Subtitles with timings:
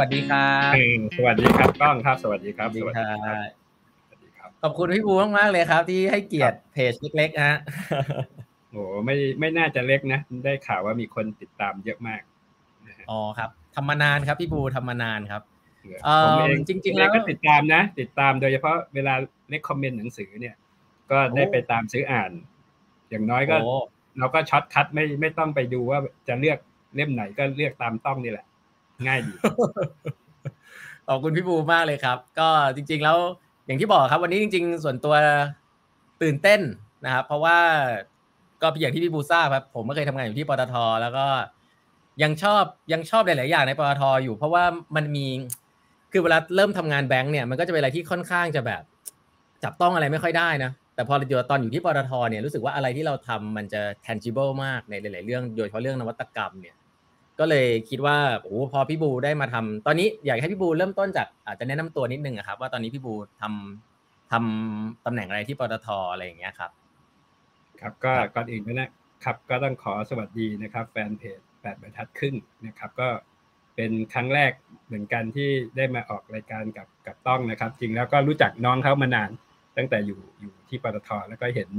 [0.00, 0.72] วัสดีครับ
[1.16, 3.48] สวัสดีครับก้องครับสวัสดีครับ สวัสดีครับ
[4.08, 7.58] สวัสดีครับขอบคุณพี่บูมากๆเลยครับ ที่ให้เกียรติเพจเล็กๆฮะ
[8.70, 12.22] โอ้ไม่ไม่น่าจะเล็กนะ ได้ข่าวว่ามีคนติดตามเยอะมาก
[13.10, 15.42] อ๋อครับทำมานานครับพี่บูทำมานานครับ
[16.04, 19.14] เออจริงๆแล้วก็ติดตามนะ ติดตามโดยเฉพาะเวลา
[19.48, 20.56] recommend หนังสือเนี่ย
[21.10, 22.30] ก็ได้ไปตามซื้ออ่าน
[23.10, 23.56] อย่างน้อยก็
[24.18, 26.58] เราก็ shortcut ไม่ไม่ต้องไปดูว่าจะเลือก
[26.94, 28.46] เล่มไหนก็เลือกตามต้องนี่แหละ
[29.06, 29.32] ง่ายดี
[31.08, 33.18] ขอบคุณพี่บูมากเลยครับ ก็จริง ๆ แล้ว
[33.66, 35.14] อย่างที่บอกครับ วันนี้จริง ๆ ส่วนตัว
[36.22, 36.60] ตื่นเต้น
[37.04, 37.58] นะครับ เพราะว่า
[38.62, 41.26] ก็อย่างที่พี่บูทราบครับ ผมก็เคยทำงานอยู่ที่ปตท แล้วก็
[42.22, 44.64] ยังชอบยังชอบหลาย ๆ อย่างในปตทอยู่ เพราะว่า
[44.96, 45.26] มันมี
[46.12, 48.82] คือเวลาเริ่มทำงานแบงก์เนี่ยมันก็จะเป็นอะไรที่ค่อนข้างจะแบบ
[49.64, 56.74] จับต้องอะไรไม่ค่อยได้นะ แต่พอเราตอนอยู่ที่ปตทเนี่ยรู้สึกว่าอะไรที่เราทำมันจะ tangible มากในหลาย ๆ เรื่อง โดยเฉพาะเรื่องนวัตกรรมเนี่ย
[57.40, 66.70] ก็เลยคิดว่าโอ้พอพี่บูได้มาทำตอนนี้อยากให้พี่บูเริ่มต้นจากอาจจะแนะนำตัวนิดนึงครับ ว่าตอนนี้พี่บูทำทำตำแหน่งอะไรที่ปตทอะไรอย่างเงี้ยครับ
[67.80, 68.90] ครับก็ก่อนอื่นนะ
[69.24, 73.08] ครับ ก็ต้องขอสวัสดีนะครับ แฟนเพจแปดบรรทัดครึ่งนะครับ ก็
[73.76, 74.52] เป็นครั้งแรก
[74.86, 79.30] เหมือนกันที่ได้มาออกรายการกับกับต้องนะครับ จริงแล้วก็รู้จักน้องเขามานาน
[79.76, 81.70] ตั้งแต่อยู่อยู่ที่ปตทแล้วก็เห็น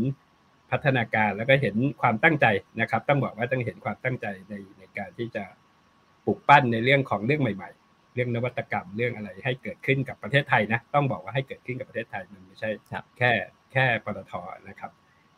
[0.72, 2.46] พัฒนาการแล้วก็เห็นความตั้งใจ
[2.82, 5.44] นะครับ ต้องบอกว่าต้องเห็นความตั้งใจในในการที่จะ
[6.26, 12.70] ปลูกปั้นในเรื่องของเรื่องใหม่ ๆ เรื่องนวัตกรรมเรื่องอะไรให้เกิดขึ้นกับประเทศไทยนะต้องบอกว่าให้เกิดขึ้นกับประเทศไทยมันไม่ใช่
[13.18, 13.32] แค่
[13.72, 14.34] แค่ปตท
[14.70, 14.92] นะครับ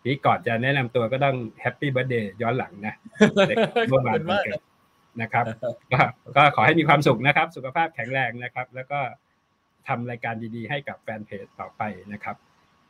[0.04, 2.96] ที่ก่อนจะแนะนำตัวก็ต้องแฮปปี้เบิร์ดเดย์ย้อนหลังนะ
[3.90, 4.60] เมื่อวานเกิด
[5.22, 5.46] นะครับ
[5.94, 6.02] ก็
[6.38, 9.00] ก็ขอให้มีความสุขนะครับ สุขภาพแข็งแรงนะครับ แล้วก็
[9.88, 11.82] ทำรายการดีๆ ให้กับแฟนเพจต่อไป
[12.14, 12.36] นะครับ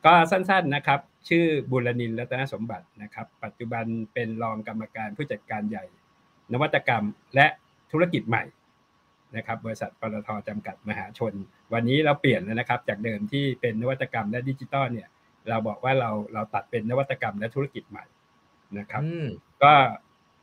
[0.06, 5.86] ก็สั้นๆนะครับ ชื่อบุรนินรัตนสมบัตินะครับ ปัจจุบันเป็นรองกรรมการผู้จัดการใหญ่
[6.54, 7.04] นวัตกรรม
[7.36, 7.46] และ
[7.92, 8.44] ธุรกิจใหม่
[9.36, 11.34] นะครับ บริษัทปตทจำกัดมหาชน
[11.74, 15.10] วันนี้เราเปลี่ยนแล้วนะครับ จากเดิมที่เป็นนวัตกรรมและดิจิตอลเนี่ย
[15.50, 18.06] เราบอกว่าเราเราตัดเป็นนวัตกรรมและธุรกิจใหม่
[18.78, 19.04] นะครับ
[19.64, 19.74] ก็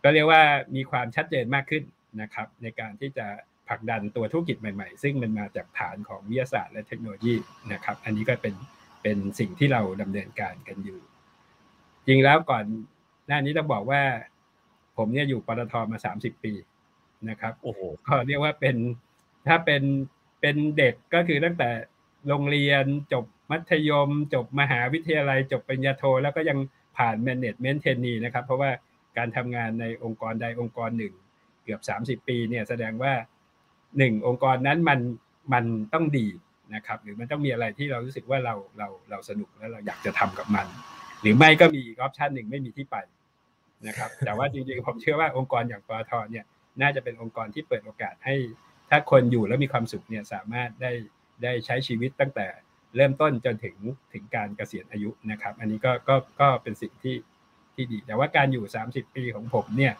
[0.03, 0.43] ก็เรียกว่า
[0.77, 1.85] มีความชัดเจนมากขึ้น
[2.23, 3.27] นะครับ ในการที่จะ
[3.69, 7.35] ผลักดันตัวธุรกิจใหม่ ๆ ซึ่งมันมาจากฐานของวิทยาศาสตร์และเทคโนโลยี
[7.73, 8.55] นะครับ อันนี้ก็เป็น
[9.03, 11.01] เป็นสิ่งที่เราดำเนินการกันอยู่
[12.07, 12.65] จริงแล้วก่อน
[13.27, 14.03] หน้านี้ต้องบอกว่า
[14.97, 16.53] ผมเนี่ยอยู่ปตทมาสามสิบปี
[17.29, 18.77] นะครับโอ้โหก็เรียกว่าเป็น
[19.47, 19.83] ถ้าเป็น
[20.41, 21.71] เป็นเด็กก็คือตั้งแต่
[22.29, 26.59] โรงเรียนจบมัธยม จบมหาวิทยาลัย จบปริญญาโท แล้วก็ยัง
[26.97, 28.71] ผ่าน management trainee นะครับ เพราะว่า
[29.17, 31.15] การทำงานในองค์กรใดองค์กรหนึ่ง
[31.65, 33.13] เกือบสามสิบปีเนี่ยแสดงว่า
[33.99, 35.01] หนึ่งองค์กรนั้นมัน
[35.53, 36.27] มันต้องดี
[36.75, 40.67] นะครับ หรือมันต้องมีอะไรที่เรารู้สึกว่าเราเราเราสนุกแล้วเราอยากจะทำกับมัน
[41.23, 42.97] หรือไม่ก็มีอีกออปชันหนึ่งไม่มีที่ไป
[43.87, 46.45] นะครับ แต่ว่าจริงๆผมเชื่อว่าองค์กรอย่างปตทเนี่ย
[46.83, 48.37] น่าจะเป็นองค์กรที่เปิดโอกาสให้
[48.91, 50.93] ถ้าคนอยู่แล้วมีความสุขเนี่ยสามารถได้
[51.43, 52.47] ได้ใช้ชีวิตตั้งแต่
[52.97, 53.77] เริ่มต้นจนถึง
[54.13, 57.17] ถึงการเกษียณอายุนะครับ อันนี้ก็ก็ก็เป็นสิ่งที่
[57.75, 59.95] ที่ดี แต่ว่าการอยู่ 30 ปีของผมเนี่ย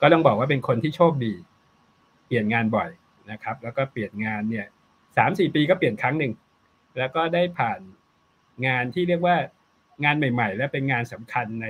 [0.00, 1.34] ก็ต้องบอกว่าเป็นคนที่โชคดี
[2.26, 2.90] เปลี่ยนงานบ่อย
[3.30, 4.66] นะครับ แล้วก็เปลี่ยนงานเนี่ย
[5.18, 6.32] สามสี่ปีก็เปลี่ยนครั้งหนึ่ง
[6.98, 7.80] แล้วก็ได้ผ่าน
[8.66, 9.36] งานที่เรียกว่า
[10.04, 11.66] งานใหม่ ๆ และเป็นงานสำคัญใน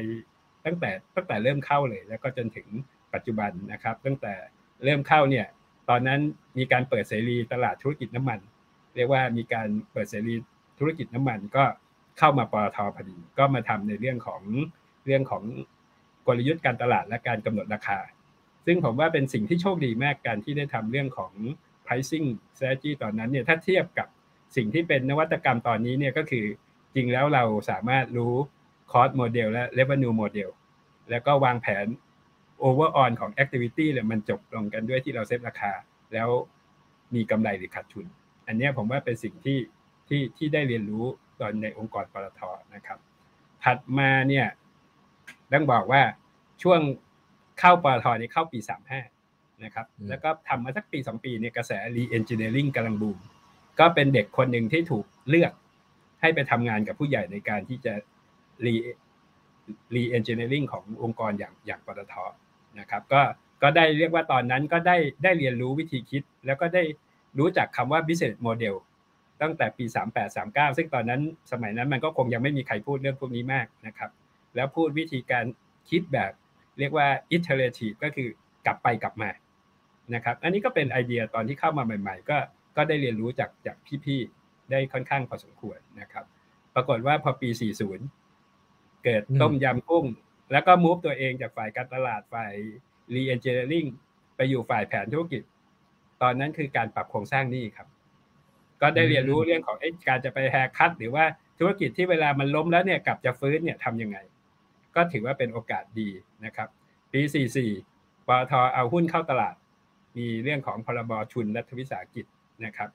[0.64, 2.66] ตั้งแต่ตั้งแต่เริ่มเข้าเลย แล้วก็จนถึง
[3.14, 4.34] ปัจจุบันนะครับ ตั้งแต่
[4.84, 5.46] เริ่มเข้าเนี่ย
[5.88, 6.20] ตอนนั้น
[6.58, 8.40] มีการเปิดเสรีตลาดธุรกิจน้ำมัน
[8.96, 10.34] เรียกว่ามีการเปิดเสรี
[10.78, 11.64] ธุรกิจน้ำมันก็
[12.18, 14.42] เข้ามาปตทพอดี ก็มาทำในเรื่องของ
[15.06, 15.44] เรื่องของ
[16.26, 17.98] กลยุทธ์การตลาดและการกำหนดราคา
[18.66, 21.32] ซึ่งผมว่าเป็นสิ่งที่โชคดีมากการที่ได้ทำเรื่องของ
[21.88, 22.26] pricing
[22.56, 24.08] strategy ตอนนั้นเนี่ยถ้าเทียบกับ
[24.56, 26.46] สิ่งที่เป็นนวัตกรรมตอนนี้เนี่ยก็คือ
[26.94, 28.34] จริงแล้วเราสามารถรู้
[28.92, 30.50] cost model และ revenue model
[31.10, 31.86] แล้วก็วางแผน
[32.66, 35.72] overall ของ activity เลยมันจบลงกันด้วยที่เราเซตราคา
[36.12, 36.28] แล้ว
[37.14, 38.06] มีกำไรหรือขาดทุน
[38.46, 39.58] อันนี้ผมว่าเป็นสิ่งที่
[40.08, 41.04] ที่ที่ได้เรียนรู้
[41.40, 42.40] ตอนในองค์กรปตท
[42.74, 42.98] นะครับ
[43.64, 44.46] ถัดมาเนี่ย
[45.52, 46.02] ต้องบอกว่า
[46.62, 46.80] ช่วง
[47.58, 49.17] เข้าปตทนี่เข้าปี 35
[49.64, 53.18] นะครับแล้วก็ทำมาสักปี2ปีเนี่ยกระแส re-engineering กำลังบูม
[53.80, 55.52] ก็เป็นเด็กคนหนึ่งที่ถูกเลือก
[56.20, 57.94] ให้ไปทำงานกับผู้ใหญ่ในการที่จะ
[58.64, 58.74] re
[59.94, 62.14] re-engineering ขององค์กรอย่างอย่างปตท
[62.80, 63.22] นะครับก็
[63.62, 66.82] ก็ได้เรียกว่าตอนนั้นก็ได้ได้เรียนรู้วิธีคิด แล้วก็ได้
[67.38, 68.76] รู้จักคำว่า business model
[69.42, 69.84] ตั้งแต่ปี
[70.14, 71.20] 38 39 ซึ่งตอนนั้น
[71.52, 74.10] สมัยนั้นมันก็คงยังไม่มีใครพูดเรื่องพวกนี้มากนะครับ
[74.56, 75.44] แล้วพูดวิธีการ
[75.90, 76.32] คิดแบบ
[76.78, 77.06] เรียกว่า
[77.36, 78.28] iterative ก็คือ
[78.66, 79.30] กลับไปกลับมา
[80.14, 82.38] นะครับ อันนี้ก็เป็นไอเดียตอนที่เข้ามาใหม่ ๆ ก็
[82.76, 86.24] ก็ได้เรียนรู้จากจากพี่ๆได้ค่อนข้างพอสมควรนะครับ
[86.74, 87.48] ปรากฏว่าพอปี
[88.26, 90.06] 40 เกิดต้มยำกุ้ง
[90.52, 92.52] แล้วก็มูฟตัวเองจากฝ่ายการตลาดฝ่าย
[93.14, 93.88] re-engineering
[94.36, 95.42] ไปอยู่ฝ่ายแผนธุรกิจ
[96.22, 97.88] ตอนนั้นคือการปรับโครงสร้างหนี้ครับ
[98.80, 99.76] ก็ได้เรียนรู้เรื่องของ
[100.08, 101.24] การจะไปแฮร์คัตหรือว่า
[101.58, 104.18] ธุรกิจที่เวลามันล้มแล้วเนี่ยกลับจะฟื้นเนี่ยทำยังไง
[104.96, 106.08] ก็ถือว่าเป็นโอกาสดี
[106.44, 106.68] นะครับ
[107.12, 107.20] ปี
[107.74, 109.54] 44ปตทเอาหุ้นเข้าตลาด
[110.16, 112.26] มีเรื่องของพรบชุนรัฐวิสาหกิจ
[112.64, 112.90] นะครับ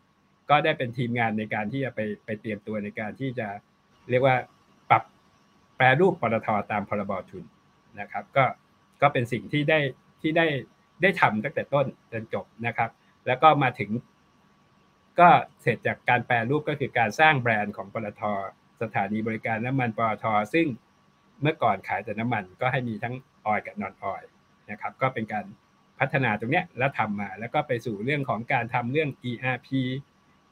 [0.49, 3.47] ก็ได้เป็นทีมงานในการที่จะไปไปเตรียมตัวในการที่จะ
[4.09, 4.35] เรียกว่า
[4.89, 5.03] ปรับ
[5.77, 7.43] แปรรูปปตทตามพรบชุน
[7.99, 8.45] นะครับ ก็
[9.01, 9.79] ก็เป็นสิ่งที่ได้
[10.21, 10.45] ที่ได้
[11.01, 12.89] ได้ทำตั้งแต่ต้นจนจบนะครับ
[13.27, 13.89] แล้วก็มาถึง
[15.19, 15.29] ก็
[15.61, 18.21] เสร็จจากการแปรรูปก็คือการสร้างแบรนด์ของปตท
[18.81, 20.67] สถานีบริการน้ำมันปตทซึ่ง
[21.41, 24.23] เมื่อก่อนขายแต่น้ำมันก็ให้มีทั้งออยกับนอนออย
[24.71, 25.45] นะครับ ก็เป็นการ
[25.99, 29.69] พัฒนาตรงเนี้ยแล้วทำมา แล้วก็ไปสู่เรื่องของการทำเรื่อง ERP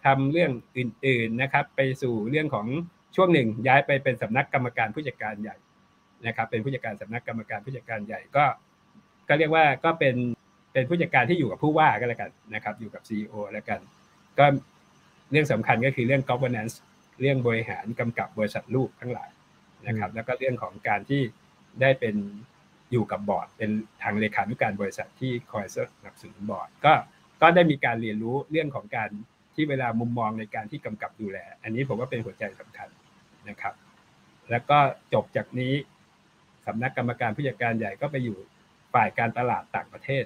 [0.05, 2.67] ทำเรื่องอื่นๆนะครับ ไปสู่เรื่องของ
[3.15, 5.57] ช่วงหนึ่งย้ายไปเป็นสำนักกรรมการผู้จัดการใหญ่
[6.27, 8.45] นะครับ เป็นผู้จัดการสำนักกรรมการผู้จัดการใหญ่ก็
[9.27, 10.15] ก็เรียกว่าก็เป็น
[10.73, 13.79] เป็นผู้จัดการที่อยู่กับผู้ว่าก็แล้วกันนะครับ อยู่กับ CEO แล้วกัน
[14.39, 14.45] ก็
[15.31, 16.75] เรื่องสำคัญก็คือเรื่อง governance
[17.21, 19.29] เรื่องบริหารกำกับบริษัทลูกทั้งหลาย
[19.87, 21.21] นะครับ แล้วก็เรื่องของการที่
[21.81, 22.15] ได้เป็น
[22.91, 23.71] อยู่กับบอร์ดเป็น
[24.03, 26.93] ทางเลขานุการบริษัทที่คอยสนับสนุนบอร์ดก็
[27.41, 29.09] ก็ได้มีการเรียนรู้เรื่องของการ
[29.55, 32.89] ที่เวลามุมมองในการที่กำกับดูแล อันนี้ผมว่าเป็นหัวใจสำคัญ
[33.49, 33.73] นะครับ
[34.51, 34.79] แล้วก็
[35.13, 35.73] จบจากนี้
[36.67, 38.37] สำนักกรรมการผู้จัดการใหญ่ก็ไปอยู่
[38.93, 40.23] ฝ่ายการตลาดต่างประเทศ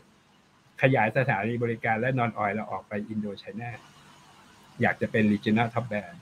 [0.81, 3.71] ขยายสถานีบริการและนอนออยเราออกไปอินโดไชน่า
[4.81, 6.17] อยากจะเป็น regional top band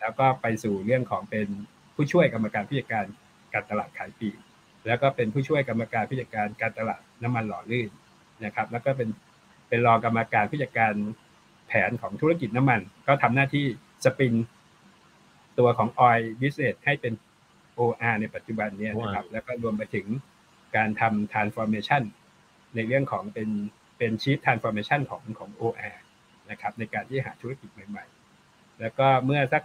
[0.00, 1.48] แล้วก็ไปสู่เรื่องของเป็น
[1.94, 3.04] ผู้ช่วยกรรมการผู้จัดการ
[3.52, 4.38] การตลาดขายปลีก
[4.86, 7.90] แล้วก็เป็นผู้ช่วยกรรมการผู้จัดการการตลาดน้ำมันหล่อลื่น
[8.44, 9.08] นะครับ แล้วก็เป็น
[9.68, 10.92] เป็นรองกรรมการผู้จัดการ
[11.68, 13.64] แผนของธุรกิจน้ำมัน ก็ทำหน้าที่
[14.04, 14.34] สปิน
[15.58, 17.12] ตัวของ Oil Business ให้เป็น
[17.78, 20.06] OR ในปัจจุบันนี้นะครับ แล้วก็รวมไปถึง
[20.76, 22.02] การทำ transformation
[22.74, 23.48] ในเรื่องของเป็น
[23.98, 25.96] เป็น chief transformation ของของ OR
[26.50, 28.04] นะครับ ในการที่หาธุรกิจใหม่
[28.42, 29.62] ๆ แล้วก็เมื่อสัก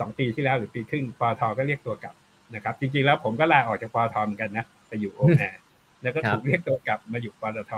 [0.00, 2.14] สองปีที่แล้วหรือปีครึ่งปอทก็เรียกตัวกลับ
[2.54, 5.56] นะครับ จริงๆแล้วผมก็ลาออกจากปอทเหมือนกันนะไปอยู่ OR
[6.02, 7.72] แล้วก็ถูกเรียกตัวกลับมาอยู่ปตท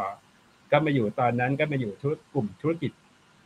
[0.71, 2.93] ก็มาอยู่ตอนนั้นก็มาอยู่ธุรกลุ่มธุรกิจ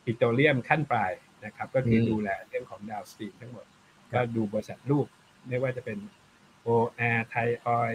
[0.05, 1.13] ปิโตรเลียมขั้นปลาย
[1.45, 3.67] นะครับ ก็คือดูแลเรื่องของดาวสตรีมทั้งหมด
[4.13, 5.07] ก็ดูบริษัทลูก
[5.49, 5.99] ไม่ว่าจะเป็น
[6.67, 7.93] OR ไทยออย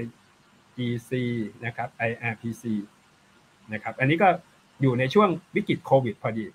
[0.75, 1.11] GC
[1.65, 2.63] นะครับ IRPC
[3.73, 4.29] นะครับ อันนี้ก็
[4.81, 6.45] อยู่ในช่วงวิกฤตโควิดพอดี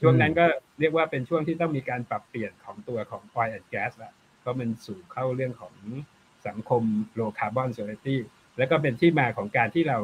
[0.00, 0.44] ช่วงนั้นก็
[0.80, 4.12] เรียกว่าเป็นช่วงที่ต้องมีการปรับเปลี่ยนของตัวของ oil and gas แล้ว
[4.44, 5.74] ก็มันสู่เข้าเรื่องของ
[6.48, 6.82] สังคม
[7.18, 8.16] low carbon society
[8.58, 9.98] แล้วก็เป็นที่มาของการที่เรา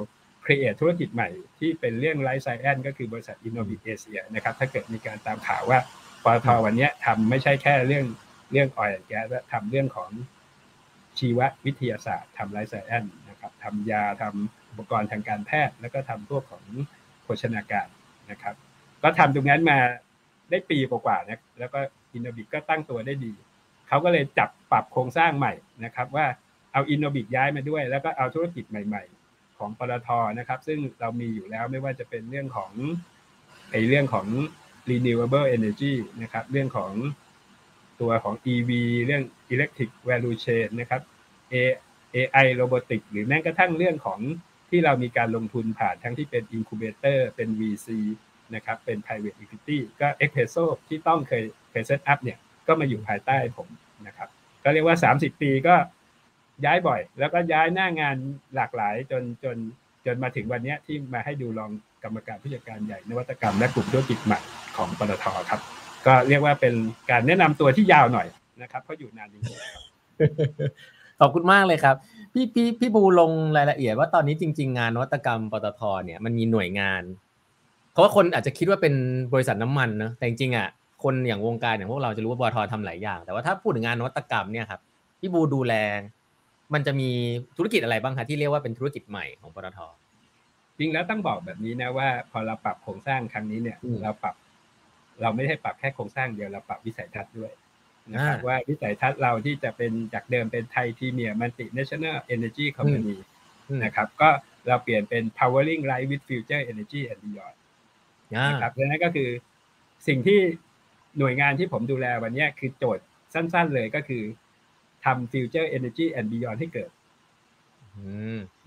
[0.44, 1.28] create ธุรกิจใหม่
[1.58, 5.78] ที่เป็นเรื่อง life science ก็คือบริษัท Innovate Asia นะครับถ้าเกิดมีการตามข่าวว่า
[6.24, 8.06] ปตทวันนี้ทำไม่ใช่แค่เรื่อง
[8.52, 10.10] เรื่อง oil and gas ทำเรื่องของ
[11.18, 16.64] ชีววิทยาศาสตร์ทำไลฟ์ไซแอนนะครับทำยาทำอุปกรณ์ทางการแพทย์ แล้วก็ทำพวกของ
[17.22, 17.88] โภชนาการ
[18.30, 18.54] นะครับ
[19.02, 19.78] ก็ทำตรงนั้นมา
[20.50, 21.78] ได้ปีกว่าๆนะแล้วก็
[22.12, 23.32] Innobic ก็ตั้งตัวได้ดี
[23.88, 25.52] เขาก็เลยจับปรับโครงสร้างใหม่
[25.84, 26.26] นะครับว่า
[26.72, 32.72] เอา Innobic ย้ายมาด้วย แล้วก็เอาธุรกิจใหม่ ๆ ของปตทนะครับ ซึ่งเรามีอยู่แล้วไม่ว่าจะเป็นเรื่องของ
[33.70, 34.26] ไอเรื่องของ
[34.88, 36.92] renewable energy นะครับ เรื่องของ
[38.00, 38.70] ตัวของ EV
[39.06, 39.22] เรื่อง
[39.54, 41.02] electric value chain นะครับ
[42.14, 44.20] AI robotic หรือแม้กระทั่งเรื่องของ
[44.70, 47.88] ที่เรามีการลงทุนผ่านทั้งที่เป็น incubator เป็น VC
[48.54, 52.18] นะครับเป็น private equity ก็ e x p r e s s o ที่ต้องเคยเคย set up
[52.24, 53.68] เนี่ยก็มาอยู่ภายใต้ผม
[54.06, 54.28] นะครับ
[54.64, 55.74] ก็เรียกว่า 30 ปีก็
[56.64, 58.16] ย้ายบ่อย แล้วก็ย้ายหน้างาน
[58.56, 59.56] หลากหลายจนจน
[60.06, 61.70] จนมาถึงวันนี้ที่มาให้ดูรอง
[62.04, 64.40] กรรมการผู้จัดการใหญ่นวัตกรรมและกลุ่มธุรกิจใหม่
[64.76, 65.60] ของปตทครับ
[66.06, 66.74] ก็เรียกว่าเป็น
[67.10, 68.26] การแนะนำตัวที่ยาวหน่อย
[68.62, 69.82] นะครับเพราะอยู่นานจริงๆครับ
[71.20, 71.96] ขอบคุณมากเลยครับ
[72.32, 77.02] พี่พี่พี่บูลงรายละเอียดว่าตอนนี้จริง ๆ งานนวัตกรรมปตทเนี่ยมันมีหน่วยงาน
[77.92, 78.94] เพราะว่าคนอาจจะคิดว่าเป็น
[79.32, 80.68] บริษัทน้ำมันนะแต่จริงๆอะ
[81.06, 84.80] คนอย่างวงการอย่างพวกเราจะรู้ว่าปตททำหลายอย่าง แต่ว่าถ้าพูดถึงงานนวัตกรรมเนี่ยครับ
[85.20, 85.74] พี่บูดูแล
[86.74, 87.10] มันจะมี
[87.56, 89.78] ธุรกิจอะไรบ้างคะที่เรียกว่าเป็นธุรกิจใหม่ของปตท
[90.78, 94.34] จริงแล้วต้องบอกแบบนี้นะว่า พอเราปรับโครงสร้างครั้งนี้เนี่ย เราปรับ
[95.22, 97.52] เราไม่ได้ปรับแค่โครงสร้างเดียวเราปรับวิสัยทัศน์ด้วย
[98.12, 103.16] นะครับว่าวิสัยทัศน์เราที่จะเป็นจากเดิมเป็นไทยทีเมียมันติ national energy company
[103.84, 104.28] นะครับก็
[104.68, 107.56] เราเปลี่ยนเป็น powering life with future energy and beyond
[108.48, 109.30] นะครับดังนั้นก็คือ
[110.08, 110.40] สิ่งที่
[111.18, 113.04] หน่วยงานที่ผมดูแลวันนี้คือโจทย์
[113.34, 114.22] สั้น ๆ เลยก็คือ
[115.04, 116.90] ทำ future energy and beyond ให้เกิด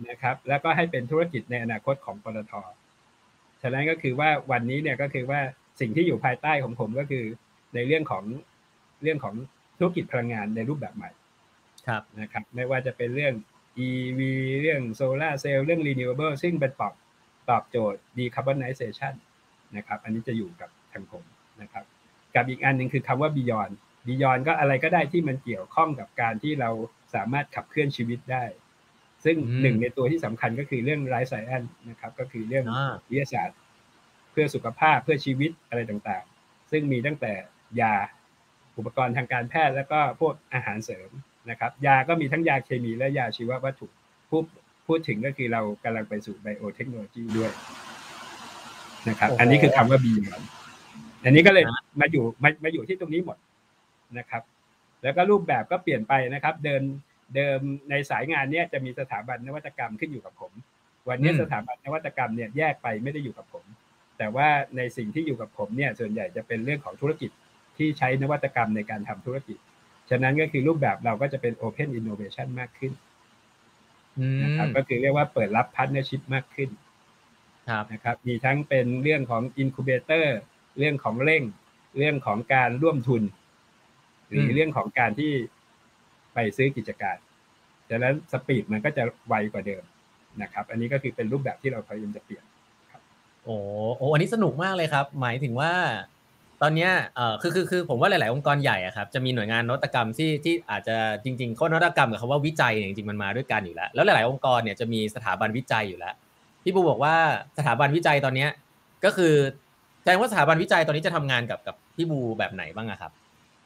[0.10, 2.53] นะครับ แล้วก็ให้เป็นธุรกิจในอนาคตของปตท
[3.62, 5.39] ฉะนั้นก็คือว่าวันนี้เนี่ยก็คือว่า
[5.79, 7.25] สิ่งที่อยู่ภายใต้ของผมก็คือ
[7.75, 8.24] ในเรื่องของ
[9.03, 9.36] เรื่องของ
[9.77, 11.10] ธุรกิจพลังงานในรูปแบบใหม่
[11.88, 13.34] ครับนะครับ ไม่ว่าจะเป็นเรื่อง
[13.88, 14.20] EV
[14.62, 16.96] เรื่องโซลาเซลล์เรื่อง renewable ซึ่งเป็นปรับป
[17.50, 19.13] ตอบโจทย์ decarbonization
[19.77, 21.24] นะครับ อันนี้จะอยู่กับทางผม
[21.62, 21.86] นะครับ
[22.36, 23.74] กับอีกอันหนึ่งคือคำว่า beyond
[24.07, 26.69] beyond ก็อะไรก็ได้ที่มันเกี่ยวข้องกับการที่เรา
[27.15, 28.43] สามารถขับเคลื่อนชีวิตได้
[29.25, 32.65] ซึ่งหนึ่งในตัวที่สำคัญก็คือเรื่องไ i ฟ์ไซแอนนะครับ ก็คือเรื่อง
[33.09, 33.57] วิทยาศาสตร์
[34.31, 37.33] เพื่อสุขภาพเพื่อชีวิตอะไรต่างๆ ซึ่งมีตั้งแต่
[37.81, 37.95] ยา
[38.77, 41.09] อุปกรณ์ทางการแพทย์แล้วก็พวกอาหารเสริม
[41.50, 43.88] นะครับ ยาก็มีทั้งยาเคมีและยาชีววัตถุ
[44.29, 44.43] พูด
[44.88, 47.51] พูดถึงก็คือเรากำลังไปสู่ไบโอเทคโนโลยีด้วย
[49.09, 50.41] นะครับ อันนี้คือคำว่าบีอน
[51.23, 51.63] อันนี้ก็เลย
[52.01, 53.38] มาอยู่มามาอยู่ที่ตรงนี้หมด
[54.17, 54.43] นะครับ
[55.03, 56.81] แล้วก็รูปแบบก็เปลี่ยนไปนะครับ เดิม
[57.35, 57.59] เดิม
[57.89, 60.51] ในสายงานเนี้ยจะมีสถาบันนวัตกรรมขึ้นอยู่กับผม
[61.09, 63.65] วันนี้สถาบันนวัตกรรมเนี่ยแยกไปไม่ได้อยู่กับผม
[64.17, 64.47] แต่ว่า
[64.77, 67.31] ในสิ่งที่อยู่กับผมเนี่ยส่วนใหญ่จะเป็นเรื่องของธุรกิจ
[67.77, 69.57] ที่ใช้นวัตกรรมในการทำธุรกิจ
[70.09, 72.93] ฉะนั้นก็คือรูปแบบเราก็จะเป็น Open Innovation มากขึ้น
[74.43, 76.69] นะครับก็คือเรียกว่าเปิดรับ partnership มากขึ้น
[77.93, 80.31] นะครับ มีทั้งเป็นเรื่องของ Incubator เรื่
[80.88, 81.43] องของเร่ง
[81.98, 83.24] เรื่องของการร่วมทุน
[84.27, 85.31] หรือเรื่องของการที่
[86.33, 87.17] ไปซื้อกิจการ
[87.89, 89.83] ดังนั้นสปีดมันก็จะไวกว่าเดิม
[90.41, 92.43] นะครับ อันนี้ก็คือเป็นรูปแบบที่เราพยายามจะเปลี่ยน
[92.91, 93.01] ครับ
[93.43, 93.55] โอ้
[93.98, 95.74] โอ้อันนี้สนุกมากเลยครับ หมายถึงว่า
[96.62, 106.13] ตอนนี้เอ่อคือคือคือผมว่าหลาย ๆ องค์กรใหญ่อะครับจะมีหน่วยงานนวัตกรรมที่ที่อาจจะจริงๆข้อนวัตกรรมกับคำว่าวิจัยเนี่ยจริงๆมันมาด้วยกันอยู่แล้ว แล้วหลาย ๆ องค์กรเนี่ยจะมีสถาบันวิจัยอยู่แล้ว
[106.63, 107.15] พี่บูบอกว่า
[107.57, 108.50] สถาบันวิจัยตอนเนี้ย
[109.05, 109.33] ก็คือ
[110.01, 113.12] แสดงว่าสถาบันวิจัยตอนนี้จะทำงานกับกับพี่บูแบบไหนบ้างครับ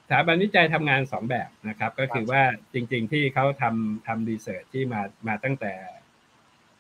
[0.08, 2.42] สถาบันวิจัยทำงานสองแบบนะครับ ก็คือว่า
[2.74, 5.74] จริง ๆ ที่เขาทำทำรีเสิร์ชที่มามาตั้งแต่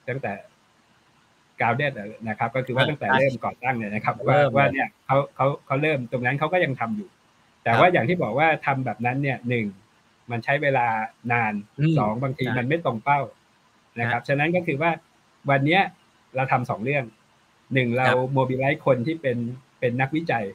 [0.09, 0.33] ตั้งแต่
[1.61, 1.93] กาวเดด
[2.27, 7.09] นะครับ ก็คือว่าตั้งแต่เริ่มก่อตั้งเนี่ยนะครับว่าว่าเนี่ยเขาเขาเขาเริ่มตรงนั้นเขาก็ยังทำอยู่
[7.63, 9.65] แต่ว่าอย่างที่บอกว่าทำแบบนั้นเนี่ยหนึ่ง
[10.31, 10.87] มันใช้เวลา
[11.31, 11.53] นาน
[11.97, 13.19] สองบางทีมันไม่ตรงเป้า
[13.99, 14.91] นะครับ ฉะนั้นก็คือว่า
[15.49, 15.81] วันเนี้ย
[16.35, 17.03] เราทำสองเรื่อง
[17.73, 19.37] หนึ่งเราโมบิลไลซ์คนที่เป็น
[19.79, 20.45] เป็นนักวิจัย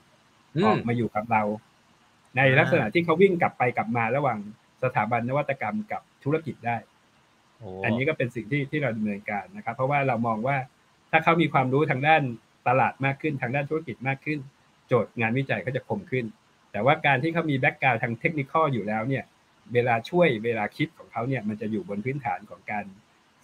[0.67, 1.43] ออกมาอยู่กับเรา
[2.37, 4.39] ในลักษณะที่เขาวิ่งกลับไปกลับมาระหว่าง
[4.83, 6.77] สถาบันนวัตกรรมกับธุรกิจได้
[7.85, 10.57] อันนี้ก็เป็นสิ่งที่ที่เราดำเนินการนะครับ เพราะว่าเรามองว่า
[11.11, 12.23] ถ้าเขามีความรู้ทางด้าน
[12.69, 14.39] ตลาดมากขึ้นทางด้านธุรกิจมากขึ้น
[14.89, 16.25] โจทย์งานวิจัยก็จะคมขึ้น
[16.73, 19.25] แต่ว่าการที่เขามี background ทางเทคนิคอยู่แล้วเนี่ย
[19.75, 22.85] เวลาช่วยเวลาคิดของเขาเนี่ยมันจะอยู่บนพื้นฐานของการ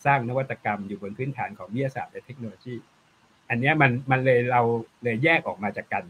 [0.04, 2.74] สร้างนวัตกรรม อยู่บนพื้นฐานของวิทยาศาสตร์และเทคโนโลยี
[3.48, 4.62] อันนี้มันมันเลยเรา
[5.02, 6.04] เลยแยกออกมาจากกัน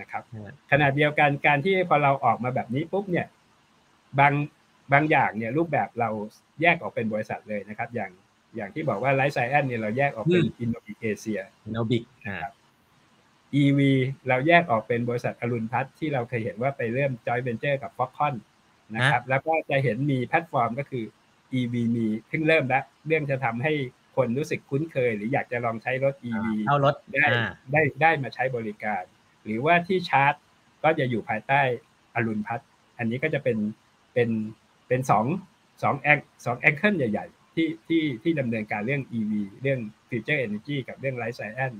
[0.00, 0.22] นะครับ
[0.70, 3.26] ขณะเดียวกันการที่พอเราออกมาแบบนี้ปุ๊บเนี่ย
[4.18, 4.32] บาง
[4.92, 6.10] บางอย่างเนี่ยรูปแบบเรา
[6.62, 8.10] แยกออกเป็นบริษัทเลยนะครับ อย่าง
[8.56, 11.98] อย่างที่บอกว่า life science เนี่ยเราแยกออกเป็น Innobic Asia Innobic
[12.42, 12.52] ครับ
[13.62, 13.80] EV
[14.28, 18.34] เราแยกออกเป็นบริษัท Arun Plus ที่เราเคยเห็นว่าไปเริ่มจอยเวนเจอร์กับ Foxconn
[18.94, 21.04] นะครับ แล้วก็จะเห็นมีแพลตฟอร์มก็คือ
[21.58, 23.72] EV มีเพิ่งเริ่มแล้วเรื่องจะทำให้
[24.16, 27.26] คนรู้สึกคุ้นเคย หรืออยากจะลองใช้รถ EV เอารถได้
[27.72, 29.02] ได้ได้มาใช้บริการ
[29.44, 30.34] หรือว่าที่ชาร์จ
[30.84, 31.60] ก็จะอยู่ภายใต้
[32.14, 33.58] Arun Plus อันนี้ก็จะเป็น
[34.14, 34.28] เป็น
[34.88, 35.24] เป็นสอง
[35.82, 41.78] สอง ang สอง angle ใหญ่ที่ที่ที่ดำเนินการเรื่อง EV เรื่อง Future Energy กับเรื่อง Life Science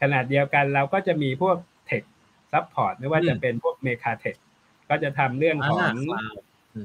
[0.00, 1.56] ขนาดเดียวกันเราก็จะมีพวก
[1.88, 2.04] Tech
[2.52, 4.38] Support ไม่ว่าจะเป็นพวก Mega Tech
[4.90, 5.94] ก็จะทำเรื่องของ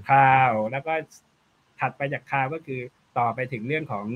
[0.09, 0.93] คลาวแล้วก็
[1.79, 2.81] ถัดไปจากคลาวก็คือ
[3.17, 4.07] ต่อไปถึงเรื่องของ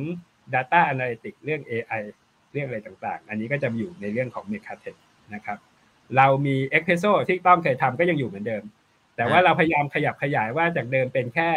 [0.53, 2.01] Data Analytics เรื่อง AI
[2.53, 4.98] เรื่องอะไรต่างๆ อันนี้ก็จะอยู่ในเรื่องของ Mega Tech
[5.34, 5.58] นะครับ
[6.18, 8.63] เรามี e x p r e s s o ที่ต้องเคยทำก็ยังอยู่เหมือนเดิม
[9.15, 11.50] แต่ว่าเราพยายามขยับขยายว่าจากเดิมเป็นแค่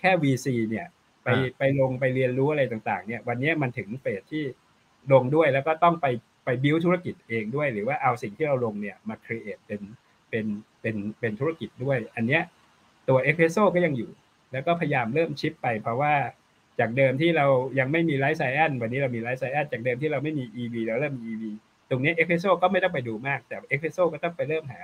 [0.00, 0.86] แค่ VC เนี่ย
[1.24, 4.44] ไปไปลงไปเรียนรู้อะไรต่างๆ เนี่ย วันนี้มันถึง phase ที่
[5.12, 6.06] ลงด้วยแล้วก็ต้องไป
[6.44, 9.80] ไปบิวธุรกิจเองด้วย หรือว่าเอาสิ่งที่เราลงเนี่ยมา create เป็น
[10.30, 10.46] เป็น
[10.80, 12.42] เป็นเป็นธุรกิจด้วย อันเนี้ย
[13.08, 14.10] ตัว ExpresSo ก็ยังอยู่
[14.52, 16.14] แล้วก็พยายามเริ่ม shift ไปเพราะว่า
[16.80, 17.46] จากเดิมที่เรา
[17.78, 21.44] ยังไม่มี life science วันนี้เรามี life science จากเดิมที่เราไม่มี EV เราเริ่มมี EV
[21.90, 24.82] ตรงนี้ ExpresSo ก็ไม่ต้องไปดูมาก แต่ ExpresSo ก็ต้องไปเริ่มหา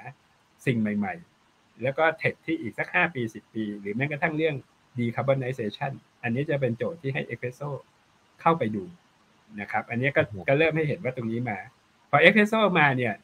[0.67, 1.15] สิ่งใหม่
[1.47, 4.55] ๆ แล้วก็ tech ที่อีกสักห้าปีสิบปี หรือแม้กระทั่งเรื่อง
[4.99, 5.93] decarbonization
[6.23, 7.61] อันนี้จะเป็นโจทย์ที่ให้ ExpresSo
[8.41, 8.85] เข้าไปดู
[9.61, 11.59] นะครับ อันนี้ก็ก็เริ่มให้เห็นว่าตรงนี้มา
[12.11, 13.15] พอ ExpresSo มาเนี่ย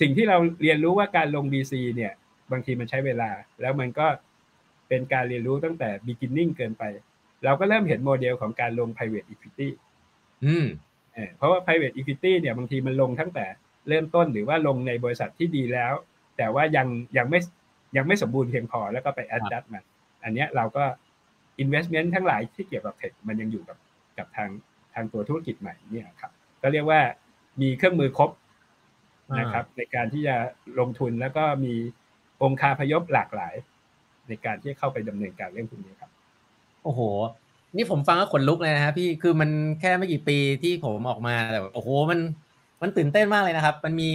[0.00, 2.12] สิ่งที่เราเรียนรู้ว่าการลง VC เนี่ย
[2.52, 3.30] บางทีมันใช้เวลา
[3.60, 4.06] แล้วมันก็
[4.88, 6.84] เป็นการเรียนรู้ตั้งแต่ beginning เกินไป
[7.44, 9.68] เราก็เริ่มเห็นโมเดลของการลง private equity
[10.44, 10.66] อืม
[11.36, 13.46] เพราะว่า private equity เนี่ยบางทีมันลงทั้งแต่
[13.88, 15.92] เริ่มต้นหรือว่าลงในบริษัทที่ดีแล้ว
[16.36, 16.86] แต่ว่ายัง
[17.18, 17.40] ยังไม่
[17.96, 19.84] ยังไม่สมบูรณ์เพียงพอแล้วก็ไป adjust มัน
[20.24, 20.84] อันนี้เราก็
[21.62, 23.78] investment ทั้งหลายที่เกี่ยวกับเทคมันยังอยู่กับ
[24.18, 24.50] กับทาง
[24.94, 26.32] ทางตัวธุรกิจใหม่เนี่ยครับ
[26.62, 27.00] ก็เรียกว่า
[27.60, 28.30] มีเครื่องมือครบ
[29.38, 30.36] นะครับ ในการที่จะ
[30.80, 31.74] ลงทุนแล้วก็มี
[32.42, 33.54] องค์คาพยพหลากหลาย
[34.28, 36.10] ในการที่เข้าไปดำเนินการเรื่องพวกนี้ครับ
[36.84, 37.00] โอ้โห
[37.76, 39.50] นี่ผมฟังก็ขนลุกเลยนะครับพี่คือมัน
[39.80, 42.20] แค่ไม่กี่ปีที่ผมออกมาแต่โอ้โหมัน
[42.82, 44.12] มันตื่นเต้นมากเลยนะครับ มันมี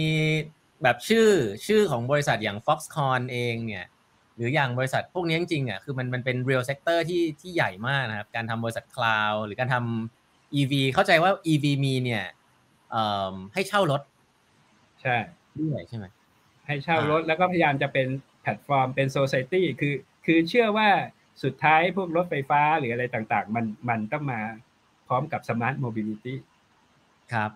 [0.82, 1.28] แบบชื่อ
[1.66, 3.86] ชื่อของบริษัทอย่าง Foxconn เองเนี่ย
[4.36, 12.24] หรืออย่างบริษัทพวกนี้จริงๆอะคือมันมันเป็น real sector ที่ที่ใหญ่มากนะครับ การทำบริษัทคลาวหรือการทำ EV เข้าใจว่า EV มีเนี่ย
[13.54, 14.02] ให้เช่ารถ
[15.02, 15.16] ใช่
[15.58, 16.06] ด้วยใช่ไหม
[16.66, 18.06] ให้เช่ารถแล้วก็พยายามจะเป็น
[18.42, 20.88] แพลตฟอร์มเป็นโซซายตี้คือ คือเชื่อว่า
[21.42, 24.40] สุดท้ายพวกรถไฟฟ้าหรืออะไรต่างๆ มันมันต้องมา
[25.08, 26.38] พร้อมกับ smart mobility
[27.32, 27.50] ครับ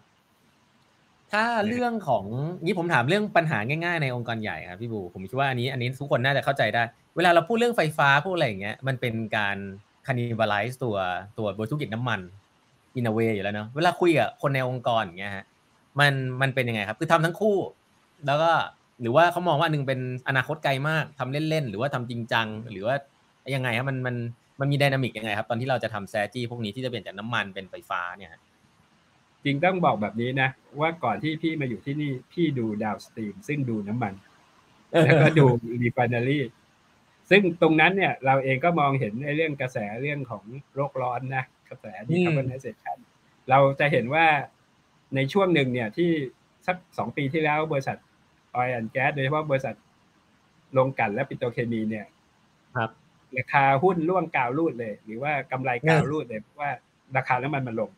[1.32, 2.24] ถ้าเรื่องของ
[2.64, 6.82] นี่ผมถามเรื่องปัญหาง่ายๆในองค์กรใหญ่ครับพี่บูผมคิดว่าอันนี้อันนี้ทุกคนน่าจะเข้าใจได้
[7.16, 9.56] เวลาเราพูดเรื่องไฟฟ้าพูดอะไรอย่างเงี้ยมันเป็นการ
[10.06, 10.96] cannibalize ตัว
[11.38, 12.20] ตัวบริธุรกิจน้ำมัน
[12.96, 15.44] in a way อยู่แล้วเนาะเวลาคุยกับคนในองค์กรอย่างเงี้ยฮะ
[15.98, 17.56] มันมันเป็นยังไงครับ คือทำทั้งคู่
[18.26, 18.52] แล้วก็
[19.00, 22.94] หรือว่าเขามองว่าหนึ่งเป็นอนาคตไกลมากทำเล่นๆหรือว่าทำจริงจัง หรือว่า
[23.54, 24.16] ยังไงครับมันมัน
[24.60, 28.30] มันมี dynamic ยังไงครับ ตอนที่เราจะทำแซจี้พวกนี้ที่จะเปลี่ยนจากน้ำมันเป็นไฟฟ้าเนี่ย
[29.44, 30.48] จริงต้องบอกแบบนี้นะ
[30.80, 34.14] ว่าก่อนที่พี่มาอยู่ที่นี่พี่ดู downstream ซึ่งดูน้ำมัน
[35.04, 35.46] แล้วก็ดู
[35.82, 36.38] refinery
[37.30, 42.98] ซึ่งตรงนั้นเนี่ย เราเองก็มองเห็นในเรื่องกระแสเรื่องของโลกร้อนนะกระแส decarbonization
[43.50, 44.26] เราจะเห็นว่า
[45.14, 46.10] ในช่วงหนึ่งเนี่ยที่
[46.66, 47.96] สักสองปีที่แล้วบริษัท
[48.54, 49.74] oil and gas โดยเฉพาะบริษัท
[50.78, 52.06] โรงกลั่นและปิโตรเคมีเนี่ย
[52.76, 52.90] ครับ
[53.38, 56.70] ราคาหุ้นร่วงกราวรูดเลย หรือว่ากำไรกราวรูดเลยเพราะว่า
[57.16, 57.90] ราคาน้ำมันมันลง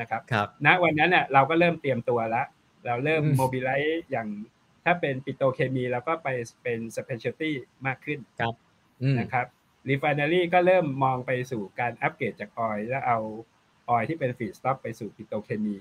[0.00, 2.46] นะครับครับณวันนั้นเนี่ยเราก็เริ่มเตรียมตัวแล้ว
[2.86, 4.28] เราเริ่ม mobilize อย่าง
[4.84, 6.28] ถ้าเป็นปิโตรเคมีเราก็ไป
[6.62, 7.54] เป็น specialty
[7.86, 8.54] มากขึ้นครับ
[9.18, 9.46] นะครับ
[9.88, 13.18] refinery ก็เริ่มมองไปสู่การอัปเกรดจาก oil แล้วเอา
[13.88, 15.76] oil ที่เป็น feedstock ไปสู่ปิโตรเคมี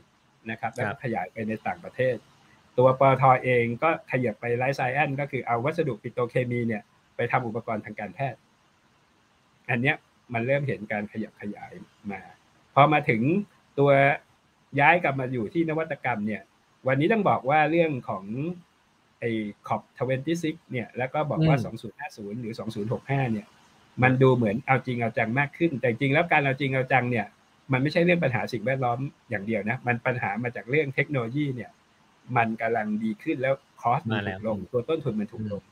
[0.49, 2.15] นะครับแล้วขยายไปในต่างประเทศ
[2.77, 6.83] ตัวปตท.เองก็ขยับไป life science ก็คือเอาวัสดุปิโตรเคมีเนี่ย
[7.15, 8.39] ไปทำอุปกรณ์ทางการแพทย์
[9.69, 9.95] อันเนี้ย
[10.33, 11.71] มันเริ่มเห็นการขยับขยาย
[12.11, 12.21] มา
[12.73, 13.21] พอมาถึง
[13.79, 13.91] ตัว
[14.79, 16.41] ย้ายกลับมาอยู่ที่นวัตกรรมเนี่ย
[16.87, 18.23] วันนี้ต้องบอกว่าเรื่องของ
[19.19, 19.31] ไอ้
[19.67, 21.57] COP twenty-six เนี่ย แล้วก็บอกว่า
[21.99, 22.53] 2050 หรือ
[22.93, 23.47] 2065 เนี่ย
[24.03, 27.25] มันดูเหมือนเอาจริงเอาจังมากขึ้น แต่จริงแล้วการเอาจริงเอาจังเนี่ย
[27.71, 31.71] มันไม่ใช่เรื่องปัญหาสิ่งแวดล้อมอย่างเดียวนะ มันปัญหามาจากเรื่องเทคโนโลยีเนี่ย
[32.37, 35.63] มันกำลังดีขึ้นแล้วคอสมันถูกลง ตัวต้นทุนมันถูกลง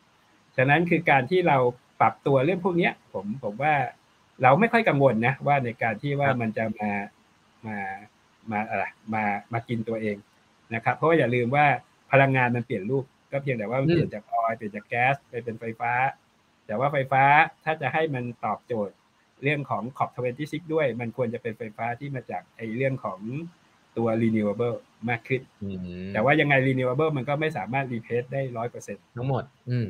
[0.58, 1.58] ฉะนั้นคือการที่เรา
[2.02, 3.74] ปรับตัวเรื่องพวกนี้ผมผมว่า
[4.44, 6.92] เราไม่ค่อยกังวลนะว่าในการที่ว่ามันจะมา
[7.68, 7.78] มา
[8.52, 10.18] มาอะไรมามากินตัวเอง
[10.74, 11.66] นะครับ เพราะว่าอย่าลืมว่า
[12.12, 15.94] พลังงานมันเปลี่ยนรูป ก็เพียงแต่ว่าเปลี่ยนจากออยล์เปลี่ยนจากแก๊สไปเป็นไฟฟ้า
[16.66, 17.24] แต่ว่าไฟฟ้า
[17.64, 18.96] ถ้าจะให้มันตอบโจทย์
[19.44, 23.20] เรื่องของขอบทเวนตี้ซิกด้วย มันควรจะเป็นไฟฟ้าที่มาจากไอเรื่องของ
[23.98, 24.78] ตัว renewable
[25.10, 25.42] มากขึ้น
[26.14, 29.88] แต่ว่ายังไง renewable มันก็ไม่สามารถรีเพสได้ร้อยเปอร์เซ็นต์ทั้งหมดอืม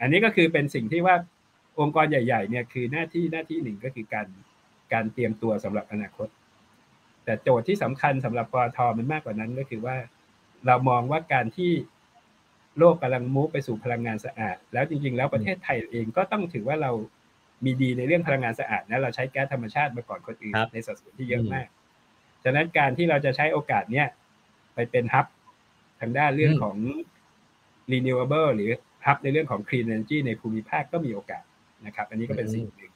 [0.00, 1.16] อันนี้ก็คือเป็นสิ่งที่ว่า
[1.80, 4.26] องค์กรใหญ่ๆเนี่ยคือหน้าที่หน้าที่หนึ่งก็คือการ
[4.92, 6.28] การเตรียมตัวสำหรับอนาคต
[7.24, 9.96] แต่โจทย์ที่สำคัญสำหรับปตทมันมากกว่านั้นก็คือว่า
[10.66, 11.72] เรามองว่าการที่
[12.78, 16.92] โลกกำลังมูฟไปสู่พลังงานสะอาด แล้วจริง ๆ แล้วประเทศไทยเองก็ต้องถือว่าเรา
[17.64, 21.66] มีดีในเรื่องพลังงานสะอาดนะเราใช้แก๊สธรรมชาติมาก่อนคนอื่นในสัดส่วนที่เยอะมาก
[22.44, 24.06] ฉะนั้นการที่เราจะใช้โอกาสเนี้ย
[24.74, 25.26] ไปเป็นฮับ
[26.00, 26.76] ทางด้านเรื่องของ
[27.92, 28.70] renewable หรือ
[29.06, 31.42] ฮับในเรื่องของ clean energy ในภูมิภาคก็มีโอกาส
[31.86, 32.92] นะครับ อันนี้ก็เป็นสิ่งหนึ่ง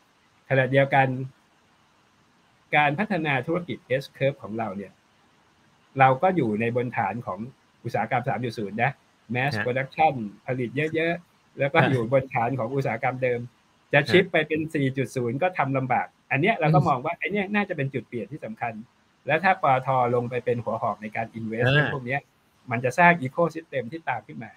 [0.49, 1.07] ขณะเดียวกัน
[2.77, 4.93] การพัฒนาธุรกิจ S curve ของเราเนี่ย
[5.99, 7.39] เราก็อยู่ในบนฐานของ
[7.85, 8.93] อุตสาหกรรม 3.0 นะ
[9.35, 10.15] mass production
[10.47, 13.41] ผลิตเยอะๆ แล้วก็อยู่บนฐานของอุตสาหกรรมเดิม
[13.93, 14.61] จะชิปไปเป็น
[15.03, 18.73] 4.0 ก็ทำลำบาก อันนี้เราก็มองว่าไอ้นี่น่าจะเป็นจุดเปลี่ยนที่สำคัญ
[19.27, 22.19] แล้วถ้าปตทลงไปเป็นหัวหอกในการ invest ในพวกนี้
[22.71, 24.53] มันจะสร้าง ecosystem ที่ตามขึ้นมา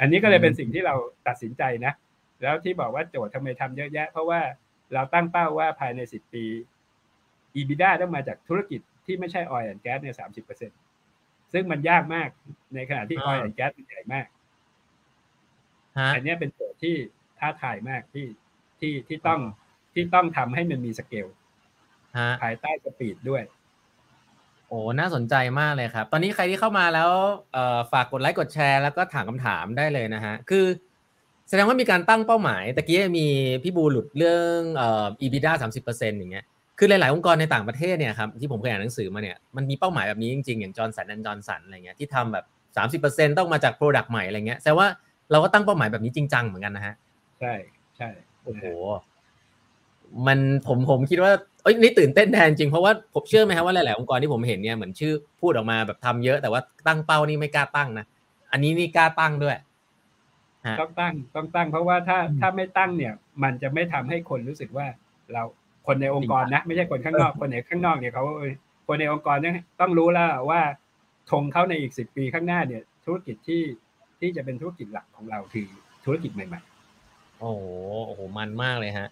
[0.00, 0.94] อันนี้ก็เลยเป็นสิ่งที่เรา
[1.28, 1.92] ตัดสินใจนะ
[2.42, 4.40] แล้วที่บอกว่าโจทย์ทำไมทำเยอะแยะ เพราะว่า
[4.94, 6.44] เราตั้งเป้าว่าภายในสิบปี
[7.56, 10.70] EBITDA ต้องมาจากธุรกิจที่ไม่ใช่ oil and gas เนี่ยสามสิบเปอร์เซ็น
[11.52, 12.28] ซึ่งมันยากมาก
[12.74, 14.26] ในขณะที่ oil and gas มันใหญ่มาก
[16.14, 16.94] อันนี้เป็นโจทย์ที่
[17.38, 18.26] ท้าทายมากที่
[18.80, 19.40] ที่ที่ต้อง
[19.94, 21.26] ที่ต้องทำให้มันมีสเกล
[22.42, 23.42] ภายใต้ speed ด้วย
[24.68, 27.10] โอ้น่าสนใจมากเลยครับ ตอนนี้ใครที่เข้ามาแล้ว
[27.92, 30.66] ฝากกดไลค์กดแชร์แล้วก็ถามคำถามได้เลยนะฮะ คือ
[31.52, 33.26] แสดงว่ามีการตั้งเป้าหมายตะกี้มี
[33.62, 36.44] พี่บูหลุดเรื่องเอ่อ EBITDA สามสิบเปอร์เซ็นต์อย่างเงี้ย
[36.78, 42.44] คือหลาย ๆ องค์กรในต่างประเทศเนี่ยครับที่ผมเคยอ่านหนังสือมาเนี่ยมันมีเป้าหมายแบบนี้จริง ๆ อย่าง Johnson & Johnson อะไรเงี้ยที่ทำแบบ
[42.76, 44.88] สามสิบเปอร์เซ็นต้องมาจาก product ใหม่อะไรเงี้ยแสดงว่า
[45.30, 46.94] เราก็ตั้งเป้าหมายแบบนี้จริงจังเหมือนกันนะฮะ
[47.40, 47.54] ใช่
[47.96, 48.08] ใช่
[48.44, 48.64] โอ้โห
[50.26, 58.04] มันผมผมคิดว่าเอ้ยนี่ตื่นเต้นแทนจริงเพราะว่าผมเชื่อไหมครับว่าหลาย ๆ องค์กรที่ผมเห็นเนี่ยเหมือนชื่อพูดออกมาแบบทำเยอะ แต่ว่าตั้งเป้านี่ไม่กล้าตั้งนะ
[58.52, 59.56] อันนี้นี่กล้าตั้งด้วย
[60.80, 64.86] ต้องตั้งต้องตั้ง เพราะว่าถ้าถ้าไม่ตั้งเนี่ย มันจะไม่ทำให้คนรู้สึกว่า
[65.32, 65.42] เรา
[65.86, 68.24] คนในองค์กรนะ ไม่ใช่คนข้างนอกคนในข้างนอกเนี่ยเขา
[68.86, 70.60] คนในองค์กรเนี่ยต้องรู้แล้วว่า
[71.30, 73.62] ธงเขาในอีกสิบปีข้างหน้าเนี่ย ธุรกิจที่
[74.20, 75.66] ที่จะเป็นธุรกิจหลักของเราคือ
[76.04, 77.64] ธุรกิจใหม่ๆโอ้โห
[78.06, 79.08] โอ้โหมันมากเลยฮะ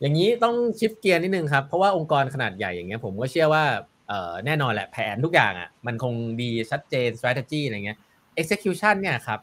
[0.00, 3.64] อย่างนี้ต้องชิฟเกียร์นิดนึงครับเพราะว่าองค์กรขนาดใหญ่อย่างเงี้ย ผมก็เชื่อว่า
[4.08, 7.98] เอ่อแน่นอนแหละแผนทุกอย่างอะมันคงดีชัดเจน strategy อะไรเงี้ย
[8.40, 9.40] execution เนี่ยครับ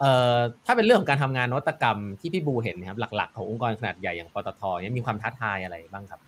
[0.00, 6.20] เอ่อถ้าเป็นเรื่องของการทำงานนวัตกรรมที่พี่บูเห็นนะครับหลัก ๆ ขององค์กรขนาดใหญ่อย่างปตทเนี่ยมีความท้าทายอะไรบ้างครับ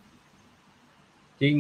[1.41, 1.55] จริง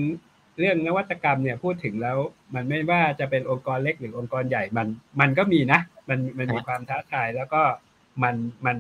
[0.58, 2.16] เรื่องนวัตกรรมเนี่ยพูดถึงแล้ว
[2.54, 4.86] มันไม่ว่าจะเป็นองค์กรเล็กหรือองค์กรใหญ่มัน
[5.20, 7.62] มันก็มีนะ มันมันมีความท้าทายแล้วก็
[8.22, 8.34] มัน
[8.66, 8.76] มัน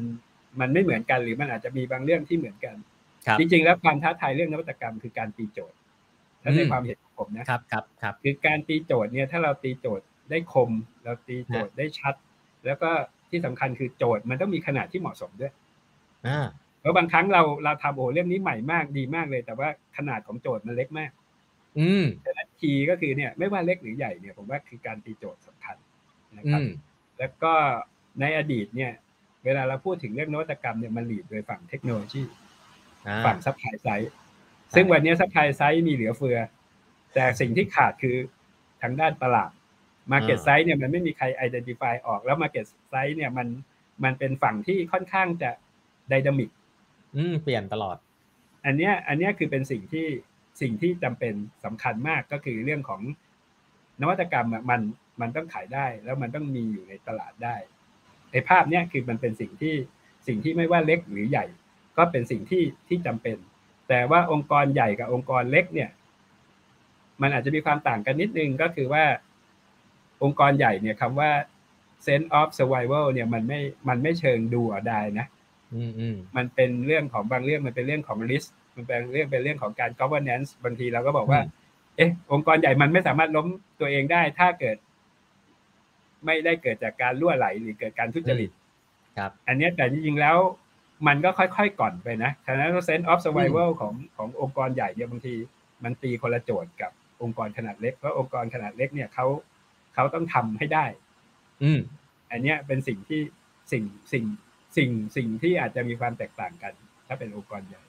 [0.60, 2.76] มันไม่เหมือนกันหรือมันอาจจะมีบางเรื่องที่เหมือนกัน
[3.26, 5.76] ครับจริงๆ แล้วความท้าทายเรื่องนวัตกรรมคือการตีโจทย์
[6.42, 10.70] ถ้าในอืมความเห็นของผมนะครับครับครับคือการตีโจทย์เนี่ยถ้าเราตีโจทย์ได้คม
[11.04, 12.14] เราตีโจทย์ได้ชัด
[12.66, 12.90] แล้วก็
[13.30, 15.52] ที่สำคัญคือโจทย์มันต้องมีขนาดที่เหมาะสมด้วย
[16.26, 16.46] อ่า
[16.80, 21.10] เพราะบางครั้งเราเราทำโอ้โหเรื่องนี้ใหม่มากดีมากเลย แต่ว่าขนาดของโจทย์มันเล็กมาก
[21.78, 25.76] อืมฉะนั้นคีย์ก็คือเนี่ย ไม่ว่าเล็กหรือใหญ่เนี่ยผมว่าคือการตีโจทย์สำคัญ
[26.38, 26.68] นะคอืรับม
[27.18, 27.52] แล้วก็
[28.20, 28.92] ในอดีตเนี่ย
[29.44, 32.22] เวลาเราพูดถึงเรื่องนวัตกรรมเนี่ยมัน lead โดยฝั่งเทคโนโลยี
[33.08, 34.12] อ่าฝั่ง supply side
[34.74, 36.38] ซึ่งวันนี้ supply side มีเหลือเฟือ
[37.14, 38.16] แต่สิ่งที่ขาดคือ
[38.82, 39.50] ทางด้านตลาด
[40.12, 43.48] Market อ่า Side เนี่ยมันไม่มีใคร identify ออกแล้ว Market Side เนี่ยมัน
[44.04, 45.50] มันเป็นฝั่งที่ค่อนข้างจะ
[46.08, 46.50] dynamic
[47.16, 47.96] อืมเปลี่ยนตลอด
[48.64, 50.06] อันเนี้ย อันเนี้ยคือเป็นสิ่งที่
[50.60, 53.00] สิ่งที่จำเป็นสำคัญมากก็คือเรื่องของ
[54.00, 54.80] นวัตกรรมอะมัน
[55.20, 57.56] มันต้องขายได้ แล้วมันต้องมีอยู่ในตลาดได้
[58.32, 59.74] ในภาพเนี้ยคือมันเป็นสิ่งที่
[60.26, 61.46] สิ่งที่ไม่ว่าเล็กหรือใหญ่
[61.96, 63.36] ก็เป็นสิ่งที่ที่จำเป็น
[63.88, 65.90] แต่ว่าองค์กรใหญ่กับองค์กรเล็กเนี่ย
[67.22, 69.04] มันอาจจะมีความต่างกันนิดนึงก็คือว่า
[70.22, 71.30] องค์กรใหญ่เนี่ยคำว่า
[72.06, 75.26] sense of survival เนี่ยมันไม่มันไม่เชิงดูอดายนะ
[75.74, 81.40] อืมอืมมันเป็นเรื่องของบางเรื่องมันเป็นเรื่องของ risk มันเป็นเรื่องเป็นเรื่องของการ governance บางทีเราก็บอกว่า
[81.96, 83.46] เอ๊ะ องค์กรใหญ่มันไม่สามารถล้ม
[83.80, 84.76] ตัวเองได้ถ้าเกิด
[86.24, 88.50] ไม่ได้เกิดจากการล่วไหลหรือเกิดการทุจริต
[89.18, 90.36] ครับ อันเนี้ยแต่จริงๆแล้ว
[91.06, 95.34] มันก็ค่อยๆก่อนไปนะฉะนั้น sense of survival ของขององค์กรใหญ่เนี่ยบางที
[95.84, 99.26] มันตีคนละโจทย์กับองค์กรขนาดเล็กเพราะองค์กรขนาดเล็กเนี่ยเขา
[99.98, 100.86] เขาต้องทำให้ได้
[101.62, 101.80] อืม
[102.30, 103.20] อันเนี้ยเป็นสิ่งที่
[103.72, 104.24] สิ่งสิ่ง
[104.76, 106.72] สิ่งสิ่งที่อาจจะมีความแตกต่างกัน
[107.06, 107.82] ถ้าเป็นองค์กรใหญ่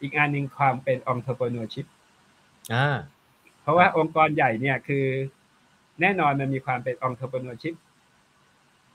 [0.00, 1.86] อีกอันหนึ่งความเป็น entrepreneurship
[2.74, 2.96] อ่า
[3.62, 5.04] เพราะว่าองค์กรใหญ่เนี่ยคือ
[6.00, 7.74] แน่นอนมันมีความเป็น entrepreneurship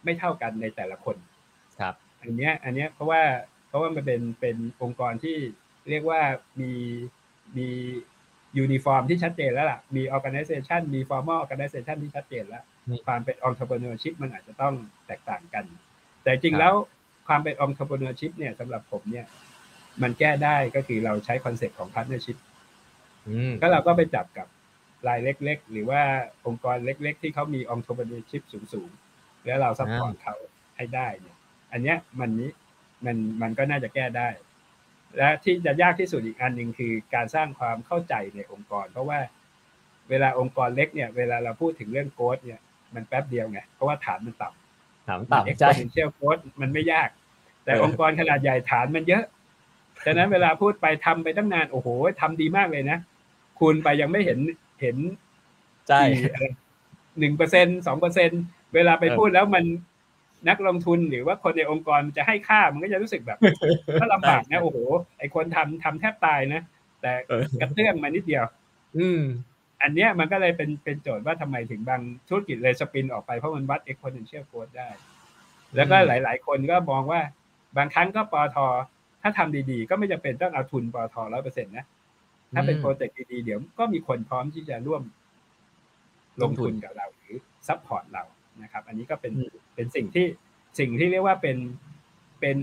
[0.04, 1.16] ไม่เท่ากันในแต่ละคน
[1.80, 3.22] ครับ อันเนี้ย อันเนี้ยเพราะว่า
[3.68, 5.38] เพราะว่ามันเป็นเป็นองค์กรที่
[5.90, 6.22] เรียกว่า
[6.62, 6.74] มี
[7.58, 7.70] มี
[8.58, 14.74] ยูนิฟอร์มที่ชัดเจนแล้วล่ะ มี organization มี formal organization ที่ชัดเจนแล้วอืมความเป็น entrepreneurship มันอาจจะต้อง
[15.08, 15.66] แตกต่างกัน
[16.24, 16.76] แต่จริงครับแล้ว
[17.28, 19.26] ความเป็น entrepreneurship เนี่ยสำหรับผมเนี่ย
[20.02, 22.38] มันแก้ได้ก็คือเราใช้ concept ของ partnership
[23.28, 24.48] อืมก็เราก็ไปจับกับ
[25.08, 26.02] รายเล็ก ๆ หรือว่า
[26.46, 30.36] องค์กรเล็ก ๆ ที่เขามี entrepreneurship สูง ๆ แล้วเรา support เขา
[30.78, 31.38] ให้ได้เนี่ย
[31.72, 32.50] อันเนี้ยมันนี้
[33.06, 34.30] มันมันก็น่าจะแก้ได้
[35.18, 39.20] และที่จะยากที่สุดอีกอันหนึ่งคือการสร้างความเข้าใจในองค์กร เพราะว่า
[40.10, 42.60] เวลาองค์กรเล็กเนี่ย เวลาเราพูดถึงเรื่องโค้ดเนี่ย
[42.96, 47.10] มันแป๊บเดียวไงเพราะว่าฐานมันต่ำถามมันต่ำใช่ exponential growth มันไม่ยาก
[47.64, 49.24] แต่เออองค์กรขนาดใหญ่ฐานมันเยอะ
[50.06, 51.88] ฉะนั้นเวลาพูดไปทำไปตั้งนานโอ้โห
[52.22, 52.98] ทำดีมากเลยนะ
[53.60, 54.40] คุณไปยังไม่เห็น
[54.82, 54.98] เห็น
[55.88, 56.02] ใช่
[57.20, 58.30] หนึ่งเปอร์เซ็นสองเปอร์เซ็น
[58.74, 59.64] เวลาไปเออพูดแล้วมัน
[60.50, 63.40] นักลงทุนหรือว่าคนในองค์กรมันจะให้ค่ามันก็จะรู้สึกแบบ
[64.02, 64.78] ก็ลำบากนะโอ้โห
[65.20, 66.62] ไอคนทำทำแทบตายนะ
[67.02, 68.44] แต่เออกระเตื้องมานิดเดียว
[68.98, 69.22] อืม
[69.82, 74.90] อันเนี้ยมันก็เลยเป็นเป็นโจทย์ว่าทำไมถึงบางธุรกิจเลย spin ออกไปเพราะมันวัด exponential growth ได้
[75.76, 77.22] แล้วก็อืมหลาย ๆ คนก็มองว่า
[77.78, 78.58] บางครั้งก็ปตท.
[79.22, 81.86] ถ้าทำดีๆ ก็ไม่จำเป็นต้องเอาทุนปตท.ร้อยเปอร์เซ็นต์นะ
[82.54, 85.04] ถ้าเป็น project ดีๆเดี๋ยวก็มีคนพร้อมที่จะร่วม
[86.42, 87.36] ลงทุนกับเราหรือ
[87.68, 88.24] support เรา
[88.64, 90.26] นะครับ อันนี้ก็เป็นอืมเป็นสิ่งที่
[90.80, 91.58] สิ่งที่เรียกว่าเป็น
[92.40, 92.58] เป็น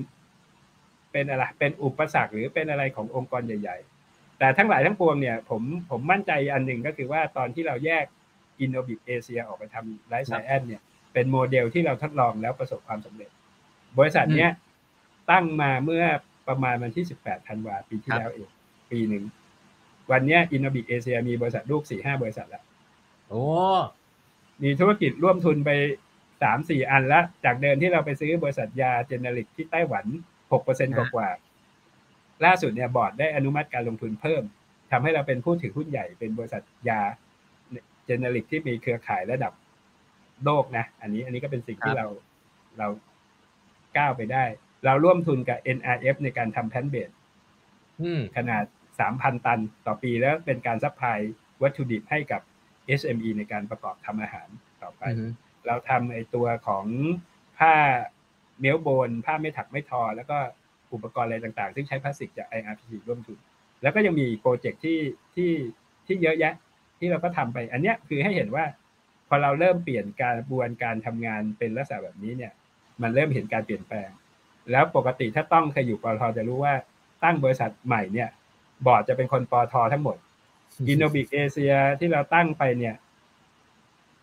[1.13, 8.05] เป็นอะไรเป็นอุปสรรคหรือเป็นอะไรขององค์กรใหญ่ ๆ แต่ทั้งหลายทั้งปวงเนี่ยผมผมมั่นใจอันหนึ่งก็คือว่าตอนที่เราแยก
[8.65, 10.83] Innobic Asia ออกไปทำ life science เนี่ย
[11.13, 13.31] เป็นโมเดลที่เราทดลองแล้วประสบความสำเร็จ
[13.99, 14.51] บริษัทเนี้ย
[15.31, 16.05] ตั้งมาเมื่อ
[16.49, 18.49] ประมาณวันที่ 18ธันวาปีที่ครับแล้วเอง
[18.91, 19.25] ปีหนึ่ง
[20.11, 22.65] วันเนี้อินโนบิ a เอเชียมีบริษัทลูกสี่ห้าบริษัทแล้ว
[23.29, 23.43] โอ้
[24.63, 25.71] มีธุรกิจร่วมทุนไป
[26.43, 30.07] สามสี่อันแล้วจากเดิมที่เราไปซื้อบริษัทยาเจเนริกที่ไต้หวัน
[30.53, 34.43] หกเปอร์เซ็นต์กว่าๆล่าสุดเนี่ยบอร์ดได้อนุมัติการลงทุนเพิ่ม
[34.91, 37.01] ทำให้เราเป็นผู้ถือหุ้นใหญ่เป็นบริษัทยา
[38.05, 39.53] เจเนริกที่มีเครือข่ายระดับ
[40.45, 42.07] โลกนะ อันนี้อันนี้ก็เป็นสิ่งที่เรา
[42.79, 42.89] เรา
[43.97, 44.45] ก้าวไปได้
[44.85, 47.11] เราร่วมทุนกับ NRF ในการทำแพนเบด
[48.03, 48.65] อืมขนาด
[49.05, 51.19] 3,000ตันต่อปีแล้วเป็นการ supply
[51.63, 52.43] วัตถุดิบให้กับ
[53.01, 54.49] SME ในการประกอบทำอาหาร
[54.83, 55.27] ต่อไปอือฮึ
[55.67, 56.85] เราทำไอตัวของ
[57.59, 57.75] ผ้า
[58.61, 60.39] melt blown ผ้าไม่ถักไม่ทอ แล้วก็
[60.93, 63.39] อุปกรณ์อะไรต่างๆ ซึ่งใช้พลาสติกจาก IRPC ร่วมทุน
[63.83, 64.99] แล้วก็ยังมี project ที่
[65.35, 65.53] ที่
[66.07, 66.55] ที่เยอะแยะ
[66.99, 68.65] ที่เราก็ทำไป อันเนี้ยคือให้เห็นว่า
[69.29, 72.53] พอเราเริ่มเปลี่ยนกระบวนการทำงานเป็นลักษณะแบบนี้เนี่ย
[73.03, 74.11] มันเริ่มเห็นการเปลี่ยนแปลง
[74.71, 76.75] แล้วปกติถ้าต้องเคยอยู่ปตทจะรู้ว่า
[77.25, 78.29] ตั้งบริษัทใหม่เนี่ย
[78.87, 80.17] บอร์ดจะเป็นคนปตททั้งหมด
[80.89, 82.95] Innobic Asia ที่เราตั้งไปเนี่ย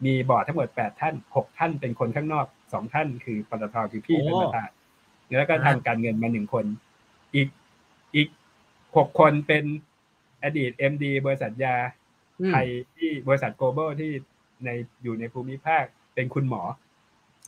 [0.05, 4.69] มีบอร์ดทั้งหมดแปดท่านหกท่านเป็นคนข้างนอกสองท่านคือปตทคือพี่โอ้เป็นประธาน
[5.37, 6.65] แล้วก็อ่าทางการเงินมาหนึ่งคน
[7.35, 7.47] อีก
[8.15, 8.27] อีก
[8.97, 9.63] หกคนเป็น
[10.43, 11.75] อดีต MD บริษัทยา
[12.39, 14.11] อืมไทยที่บริษัท global ที่
[14.63, 14.69] ใน
[15.03, 15.83] อยู่ในภูมิภาค
[16.15, 16.61] เป็นคุณหมอ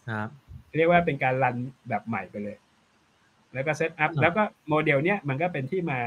[0.10, 0.30] ครับ
[0.78, 1.56] เรียกว่าเป็นการ run
[1.90, 2.58] แบบใหม่ไปเลย
[3.54, 6.00] แล้วก็ set up ครับแล้วก็โมเดลเนี้ยมันก็เป็นที่มา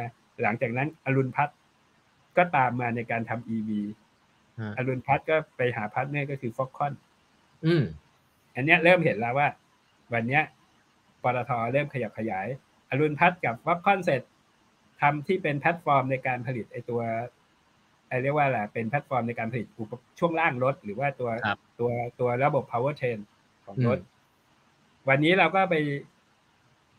[0.42, 1.56] หลังจากนั้นอรุณพลัส
[2.38, 3.70] ก็ตามมาในการทำ EV
[4.60, 6.92] ฮะอรุณพลัสก็ไปหา partner ก็คือ Foxconn
[7.64, 7.82] อืม
[8.54, 9.48] อันเนี้ยเริ่มเห็นแล้วว่า
[10.12, 10.42] วันเนี้ย
[11.22, 12.46] ปตทเริ่มขยับขยาย
[12.90, 14.22] อรุณพลัสกับ Foxconn เสร็จ
[15.00, 17.00] ทำที่เป็นแพลตฟอร์มในการผลิตไอตัว
[18.08, 21.90] ไอเรียกว่าอะไรเป็นแพลตฟอร์มในการผลิตอุปช่วงล่างรถ หรือว่าตัวครับตัว
[22.20, 23.18] ตัวระบบ power train
[23.64, 24.18] ของรถอืม
[25.08, 25.76] วันนี้เราก็ไป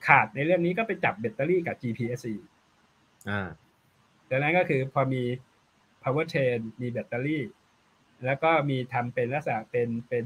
[0.08, 2.28] ขาดในเรื่องนี้ก็ไปจับแบตเตอรี่กับ GPSC
[3.30, 3.48] อ่า
[4.32, 5.24] ดังนั้นก็คือพอมี
[6.04, 7.44] power train มีแบตเตอรี่
[8.26, 10.26] แล้วก็มีทำเป็นลักษณะเป็นเป็น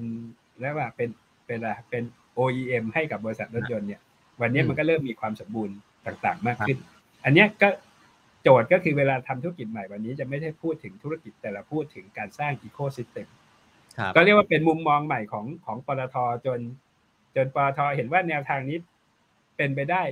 [0.60, 1.10] แล้วว่าเป็น
[1.46, 2.04] เป็นอะไรเป็น
[2.38, 4.02] OEM ให้กับบริษัทรถยนต์เนี่ย
[4.42, 6.78] วันนี้อืมมันก็เริ่มมีความสมบูรณ์ต่างๆ มากขึ้น
[7.26, 7.70] อันเนี้ยก็
[8.44, 13.28] โจทย์ก็คือเวลาทำธุรกิจใหม่วันนี้จะไม่ได้พูดถึงธุรกิจแต่ละพูดถึงการสร้าง ecosystem
[13.98, 16.16] ครับก็เรียกว่าเป็นมุมมองใหม่ของของปตท
[16.46, 16.60] จน
[17.36, 18.78] จนปตทเห็นว่าแนวทางนี้
[19.58, 20.04] เป็นไปได้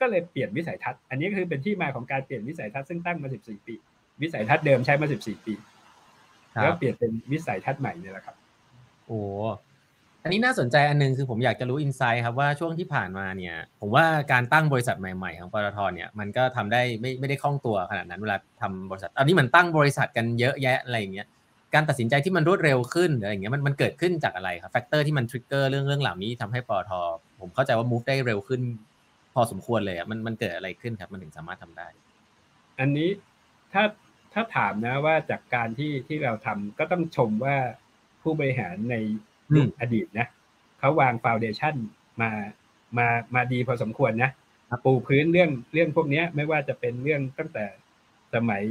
[0.00, 3.74] ก็เลยเปลี่ยนวิสัยทัศน์อันนี้ก็คือเป็นที่มาของการเปลี่ยนวิสัยทัศน์ซึ่งตั้งมา 14 ปี
[4.22, 5.54] วิสัยทัศน์เดิมใช้มา 14 ปี
[6.54, 8.36] ครัแล้วบเปลี่ยนเป็นวิสัยทัศน์ใหม่เนี่ยแหละครับ
[9.06, 9.20] โอ้
[10.22, 21.26] อันนี้น่าสนใจอันหนึงคือผมอยากจะรู้อินไซต์ครับว่าช่วงที่ผ่านมาเนี่ย ผมว่าการตั้งบริษัทใหม่ๆ ของปตทเนี่ยมันก็ทำได้ไม่ไม่ได้คล่องตัวขนาดนั้นเวลาทำบริษัทอันนี้มันตั้งบริษัทกันเยอะแยะอะไรอย่างเงี้ย
[21.74, 26.92] การตัดสินใจที่มันรวดเร็วขึ้นหรืออะไรอย่างเงี้ยมันมันเกิดขึ้นจากอะไรครับ factor ที่มัน trigger เรื่องเรื่องเหล่านี้ทำให้ปตท
[27.40, 28.87] ผมเข้าใจว่า move ได้เร็วขึ้นพ
[29.38, 31.88] อสมควรเลยอะมันมันเกิดอะไรขึ้นครับมันถึงสามารถทำได้
[32.80, 33.08] อันนี้
[33.72, 33.84] ถ้า
[34.32, 37.56] ถ้าถามนะว่าจากการที่ที่เราทำก็ต้องชมว่า
[38.22, 38.96] ผู้บริหารใน
[39.56, 40.26] ยุคอืมอดีตนะ
[40.78, 41.74] เขาวาง foundation
[42.22, 42.30] มา
[42.98, 44.30] มามาดีพอสมควรนะ
[44.70, 47.64] ครับปูพื้นเรื่องเรื่องพวกเนี้ยไม่ว่าจะเป็นเรื่องตั้งแต่
[48.34, 48.64] สมัย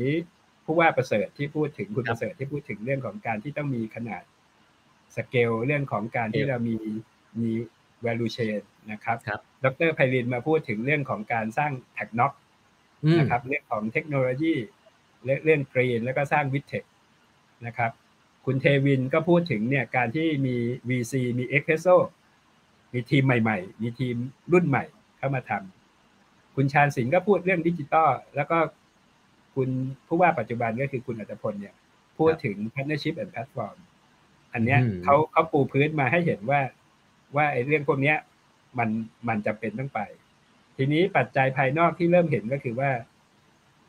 [0.65, 4.23] ผู้ว่าประเสริฐที่พูดถึงคุณครัปบระเสริฐที่พูดถึงเรื่องของการที่ต้องมีขนาด
[5.15, 6.77] สเกลเรื่องของการที่ Scale เรามี
[7.39, 7.51] มี
[8.05, 12.34] value chain นะครับครับดรไพรินมาพูดถึงเรื่องของการสร้าง TAGNOC
[13.03, 14.55] อืมนะครับเรื่องของเทคโนโลยี
[15.23, 16.84] เรื่องเรื่อง green แล้วก็สร้าง VISTEC
[17.65, 17.91] นะครับ
[18.45, 20.55] คุณเทวินก็พูดถึงเนี่ยการที่มี
[20.89, 21.95] VC มี e x p r e s s o
[22.93, 24.15] มีทีมใหม่ ๆ มีทีม
[24.53, 24.83] รุ่นใหม่
[25.17, 28.57] เข้ามาทำคุณชาญสิงห์ก็พูดเรื่องดิจิตอลแล้วก็
[29.55, 29.69] คุณ
[30.07, 31.75] ผู้ว่าปัจจุบันก็คือคุณอัตพลเนี่ย
[32.17, 33.77] พูดถึง partnership and platform
[34.53, 36.62] อันเนี้ยอืมเขาเขาปูพื้นมาให้เห็นว่า
[37.35, 38.17] ว่าไอ้เรื่องพวกเนี้ย
[38.79, 38.89] มัน
[39.27, 40.01] มันจำเป็นต้องไป
[40.77, 42.91] ทีนี้ปัจจัยภายนอกที่เริ่มเห็นก็คือว่า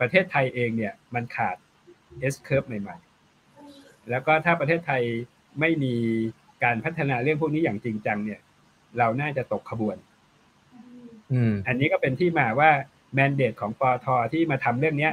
[0.01, 1.57] ประเทศไทยเองเนี่ย มันขาด
[2.33, 5.03] S curve ใหม่ๆ แล้วก็ถ้าประเทศไทย
[5.61, 5.94] ไม่มี
[6.64, 8.40] การพัฒนาเรื่องพวกนี้อย่างจริงจังเนี่ย
[8.98, 9.96] เราน่าจะตกขบวน
[11.33, 12.70] อืมอันนี้ก็เป็นที่มาว่า
[13.14, 15.12] แมนเดตของปอทที่มาทำเรื่องเนี้ย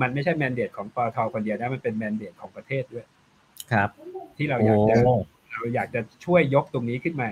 [0.00, 3.06] มันไม่ใช่แมนเดตของปอทคนเดียวนะมันเป็นแมนเดตของประเทศด้วย
[3.72, 3.88] ครับ
[4.36, 4.96] ที่เราโอ้อยากจะ
[5.62, 7.30] เราอยากจะช่วยยกตรงนี้ขึ้นมา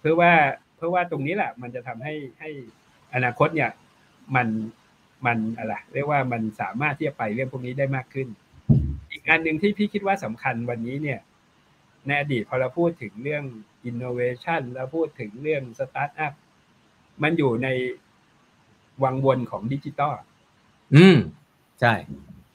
[0.00, 0.32] เพื่อว่า
[0.76, 2.50] เพื่อว่าตรงนี้แหละ มันจะทำให้ให้
[3.14, 3.70] อนาคตเนี่ย
[4.36, 4.48] มัน
[5.26, 8.28] มันอะไรเรียกว่ามันสามารถที่จะไปเรื่องพวกนี้ได้มากขึ้น
[9.10, 11.20] อีกอันหนึ่งที่พี่คิดว่าสำคัญวันนี้เนี่ย
[12.06, 13.44] ในอดีตพอเราพูดถึงเรื่อง
[13.90, 16.32] innovation แล้วพูดถึงเรื่อง startup
[17.22, 17.68] มันอยู่ใน
[19.04, 20.14] วังวนของดิจิตอล
[20.94, 21.16] อืม
[21.80, 21.94] ใช่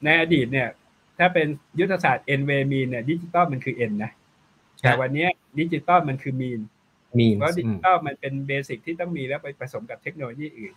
[0.03, 0.69] ในอดีตเนี่ย
[1.17, 1.47] ถ้าเป็น
[1.79, 4.11] ยุทธศาสตร์ n v m e a n เนี่ยดิจิตอลมันคือ n นะ
[4.81, 6.61] แต่วันเนี้ยดิจิตอลมันคือ mean
[7.19, 10.73] มีเพราะดิจิตอลมันเป็น basic ที่ต้องมีแล้วไปผสมกับเทคโนโลยีอื่น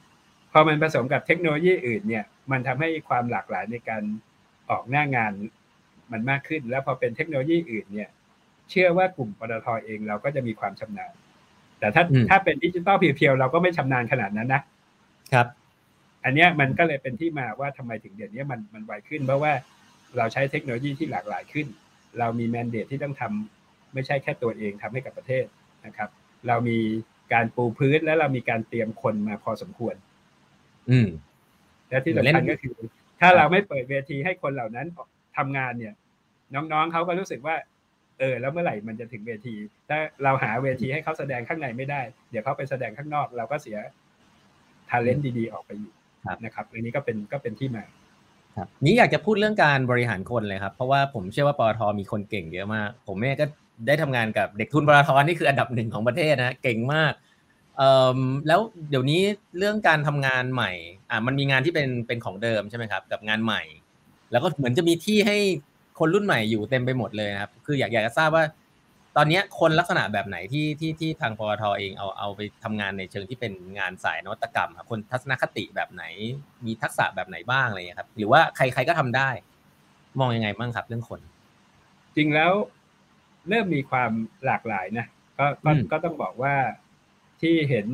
[0.53, 4.03] พอมันผสมกับเทคโนโลยีอื่นเนี่ย มันทำให้ความหลากหลายในการ
[4.71, 5.33] ออกหน้างาน
[6.13, 8.11] มันมากขึ้น แล้วพอเป็นเทคโนโลยีอื่นเนี่ย
[8.71, 11.15] เชื่อว่ากลุ่มปตทเองเราก็จะมีความชำนาญ
[11.79, 14.63] แต่ถ้าอืมถ้าเป็นดิจิตอล pure ๆเราก็ไม่ชำนาญขนาดนั้นนะ
[15.33, 15.47] ครับ
[16.25, 19.53] อันเนี้ยมันก็เลยเป็นที่มาว่าทำไมถึงเดี๋ยวนี้มันมันไวขึ้น เพราะว่า
[20.17, 21.67] เราใช้เทคโนโลยีที่หลากหลายขึ้น
[22.19, 23.60] เรามีแมนเดตที่ต้องทำ
[23.95, 25.45] ไม่ใช่แค่ตัวเองทำให้กับประเทศ
[25.87, 26.09] นะครับ
[26.49, 26.79] เรามี
[27.33, 29.95] การปูพื้นและเรามีการเตรียมคนมาพอสมควร
[30.91, 31.09] อืม
[31.89, 32.75] และที่เล่สำคัญนก็คือ
[33.21, 34.87] ถ้าเราไม่เปิดเวทีให้คนเหล่านั้น
[35.37, 35.95] ทำงานเนี่ย
[36.55, 37.57] น้องๆเขาก็รู้สึกว่า
[38.19, 39.55] เออ แล้วเมื่อไหร่มันจะถึงเวที
[39.89, 42.01] ถ้าเราหาเวทีให้เขาแสดงข้างในไม่ได้
[42.31, 43.77] เดี๋ยวเขาไปแสดงข้างนอก เราก็เสีย
[44.91, 45.93] ทาเลนต์ดีๆ ออกไปอยู่
[46.45, 47.85] นะครับอันนี้ก็เป็นก็เป็นที่มา
[48.57, 53.47] ครับนี้อยากจะพูดเรื่องการบริหารคนเลยครับ เพราะว่าผมเชื่อว่าปตทมีคนเก่งเยอะมาก ผมเนี่ยก็
[53.87, 57.13] ได้ทำงานกับเด็กทุนปตทนี่คืออันดับหนึ่งของประเทศนะเก่งมาก
[57.79, 57.83] เอ
[58.17, 59.23] อแล้วเดี๋ยวนี้
[59.59, 60.73] เรื่องการทำงานใหม่
[61.11, 63.63] อ่ามันมีงานที่เป็นเป็นของเดิมใช่ไหมครับ กับงานใหม่
[64.31, 65.39] แล้วก็เหมือนจะมีที่ให้
[65.99, 68.45] คนรุ่นใหม่อยู่เต็มไปหมดเลยครับ คืออยากอยากจะทราบว่า
[69.17, 76.05] ตอนนี้คนลักษณะแบบไหนที่ที่ที่ทางปตทเองเอาเอาไปทำงานในเชิงที่เป็นงานสายนวัตกรรมครับคนทัศนคติแบบไหน
[76.67, 79.29] มีทักษะแบบไหนบ้างอะไรเงี้ยครับ หรือว่าใครใครก็ทำได้
[80.21, 81.21] มองยังไงบ้างครับ เรื่องคน
[82.17, 82.53] จริงแล้ว
[83.51, 84.11] เริ่มมีความ
[84.47, 85.07] หลากหลายนะ
[85.39, 86.55] ก็ก็ก็ต้องบอกว่า
[87.41, 87.87] ที่เห็น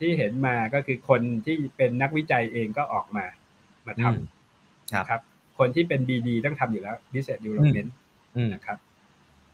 [0.00, 3.24] ที่เห็นมาก็คือคนที่เป็นนักวิจัยเองก็ออกมา
[3.86, 5.20] มาทำครับ
[5.58, 7.90] คนที่เป็นบีดีต้องทำอยู่แล้ว business development
[8.54, 8.78] นะครับ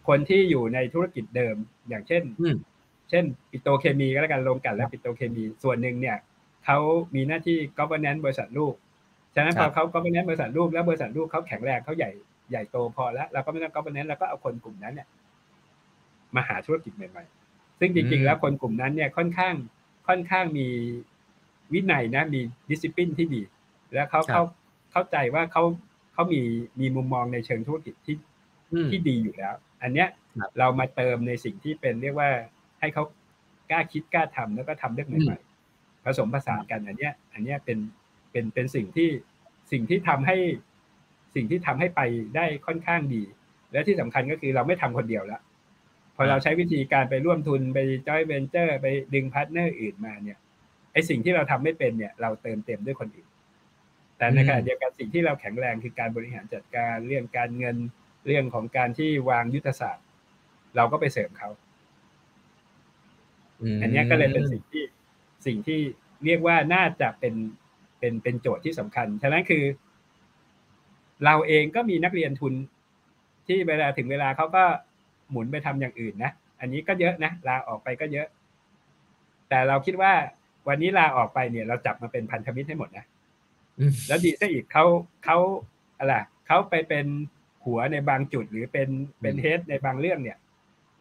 [0.09, 1.57] คนที่อยู่ในธุรกิจเดิม
[1.89, 2.23] อย่างเช่น
[3.11, 6.17] เช่น ปิโตเคมีก็แล้วกันลงกันและปิโตเคมีส่วนหนึ่งเนี่ย
[6.65, 6.79] เขา
[7.15, 8.75] มีหน้าที่ governance บริษัทลูก
[9.35, 12.11] ฉะนั้นพอเขา governance บริษัทลูกแล้วบริษัทลูกเขาแข็งแรงเขาใหญ่
[12.51, 15.07] ใหญ่โตพอแล้วเราก็ไม่ต้อง governance แล้วก็เอาคนกลุ่มนั้นเนี่ย
[16.37, 19.55] มาหาธุรกิจใหม่ๆ ซึ่งจริงๆ แล้วคนกลุ่มนั้นเนี่ยค่อนข้าง
[20.09, 20.69] ค่อนข้างมี
[21.73, 23.43] วินัยนะมีดิสซิปลินที่ดี
[23.95, 24.43] แล้วเขาเขา
[24.93, 25.63] เข้าใจว่าเขา
[26.13, 26.41] เขามี
[26.81, 28.17] มีมุมมองในเชิงธุรกิจที่
[28.91, 30.09] ที่ดีอยู่แล้ว อันเนี้ย
[30.59, 32.31] เรามาเติมในสิ่งที่เป็นเรียกว่า
[32.81, 33.05] ให้เขา
[33.71, 37.79] กล้าคิดกล้าทำแล้วก็ทำเรื่องใหม่ๆผสมผสานกันอันเนี้ย อันเนี้ยเป็น
[38.31, 39.09] เป็นเป็นสิ่งที่
[39.73, 40.37] สิ่งที่ทำให้
[41.35, 42.01] สิ่งที่ทำให้ไป
[42.37, 43.23] ได้ค่อนข้างดี
[43.73, 45.50] และที่สำคัญก็คือเราไม่ทำคนเดียวแล้วพ
[46.21, 47.79] อเราใช้วิธีการไปร่วมทุนไป
[48.09, 50.39] จอยเวนเจอร์ ไปดึง partner อื่นมาเนี่ย
[50.93, 53.29] ไอสิ่งที่เราทำไม่เป็นเนี่ย เราเติมเต็มด้วยคนอื่น
[54.17, 57.77] แต่ในขณะเดียวกันสิ่งที่เราแข็งแรงคือการบริหารจัดการเรื่องการเงิน
[58.27, 60.07] เรื่องของการที่วางยุทธศาสตร์
[60.77, 61.51] เราก็ไปเสริมเขา
[63.83, 64.85] อันนี้ก็เลยเป็นสิ่งที่
[65.47, 65.81] สิ่งที่
[66.25, 67.35] เรียกว่าน่าจะเป็น
[67.99, 69.65] เป็นเป็นโจทย์ที่สำคัญ ฉะนั้นคือ
[71.25, 72.55] เราเองก็มีนักเรียนทุน
[73.47, 74.65] ที่เวลาถึงเวลาเขาก็
[75.31, 78.27] หมุนไปทำอย่างอื่นนะ อันนี้ก็เยอะนะลาออกไปก็เยอะ
[79.49, 80.13] แต่เราคิดว่า
[80.69, 83.05] วันนี้ลาออกไปเนี่ย เราจับมาเป็นพันธมิตรให้หมดนะ
[84.09, 84.85] แล้วดีซะอีกเขา
[85.25, 85.39] เขา
[85.99, 86.15] อะไร
[86.47, 87.07] เขาไปเป็น
[87.65, 88.89] หัวในบางจุดหรือเป็น
[89.21, 90.39] เป็น head ในบางเรื่องเนี่ย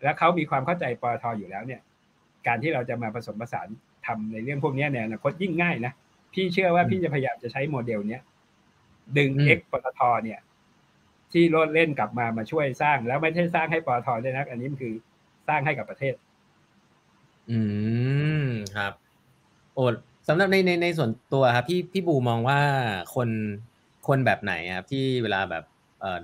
[0.03, 1.81] แล้วเขามีความเข้าใจปตทอยู่แล้วเนี่ย
[2.47, 3.67] การที่เราจะมาผสมผสาน
[4.05, 5.93] ทำในเรื่องพวกนี้เนี่ยอนาคตยิ่งง่ายนะ
[6.33, 8.21] พี่เชื่อว่าพี่จะพยายามจะใช้โมเดลเนี้ย
[9.17, 10.39] ดึงเอ็กปตทเนี่ย
[11.33, 14.93] ที่โลดแล่นกลับมามาช่วยสร้าง แล้วไม่ใช่สร้างให้ปตทด้วยนะอันนี้มันคือ
[15.47, 16.15] สร้างให้กับประเทศ
[17.49, 17.59] อื
[18.43, 18.93] มครับ
[19.75, 19.83] โอ้
[20.27, 22.59] สำหรับในในในส่วนตัวครับพี่พี่บูมองว่า
[23.15, 23.29] คน
[24.07, 25.63] คนแบบไหนครับที่เวลาแบบ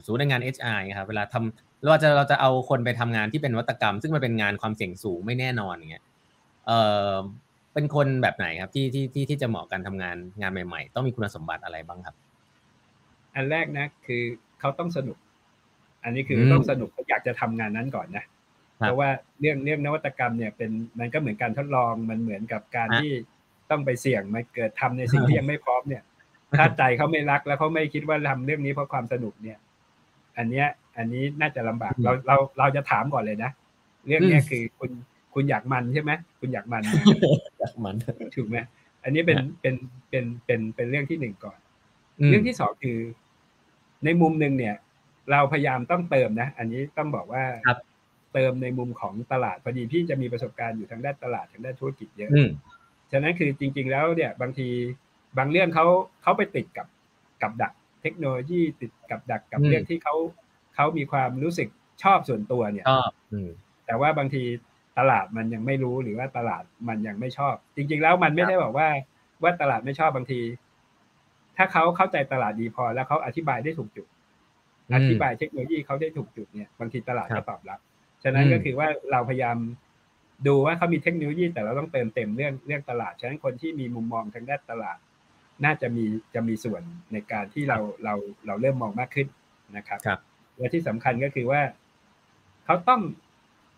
[0.06, 6.04] สูนในงาน HR ครับเวลาทำเราจะเราจะเอาคนไปทำงานที่เป็นวัตกรรม ซึ่งมันเป็นงานความเสี่ยงสูงไม่แน่นอนอย่างเงี้ย
[6.68, 6.72] เอ
[7.10, 7.14] อ
[7.74, 12.16] เป็นคนแบบไหนครับที่ที่ที่ที่จะเหมาะกันทำงานงานใหม่ ๆ ต้องมีคุณสมบัติอะไรบ้างครับ
[13.36, 14.24] อันแรกนะคือ
[14.66, 15.18] เขาต้องสนุก
[16.04, 18.24] อันนี้คือต้องสนุกอยากจะทำงานนั้นก่อนนะ
[18.78, 23.12] เพราะว่าเรื่องเรื่องนวัตกรรมเนี่ยเป็นมันก็เหมือนการทดลองมันเหมือนกับการที่
[23.72, 26.04] ต้องไปเสี่ยงมาเกิดทำในสิ่งที่ยังไม่พร้อมเนี่ย
[26.58, 29.58] ถ้าใจเขาไม่รักแล้วเขาไม่คิดว่าทำเรื่องนี้เพราะความสนุกเนี่ย
[30.38, 33.52] อันเนี้ย อันนี้น่าจะลำบากเราเราเราจะถามก่อนเลยนะ
[34.08, 34.92] เรื่องเนี้ยคือคุณ
[35.34, 36.84] คุณอยากมันใช่ไหมคุณอยากมัน
[37.60, 37.96] อยากมัน
[38.36, 38.58] ถูกไหม
[39.04, 39.76] อันนี้เป็นเป็น
[40.10, 41.58] เป็นเป็นเป็นเรื่องที่หนึ่งก่อน
[42.28, 42.98] เรื่องที่สองคือ
[44.06, 44.76] ในมุมหนึ่งเนี่ย
[45.32, 47.44] เราพยายามต้องเติมนะ อันนี้ต้องบอกว่า
[48.34, 52.32] เติมในมุมของตลาดพอดีพี่จะมีประสบการณ์อยู่ทางด้านตลาดทางด้านธุรกิจเยอะ
[53.12, 54.70] ฉะนั้นคือจริง ๆ แล้วเนี่ยบางที
[55.38, 55.86] บางเรื่องเขา
[56.22, 56.88] เขาไปติดกับ
[57.42, 60.16] กับดักเทคโนโลยีติดกับดักกับเรื่องที่เขา
[60.76, 61.70] เขามีความรู้สึก
[62.04, 63.12] ชอบส่วนตัวเนี่ยชอบ
[63.86, 64.44] แต่ว่าบางที
[65.00, 68.90] ตลาดมันยังไม่รู้หรือว่าตลาดมันยังไม่ชอบ จริง ๆ แล้วมันไม่ได้บอกว่า
[69.44, 70.40] ว่าตลาดไม่ชอบบางที
[71.58, 74.08] ถ้าเขาเข้าใจตลาดดีพอแล้วเขาอธิบายได้ถูกจุด
[74.96, 77.80] อธิบายเทคโนโลยีเขาได้ถูกจุดเนี่ยบางทีตลาดก็ตอบรับ
[78.24, 79.58] ฉะนั้นก็คือว่าเราพยายาม
[80.48, 84.98] ดูว่าเขามีเทคโนโลยี แต่เราต้องเติมเต็มเรื่องเรื่องตลาด ฉะนั้นคนที่มีมุมมองทางด้านตลาด
[85.66, 86.82] น่าจะมีจะมีส่วน
[87.14, 88.14] ในการที่เราเรา
[88.46, 89.28] เราเริ่มมองมากขึ้น
[89.78, 90.20] นะครับครับ
[90.58, 91.62] และที่สำคัญก็คือว่า
[92.66, 93.02] เขาต้อง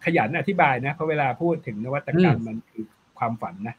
[0.06, 2.86] ขยันอธิบายนะเพราะเวลาพูดถึงนวัตกรรมมันคือ
[3.20, 3.76] ความฝันนะ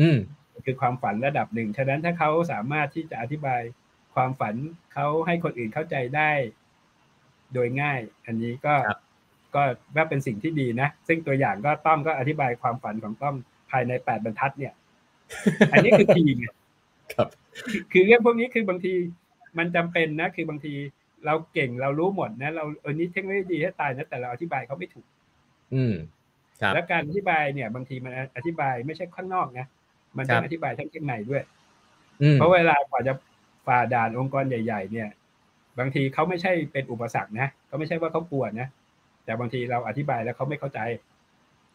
[0.00, 0.18] อืม
[0.64, 3.62] คือความฝันระดับหนึ่ง ฉะนั้นถ้าเขาสามารถที่จะอธิบาย
[4.14, 4.54] ความฝัน
[4.94, 6.30] เขาให้คนอื่นเข้าใจได้
[7.54, 8.74] โดยง่าย อันนี้ก็
[9.54, 9.62] ก็
[9.96, 13.34] ว่าเป็นสิ่งที่ดีนะ ซึ่งตัวอย่างก็ต้อมก็อธิบายความฝันของต้อม
[13.70, 14.74] ภายในแปดบรรทัดเนี่ย
[15.72, 16.46] อันนี้คือทีไง
[17.14, 17.28] ครับ
[17.92, 18.92] คือเรื่องพวกนี้คือบางที
[19.58, 20.74] มันจำเป็นนะ คือบางที
[21.26, 25.06] เราเก่งเรารู้หมดนะเราเออนี้เทคโนโลยีดีให้ตายนะแต่เราอธิบายเขาไม่ถูก
[25.74, 25.94] อืม
[26.60, 29.66] ครับแล้วการอธิบายเนี่ย บางทีมันอธิบายไม่ใช่ข้างนอกนะ
[30.18, 31.42] มันต้องอธิบายทั้งข้างในด้วย
[32.22, 33.14] อืมเพราะเวลากว่าจะ
[33.66, 35.08] ฝ่าด่านองค์กรใหญ่ ๆ เนี่ย
[35.78, 38.68] บางทีเขาไม่ใช่เป็นอุปสรรคนะเขาไม่ใช่ว่าเขากลัวนะ
[39.24, 40.80] แต่บางทีเราอธิบายแล้วเขาไม่เข้าใจ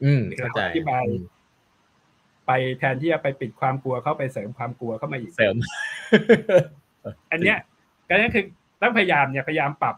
[0.03, 1.05] อืมหรือเข้าเราใจอธิบาย
[2.47, 5.55] ไปแทนที่จะไปปิดความกลัวเข้าไปเสริมความกลัวเข้ามาอีกเสริม
[7.31, 7.57] อันเนี้ย
[8.09, 8.45] ก็นั่นคือ
[8.81, 9.95] ต้องพยายามเนี่ยพยายามปรับ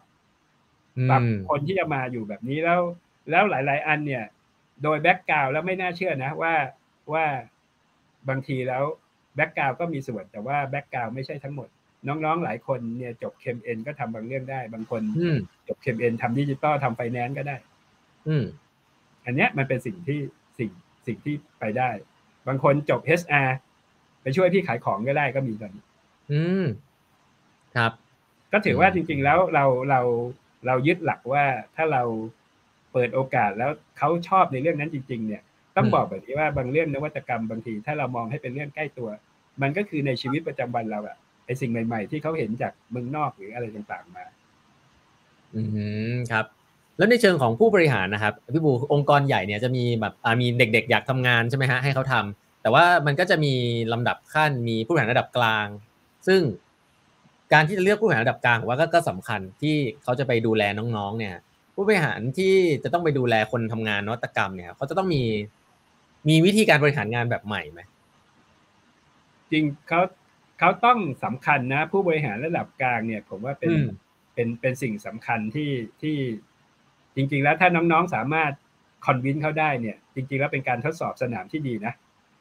[0.98, 2.82] อืมปรับคนที่จะมาอยู่แบบนี้แล้ว
[3.30, 4.24] แล้วหลาย ๆ อันเนี่ย
[4.84, 6.54] โดย background แล้วไม่น่าเชื่อนะว่า
[7.14, 7.26] ว่า
[8.30, 8.84] บางทีแล้ว
[9.36, 11.68] background ก็มีส่วนแต่ว่า background ไม่ใช่ทั้งหมด
[12.08, 17.58] น้องๆหลายคนเนี่ยจบ Chem Eng ก็ทำบางเรื่องได้ บางคนอืมจบ Chem Eng ทำดิจิตอลทำไฟแนนซ์ก็ได้
[18.28, 18.44] อืม
[19.26, 20.20] อันเนี้ยมันเป็นสิ่งที่
[20.58, 20.70] สิ่ง
[21.08, 21.90] สิ่งที่ไปได้
[22.48, 23.50] บางคนจบ HR
[24.22, 25.84] ไปช่วยพี่ขายของก็ได้ก็มีตอนนี้
[26.32, 26.66] อืม
[27.76, 27.92] ครับ
[28.54, 30.02] ก็ถือว่าจริง ๆ แล้วเราเรา
[30.68, 31.46] เรายึดหลักว่า
[31.76, 32.04] ถ้าเรา
[32.94, 35.44] เปิดโอกาสแล้วเขาชอบในเรื่องนั้นจริง ๆ เนี่ย
[35.76, 39.10] ต้องบอกแบบนี้ว่าบางเรื่องนวัตกรรมบางทีถ้าเรามองให้เป็นเรื่องใกล้ตัว
[39.62, 44.26] มันก็คือในชีวิตประจำวันเราอะไอสิ่งใหม่ ๆ ที่เขาเห็นจากเมืองนอกหรืออะไรต่างๆมา
[45.56, 45.62] อื
[46.14, 46.46] มครับ
[46.98, 53.54] แล้วในเชิงของผู้บริหารนะครับพี่บูองค์กรใหญ่เนี่ยจะมีแบบอ่ามีเด็ก ๆ อยากทำงานใช่ไหมฮะให้เขาทำแต่ว่ามันก็จะมี
[53.94, 55.68] ลำดับขั้นมีผู้บริหารระดับกลาง
[56.28, 56.42] ซึ่ง
[57.54, 61.36] การที่จะเลือกผู้บริหารระดับกลางผมว่าก็ก็สำคัญที่เขาจะไปดูแลน้องๆ เนี่ย
[61.76, 62.54] ผู้บริหารที่
[62.84, 65.24] จะต้องไปดูแลคนทำงานนวัตกรรมเนี่ยเขาจะต้องมี
[66.30, 67.82] มีวิธีการบริหารงานแบบใหม่ไหม
[69.52, 70.02] จริงเขา
[70.60, 73.88] เขาต้องสำคัญนะ ผู้บริหารระดับกลางเนี่ย ผมว่าเป็นอืม
[74.34, 75.72] เป็นเป็นสิ่งสำคัญที่
[76.02, 76.18] ที่
[77.16, 78.52] จริง ๆ แล้วถ้าน้องๆสามารถ
[79.06, 81.94] คอนวินเขาได้เนี่ย จริง ๆ แล้วเป็นการทดสอบสนามที่ดีนะ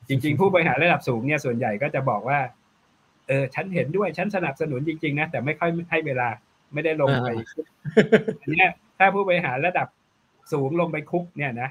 [0.09, 2.39] จริง ๆ ผู้บริหารระดับสูงเนี่ยส่วนใหญ่ก็จะบอกว่า
[3.29, 6.29] เออ ฉันเห็นด้วยฉันสนับสนุนจริง ๆ นะ แต่ไม่ค่อยให้เวลา
[6.73, 7.29] ไม่ได้ลงไป
[8.41, 9.89] อันเนี้ยถ้าผู้บริหารระดับ
[10.53, 11.71] สูงลงไปคุกเนี่ยนะ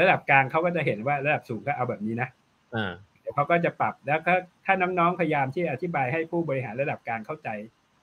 [0.00, 2.28] ระดับกลางเขาก็จะเห็นว่าระดับสูงก็เอาแบบนี้นะ
[2.74, 7.48] อ่าเดี๋ยวเขาก็จะปรับแล้วก็ถ้าน้องๆพยายามที่อธิบายให้ผู้บริหารระดับกลางเข้าใจ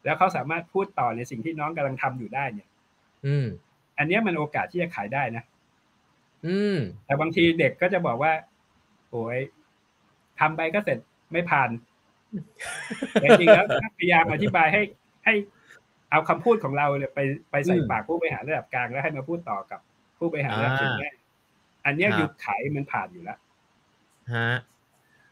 [0.05, 2.67] แล้วเขาสามารถพูดต่อในสิ่งที่น้องกำลังทำอยู่ได้เนี่ย
[3.25, 3.47] อืม
[3.97, 5.43] อันเนี้ยมันโอกาสที่จะขายได้นะ
[6.45, 8.33] อืม แต่บางทีเด็กก็จะบอกว่า
[9.11, 9.39] โอ้ย
[10.39, 10.97] ทำไปก็เสร็จ
[11.31, 11.69] ไม่ผ่าน
[13.13, 14.81] แต่จริงๆแล้วถ้าพยายามอธิบายให้
[15.25, 15.33] ให้
[16.11, 17.19] เอาคำพูดของเราเนี่ยไป
[17.51, 19.79] ไปใส่อืมปากผู้บริหารระดับกลางแล้วให้มาพูดต่อกับ
[20.17, 21.09] ผู้บริหารระดับสูงอ่าได้
[21.85, 23.37] อันเนี้ยครับยุคขายมันผ่านอยู่แล้ว
[24.33, 24.49] ฮะ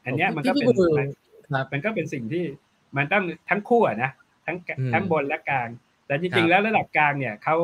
[0.06, 1.08] อันเนี้ยมันก็พี่เป็นบูมัน
[1.54, 2.44] ครับมันก็เป็นสิ่งที่
[2.98, 4.12] มันต้องทั้งคู่อะนะ
[4.46, 5.68] ทั้งอืมทั้งบนและกลาง
[6.06, 7.56] แต่จครัริงบๆแล้วระดับกลางเนี่ยเขา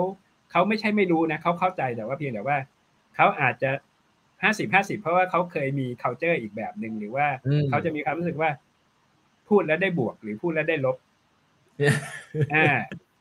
[0.51, 2.57] เขาไม่ใช่ไม่รู้นะเขาเข้าใจแต่ว่าเพียงแต่ว่า
[3.15, 3.71] เขาอาจจะ
[4.43, 8.49] ห้าสิบห้าสิบเพราะว่าเขาเคยมี culture อีกแบบหนึ่งหรือว่าอืมเขาจะมีความรู้สึกว่า
[9.49, 10.97] พูดแล้วได้บวกหรือพูดแล้วได้ลบ
[12.55, 12.67] อ่า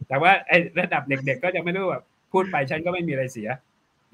[0.09, 2.01] แต่ว่าไอ้ระดับเด็กๆก็จะไม่รู้ว่า
[2.33, 3.49] พูดไปฉันก็ไม่มีอะไรเสีย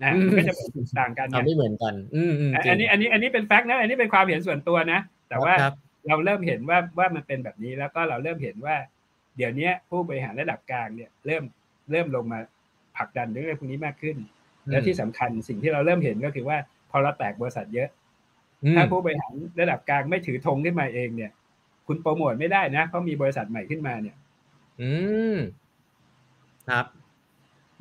[0.05, 5.75] นะอืมมันก็จะเป็นต่างกันเอาไงไม่เหมือนกัน อืมอืมจริงอันนี้อันนี้อันนี้เป็นแฟกต์นะ อันนี้เป็นความเห็นส่วนตัวนะ แต่ว่าครับ
[6.09, 8.77] เราเริ่มเห็นว่าว่ามันเป็นแบบนี้แล้วก็เราเริ่มเห็นว่า
[9.37, 11.43] เดี๋ยวนี้ผู้บริหารระดับกลางเนี่ย เริ่ม
[11.91, 12.41] เริ่มลงมา
[12.97, 14.17] ผลักดันเรื่องพวกนี้มากขึ้น
[14.71, 16.59] และที่สำคัญสิ่งที่เราเริ่มเห็นก็คือว่า
[16.91, 17.89] พอเราแตกบริษัทเยอะ
[18.65, 21.31] อืมถ้าผู้บริหารระดับกลางไม่ถือธงขึ้นมาเองเนี่ย
[21.87, 24.17] คุณโปรโมทไม่ได้นะเพราะมีบริษัทใหม่ขึ้นมาเนี่ย
[24.81, 24.91] อื
[25.35, 25.37] ม
[26.69, 26.87] ครับ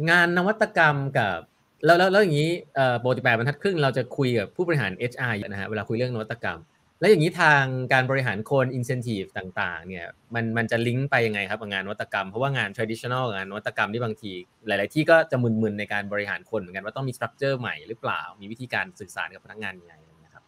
[0.10, 1.38] งานนวัตกรรมกับ
[1.86, 6.60] แล้วแล้วแล้วอย่างนี้เอ่อปกติแปดบรรทัดครึ่งเราจะคุยกับผู้บริหาร HR เยอะนะฮะเวลาคุยเรื่องนวัตกรรม
[7.00, 7.64] แล้วอย่างนี้ทาง
[7.94, 10.06] การบริหารคน incentive ต่างๆเนี่ย
[10.36, 14.32] มันมันจะลิงก์ไปยังไงครับกับงานนวัตกรรม เพราะว่างาน traditional กับงานนวัตกรรมที่บางที
[14.68, 20.44] หลาย ๆ ที่ก็จะมึน ๆ ในการบริหารคนเหมือนกันว่าต้องมี structure ใหม่หรือเปล่า มีวิธีการสื่อสารกับพนักงานยังไงนะครับ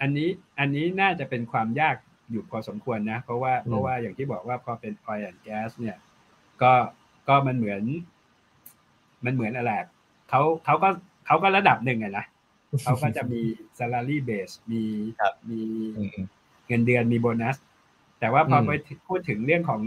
[0.00, 0.28] อันนี้
[0.58, 1.96] อันนี้น่าจะเป็นความยาก
[2.30, 5.96] อยู่พอสมควรนะ เพราะว่าเพราะว่าอย่างที่บอกว่าพอเป็น oil and gas เนี่ย
[6.62, 6.72] ก็
[7.28, 7.82] ก็มันเหมือน
[9.24, 9.88] มันเหมือนอะไรอะ
[10.28, 10.88] เขาเขาก็
[11.26, 12.24] เขาก็ระดับหนึ่งอะนะ
[12.84, 13.40] เขาก็จะมี
[13.78, 14.82] salary base มี
[15.20, 15.60] ครับมี
[15.98, 16.18] อืม
[16.66, 17.56] เงินเดือนมีโบนัส
[18.20, 18.70] แต่ว่าพออืมไป
[19.08, 19.82] พูดถึงเรื่องของ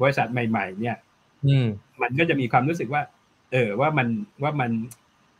[0.00, 0.96] บริษัทใหม่ ๆ เนี่ย
[1.46, 1.66] อืม
[2.02, 3.02] มันก็จะมีความรู้สึกว่า
[3.52, 4.08] เออว่ามัน
[4.42, 4.70] ว่ามัน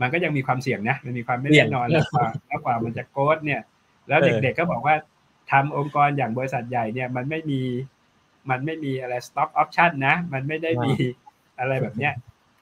[0.01, 3.61] มันก็ยังมีความเสี่ยงนะ มันมีความไม่เสี่แน่ยงนอนแล้วกว่าแล้วกว่ามันจะโกดเนี่ย
[4.09, 4.97] แล้วเออเด็กๆก็บอกว่า
[5.51, 7.61] ทำองค์กรอย่างบริษัทใหญ่เนี่ยมันไม่มี
[8.51, 10.93] มันไม่มีอะไร stock option นะ มันไม่ได้มี
[11.59, 12.13] อะไรแบบเนี้ย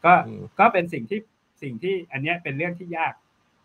[0.06, 1.20] ก็อืมก็เป็นสิ่งที่
[1.62, 3.14] สิ่งที่อันเนี้ยเป็นเรื่องที่ยาก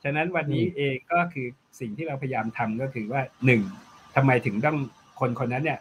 [0.03, 1.47] ฉะนั้นวันนี้อืมเองก็คือ
[1.79, 3.61] สิ่งที่เราพยายามทำก็คือว่าหนึ่ง
[4.15, 4.77] ทำไมถึงต้อง
[5.19, 5.79] คนคนนั้นเนี่ย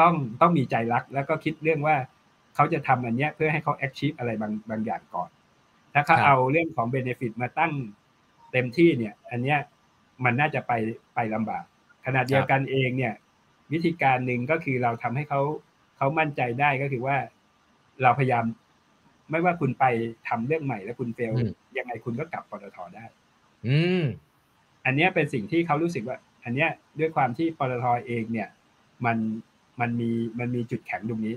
[0.00, 1.96] ต้องต้องมีใจรัก แล้วก็คิดเรื่องว่า
[2.54, 5.30] เขาจะทำอันเนี้ยเพื่อให้เขา achieve อะไรบางบางอย่างก่อน
[5.94, 7.72] ถ้าเขาครับเอาเรื่องของ benefit มาตั้ง
[8.52, 9.58] เต็มที่เนี่ย อันเนี้ย
[10.24, 10.72] มันน่าจะไป
[11.14, 11.64] ไปลำบาก
[12.06, 13.14] ขณะเดียวกันเองเนี่ย
[13.72, 15.40] วิธีการหนึ่งก็คือเราทำให้เขา
[15.96, 17.16] เขเขามั่นใจได้ก็คือว่า
[18.02, 18.44] เราพยายาม
[19.32, 19.84] ไม่ว่าคุณไป
[20.28, 23.04] ทำเรื่องใหม่แล้วคุณเฟลอืมยังไงคุณก็กลับปตทได้
[23.66, 24.02] อืม
[24.86, 28.48] อันเนี้ยเป็นสิ่งที่เขารู้สึกว่า อันเนี้ยด้วยความที่ปตทเองเนี่ย
[29.04, 29.16] มัน
[29.80, 31.34] มันมีมันมีจุดแข็งตรงนี้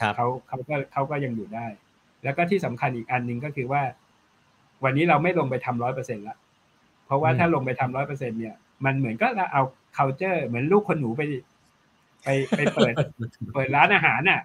[0.00, 1.66] ครับเขาเขาก็เขาก็ยังอยู่ได้
[2.24, 3.82] แล้วก็ที่สำคัญอีกอันหนึ่งก็คือว่า
[4.84, 6.36] วันนี้เราไม่ลงไปทำร้อยเปอร์เซ็นต์ละ
[7.06, 8.54] เพราะว่าอืมถ้าลงไปทำร้อยเปอร์เซ็นเนี่ย
[8.84, 9.62] มันเหมือนก็เราเอา
[9.96, 11.22] culture เหมือนลูกคนหนูไป
[12.24, 12.94] ไปไปเปิด
[13.54, 14.40] เปิดร้านอาหารน่ะ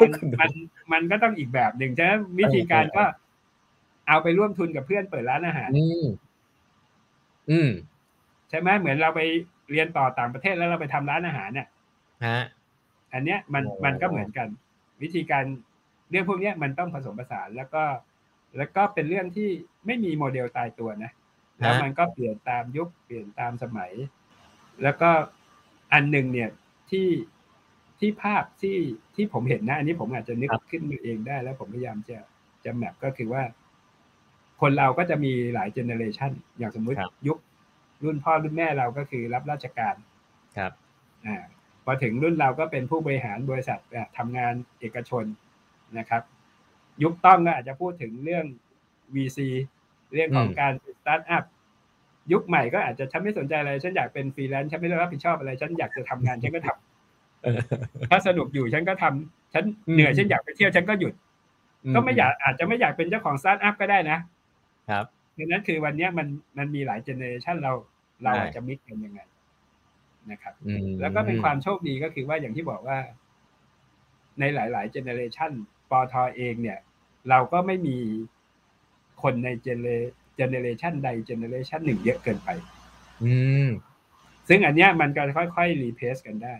[0.00, 0.50] มันมัน
[0.92, 3.04] มันก็ต้องอีกแบบหนึ่งฉะนั้นวิธีการก็
[4.08, 6.06] เอาไปร่วมทุนกับเพื่อนเปิดร้านอาหาร อืม
[7.50, 7.70] อืม
[8.48, 9.20] ใช่ไหมเหมือนเราไป
[9.70, 11.68] เรียนต่อต่างประเทศแล้วเราไปทำร้านอาหารเนี่ย
[12.26, 12.42] ฮะ
[13.12, 14.48] อันเนี้ยมันโอ้มันก็เหมือนกัน
[15.02, 15.44] วิธีการ
[16.10, 17.84] เรื่องพวกเนี้ยมันต้องผสมผสานแล้วก็
[18.56, 19.48] แล้วก็เป็นเรื่องที่
[19.86, 21.12] ไม่มีโมเดลตายตัวนะ
[21.58, 23.92] แล้วมันก็เปลี่ยนตามยุคเปลี่ยนตามสมัย
[24.82, 25.10] แล้วก็
[25.92, 26.50] อันหนึ่งเนี่ย
[26.90, 27.06] ที่
[28.02, 28.78] ที่ภาพที่
[29.14, 32.18] ที่ผมเห็นนะอันนี้ผมอาจจะนึกครับขึ้นมาเองได้ แล้วผมพยายามจะ
[32.64, 33.42] จะ map ก็คือว่า
[34.60, 37.38] คนเราก็จะมีหลาย generation อย่างสมมุติครับยุค
[38.04, 39.94] รุ่นพ่อรุ่นแม่เราก็คือรับราชการ
[40.56, 40.72] ครับ
[41.26, 41.36] อ่า
[41.84, 45.24] พอถึงรุ่นเราก็เป็นผู้บริหารบริษัทอะทำงานเอกชน
[45.98, 46.22] นะครับ
[47.02, 48.44] ยุคต้องก็อาจจะพูดถึงเรื่อง
[49.14, 49.38] VC
[50.12, 51.44] เรื่องของอืมการสตาร์ทอัพ
[52.32, 56.91] ยุคใหม่ก็อาจจะฉันไม่สนใจอะไร ฉันอยากเป็นฟรีแลนซ์ฉันไม่ได้รับผิดชอบอะไร ฉันอยากจะทำงานฉันก็ทำเออ
[58.10, 61.14] ถ้าสนุกอยู่ฉันก็ทำฉันอืมเหนื่อยฉันอยากไปเที่ยวฉันก็หยุด
[61.94, 64.18] ก็ไม่อยากอาจจะไม่อยากเป็นเจ้าของสตาร์ทอัพก็ได้นะ
[64.90, 65.04] ครับ
[65.38, 66.26] ดังนั้นคือวันเนี้ยมัน
[66.58, 67.72] มันมีหลาย generation เรา
[68.22, 69.20] เราใช่อาจจะ mix กันยังไง
[70.30, 72.98] นะครับอืมแล้วก็เป็นความโชคดีก็คือว่าอย่างที่บอกว่า
[74.40, 75.52] ในหลาย ๆ generation
[75.90, 76.78] ปตทเองเนี่ย
[77.30, 77.98] เราก็ไม่มี
[79.22, 79.86] คนใน gene-
[80.36, 82.48] generation ใด generation หนึ่งเยอะเกินไป
[83.22, 83.34] อื
[83.66, 83.68] ม
[84.48, 85.22] ซึ่งอันเนี้ยมันก็
[85.56, 86.54] ค่อย ๆ replace กันได้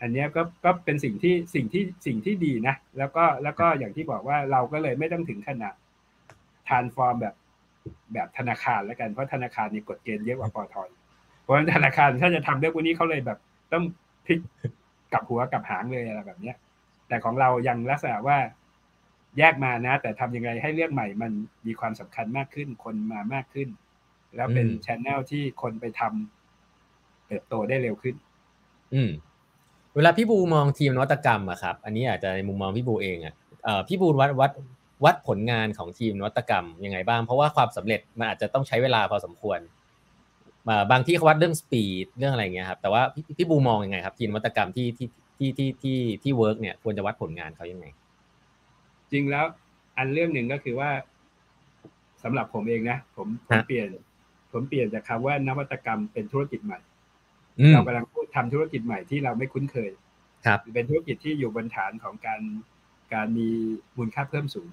[0.00, 5.74] อันเนี้ยก็ก็เป็นสิ่งที่สิ่งที่สิ่งที่ดีนะ แล้วก็แล้วก็อย่างที่บอกว่าเราก็เลยไม่ต้องถึงขนาด
[6.68, 7.34] transform แบบ
[8.12, 10.76] แบบธนาคารแล้วกันเพราะธนาคารนี่กฎเกณฑ์เยอะกว่าปอท
[11.42, 13.38] เพราะฉะนั้นธนาคารถ้าจะทำเรื่องพวกนี้เขาเลยแบบ
[13.72, 13.84] ต้อง
[14.26, 14.38] พลิก
[15.12, 16.56] กลับหัวกลับหางเลยอะไรแบบเนี้ย
[17.08, 18.38] แต่ของเรายังลักษณะว่า
[19.38, 21.32] แยกมานะ แต่ทำยังไงให้เรื่องใหม่มัน
[21.66, 23.68] มีความสำคัญมากขึ้น คนมามากขึ้น
[24.36, 28.14] แล้วเป็นอืมชแนลที่คนไปทำเติบโตได้เร็วขึ้น
[28.94, 29.10] อืม
[29.96, 33.34] เวลาพี่บูมองทีมนวัตกรรมอะครับ อันนี้อาจจะในมุมมองพี่บูเองอะ
[33.64, 34.52] เอ่อพี่บูวัดวัด
[35.04, 39.60] วัดผลงานของทีมนวัตกรรมยังไงบ้าง เพราะว่าความสำเร็จมันอาจจะต้องใช้เวลาพอสมควร
[40.68, 47.86] อ่าบางทีเขาวัดเรื่อง speed เรื่องอะไรอย่างเงี้ยครับแต่ว่าพี่พี่บูมองยังไงครับ ทีมนวัตกรรมที่ที่ที่ที่ที่ที่ work เนี่ยควรจะวัดผลงานเขายังไง
[49.12, 49.44] จริงแล้ว
[49.96, 50.90] อันเรื่องหนึ่งก็คือว่า
[52.22, 53.88] สำหรับผมเองนะ ผมผมฮะเปลี่ยน
[54.52, 56.95] ผมเปลี่ยนจากคำว่านวัตกรรมเป็นธุรกิจใหม่อืม
[57.72, 59.90] เรากำลังพูดทำธุรกิจใหม่ที่เราไม่คุ้นเคย
[60.46, 62.40] ครับเป็นธุรกิจที่อยู่บนฐานของการ
[63.14, 63.48] การมี
[63.96, 64.68] มูลค่าเพิ่มสูง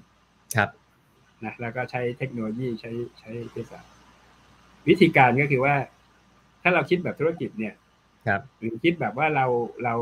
[0.56, 0.70] ครับ
[1.46, 3.86] นะแล้วก็ใช้เทคโนโลยีใช้ใช้เทคนิค
[4.88, 5.76] วิธีการก็คือว่า
[6.62, 7.74] ถ้าเราคิดแบบธุรกิจเนี่ย
[8.28, 9.46] ครับ หรือคิดแบบว่าเรา
[9.84, 9.96] เรา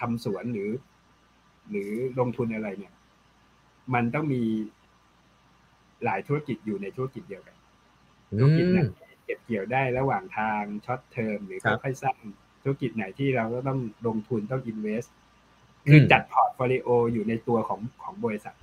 [0.00, 0.70] ทำสวนหรือ
[1.70, 2.94] หรือลงทุนอะไรเนี่ย
[3.94, 4.42] มันต้องมี
[6.04, 7.56] หลายธุรกิจอยู่ในธุรกิจเดียวกัน
[8.38, 12.18] ธุรกิจไหนเก็บเกี่ยวได้ระหว่างทาง short term หรือครับค่อยๆสร้าง
[12.62, 15.04] ธุรกิจไหนที่เราก็ต้องลงทุนต้อง invest
[15.86, 18.54] อืมคือจัด portfolio อยู่ในตัวของของบริษัท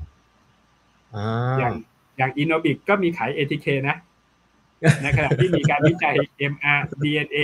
[1.15, 1.23] อ่า
[1.59, 1.73] อย่าง
[2.17, 3.95] อย่าง Innobic ก็มีขาย ATK นะ
[5.03, 6.15] ในขณะที่มีการวิจัย
[6.53, 7.37] mRNA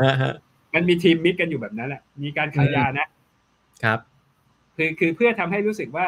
[0.00, 0.34] อ่าฮะ
[0.74, 3.06] มันมีทีม mix กันอยู่แบบนั้นแหละ มีการขายยานะ
[3.84, 3.98] ครับ
[4.76, 6.06] คือคือเพื่อทำให้รู้สึกว่า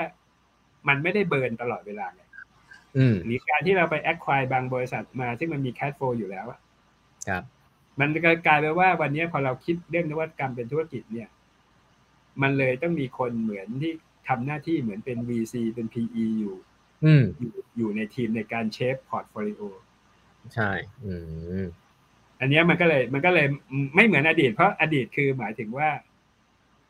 [0.88, 2.29] มันไม่ได้ burn ตลอดเวลาไงอืม
[3.24, 6.60] หรือการที่เราไปแอดควายบางบริษัทมาซึ่งมันมี cash flow อยู่แล้วอะ
[7.28, 7.42] ครับ
[8.00, 11.28] มันก็กลายเป็นว่าวันนี้พอเราคิดเรื่องนวัตกรรมเป็นธุรกิจเนี่ย
[12.42, 13.92] มันเลยต้องมีคนเหมือนที่
[14.28, 16.56] ทำหน้าที่เหมือนเป็น VC เป็น PE อยู่
[17.04, 19.62] อืมอยู่อยู่ในทีมในการ shape portfolio
[20.54, 20.70] ใช่
[21.04, 21.14] อื
[21.62, 21.66] ม
[22.40, 23.46] อันเนี้ยมันก็เลย มันก็เลย
[23.94, 25.90] ไม่เหมือนอดีต เพราะอดีตคือหมายถึงว่า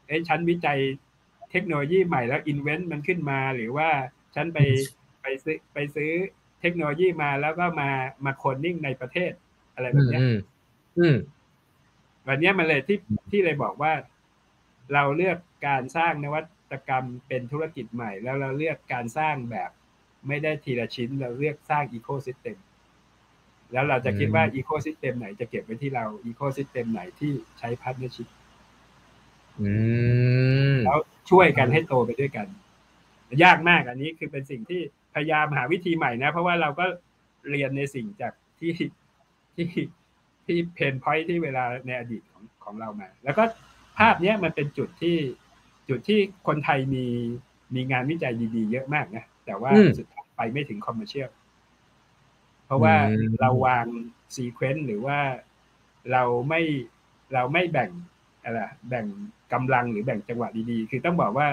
[0.07, 0.79] เอ้ยฉันวิจัย
[1.51, 3.89] เทคโนโลยีใหม่แล้ว invent มันขึ้นมาหรือว่า
[4.35, 4.59] ฉันไป
[5.23, 6.11] ไปซื้อไปซื้อ
[6.61, 7.91] เทคโนโลยีมาแล้วก็มา
[8.25, 9.33] มาโคดนิ่งในประเทศ
[9.75, 10.37] อะไรแบอืมเนี้ยอืม
[10.99, 11.17] อืม
[12.29, 12.99] วันเนี้ยมันเลยที่
[13.31, 13.93] ที่เลยบอกว่า
[14.95, 16.41] เราเลือกการสร้างนวั
[16.71, 19.71] ตกรรมเป็นธุรกิจใหม่ แล้วเราเลือกการสร้างแบบ
[20.29, 22.57] ไม่ได้ทีละชิ้น เราเลือกสร้าง ecosystem
[23.73, 28.29] แล้วเราจะคิดว่า ecosystem ไหนจะเก็บไว้ที่เรา ecosystem ไหนที่ใช้ partnership
[29.61, 29.71] อื
[30.75, 30.99] มแล้ว
[31.31, 32.47] ช่วยกันให้โตไปด้วยกัน
[33.43, 34.83] ยากมากอันนี้คือเป็นสิ่งที่
[35.15, 36.87] พยายามหาวิธีใหม่นะ เพราะว่าเราก็
[37.51, 38.89] เรียนในสิ่งจากที่ที่
[40.47, 43.45] ที่ pain point ที่เวลาในอดีตของของเรามา แล้วก็
[43.99, 45.17] ภาพเนี้ยมันเป็นจุดที่
[45.89, 47.07] จุดที่คนไทยมี
[47.75, 51.31] มีงานวิจัยดีๆ เยอะมากนะ แต่ว่าสุดท้ายไปไม่ถึง commercial
[52.67, 52.95] เพราะว่า
[53.41, 53.87] เราวาง
[54.35, 55.19] sequence หรือว่า
[56.13, 56.63] เราไม่
[57.35, 57.91] เราไม่แบ่ง
[58.43, 59.07] อะไรแบ่ง
[59.53, 61.49] กำลังหรือแบ่งจังหวะดีๆ คือต้องบอกว่า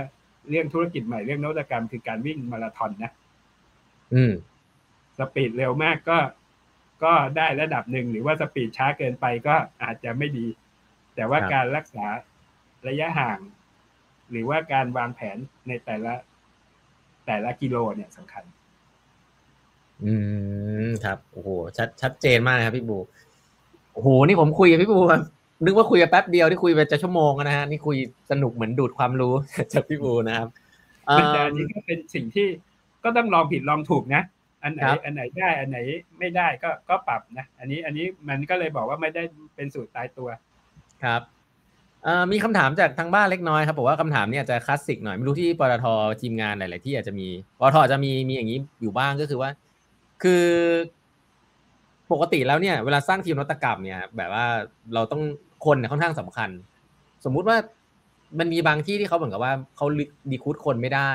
[0.49, 3.11] เรื่องธุรกิจใหม่เรื่องนวัตกรรมคือการวิ่งมาราธอนนะ
[4.13, 4.33] อืม
[5.17, 6.19] สปีดเร็วมากก็
[7.03, 10.47] ก็ได้ระดับหนึ่งหรือว่าสปีดช้าเกินไปก็อาจจะไม่ดี
[11.15, 12.05] แต่ว่าการรักษา
[12.87, 13.39] ระยะห่าง
[14.31, 15.37] หรือว่าการวางแผน
[15.67, 16.13] ในแต่ละ
[17.25, 18.43] แต่ละกิโลเนี่ยสำคัญ
[20.05, 20.13] อื
[20.85, 22.97] มครับโอ้โหชัดชัดเจนมากนะครับพี่บู
[23.93, 24.99] โอ้โหนี่ผมคุยกับพี่บู
[25.65, 27.97] นึกว่าคุยแป๊บเดียวที่คุยไปจะชั่วโมงนะฮะนี่คุย
[28.31, 29.33] สนุกเหมือนดูดความรู้
[29.73, 30.47] จากพี่บูนะครับ
[31.03, 32.47] แต่อันนี้ก็เป็นสิ่งที่
[33.03, 34.23] ก็ต้องลองผิดลองถูกนะ
[34.63, 35.79] อันไหนอันไหนได้อันไหน
[36.19, 39.23] ไม่ได้ก็ก็ปรับนะ อันนี้อันนี้มันก็เลยบอกว่าไม่ได้
[39.55, 40.29] เป็นสูตรตายตัว
[41.03, 41.21] ครับ
[42.31, 45.85] มีคำถามจากทางบ้านเล็กน้อยครับบอกว่าคำถามนี้อาจจะคลาสสิกหน่อยไม่รู้ที่ปตท
[46.21, 47.27] ทีมงานหลาย ๆ ที่อาจจะมี
[47.59, 49.49] ปตทจะมีมีอย่างนี้อยู่บ้างก็คือว่า
[50.23, 50.45] คือ
[52.11, 54.45] ปกติแล้วเนี่ยเวลาสร้างทีมนวัตกรรมเนี่ยแบบว่า
[54.93, 55.21] เราต้อง
[55.65, 56.49] คนเนี่ยค่อนข้างสำคัญ
[57.25, 57.57] สมมุติว่า
[58.39, 59.85] มันมีบางที่ที่เขาเหมือนกับว่าเขา
[60.31, 61.11] ดีคูดคนไม่ได้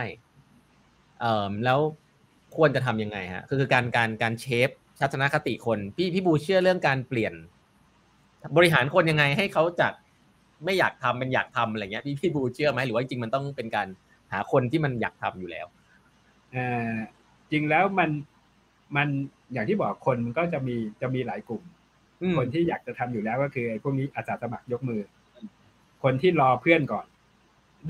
[1.22, 1.78] เอ่อแล้ว
[2.56, 4.68] ควรจะทํำยังไงฮะคือการการการเชฟ
[5.00, 7.34] ทัศนคติคนพี่พี่บูเชื่อเรื่องการเปลี่ยน
[8.56, 9.92] บริหารคนยังไงให้เขาจาก
[10.64, 13.88] ไม่อยากทำเป็นอยากทำอะไรเงี้ยพี่พี่บูเชื่อไหมหรือว่าจริงมันต้องเป็นการ
[14.32, 15.66] หาคนที่มันอยากทำอยู่แล้ว
[16.52, 16.56] เอ
[16.88, 16.92] อ
[17.50, 18.10] จริงแล้วมัน
[18.96, 19.08] มัน
[19.52, 21.62] อย่างที่บอกคนมันก็จะมีจะมีหลายกลุ่ม
[22.38, 25.00] คนที่อยากจะทำอยู่แล้วก็คือไอ้พวกนี้อาสาสมัครยกมือ
[26.02, 27.06] คนที่รอเพื่อนก่อน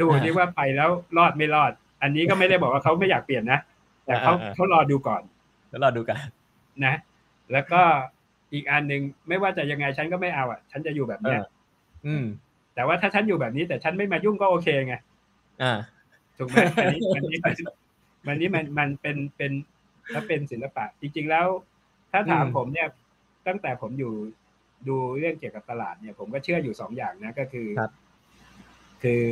[0.00, 1.72] ดูนี่ว่าไปแล้วรอดไม่รอด
[2.02, 3.60] อันนี้ก็ไม่ได้บอกว่าเขาไม่อยากเปลี่ยนนะ
[4.04, 5.22] แต่เขาเขารอดูก่อน
[5.68, 6.18] แล้วรอดูกัน
[6.84, 6.94] นะ
[7.52, 7.82] แล้วก็
[8.52, 11.40] อีกอันหนึ่งไม่ว่าจะยังไงฉันก็ไม่เอาอะ ฉันจะอยู่แบบเนี้ย
[12.06, 12.24] อืม
[12.74, 14.94] แต่ว่าถ้าฉันอยู่แบบนี้ แต่ฉันไม่มายุ่งก็โอเคไง
[15.62, 15.78] อ่า
[16.38, 17.38] ถูกไหมอันนี้อันนี้
[18.26, 19.52] มันนี้มันมันเป็นเป็น
[20.12, 21.46] ถ้าเป็นศิลปะ จริง ๆ แล้ว
[22.12, 22.88] ถ้าถามผมเนี่ย
[23.46, 24.12] ตั้งแต่ผมอยู่
[24.88, 27.68] ดูเรื่องเกี่ยวกับตลาดเนี่ย ผมก็เชื่ออยู่สองอย่างนะ ก็คือ
[29.02, 29.22] คือ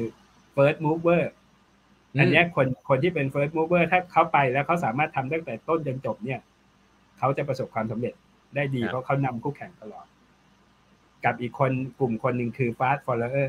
[0.54, 1.22] first mover
[2.18, 6.40] อันนี้คนคนที่เป็น first mover ถ้าเขาไปแล้วเขาสามารถทำตั้งแต่ต้นจนจบเนี่ย
[7.18, 8.14] เขาจะประสบความสำเร็จ
[8.54, 10.06] ได้ดีเพราะเขานำคู่แข่งตลอด
[11.24, 13.48] กับอีกคนกลุ่มคนหนึ่งคือ fast follower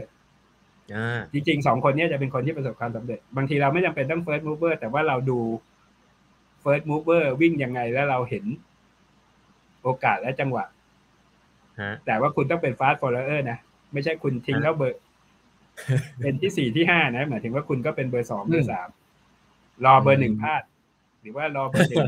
[1.33, 5.39] จริงๆสองคนนี้จะเป็นคนที่ประสบความสำเร็จ บางทีเราไม่จำเป็นต้อง first mover แต่ว่าเราดู
[6.63, 8.45] first mover วิ่งยังไงแล้วเราเห็น
[9.83, 10.65] โอกาสและจังหวะ
[12.05, 13.57] แต่ว่าคุณต้องเป็น fast follower นะ
[13.93, 15.01] ไม่ใช่คุณทิ้งแล้วเบอร์
[16.21, 18.89] เป็นที่สี่ที่ห้านะหมายถึงว่าคุณก็เป็นเบอร์สองเบอร์สาม
[19.85, 20.63] รอเบอร์หนึ่งพลาด
[21.21, 22.07] หรือว่ารอเบอร์หนึ่ง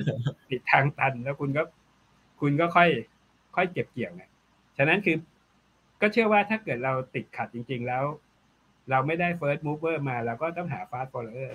[0.49, 1.63] ผิดทางตัน แล้วคุณก็
[2.41, 2.89] คุณก็ค่อย
[3.55, 4.23] ค่อยเก็บเกี่ยวไง
[4.77, 5.17] ฉะนั้นคือ
[6.01, 8.03] ก็เชื่อว่าถ้าเกิดเราติดขัดจริง ๆ แล้ว
[8.89, 11.51] เราไม่ได้ first mover มาเราก็ต้องหา fast follower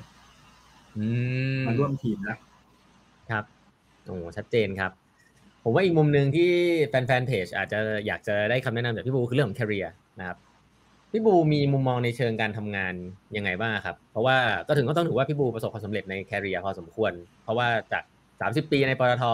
[1.66, 2.36] มาร่วมทีมนะ
[3.30, 3.44] ครับ
[4.04, 4.92] โอ้ชัดเจนครับ
[5.62, 6.50] ผมว่าอีกมุมหนึ่งที่
[6.88, 9.88] แฟนๆเพจอาจจะอยากจะได้คำแนะนำจากพี่บูคือเรื่องของ career
[10.18, 10.38] นะครับ
[11.10, 12.94] พี่บูมีมุมมองในเชิงการทำงาน
[13.36, 14.36] ยังไงบ้างครับ เพราะว่า
[14.68, 18.04] ก็ถึงก็ต้องถือว่าพี่บูประสบความสำเร็จใน career พอสมควร เพราะว่าจาก
[18.40, 19.24] สามสิบปีในปตท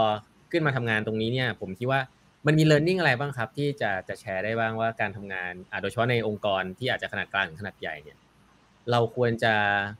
[0.52, 2.00] ขึ้นมาทำงานตรงนี้เนี่ย ผมคิดว่า
[2.46, 8.18] มันมี learning อะไรบ้างครับ ที่จะจะแชร์ได้บ้างว่าการทำงานโดยเฉพาะในองค์กรที่อาจจะขนาดกลางถึงขนาดใหญ่เนี่ย
[8.90, 9.52] เราควรจะ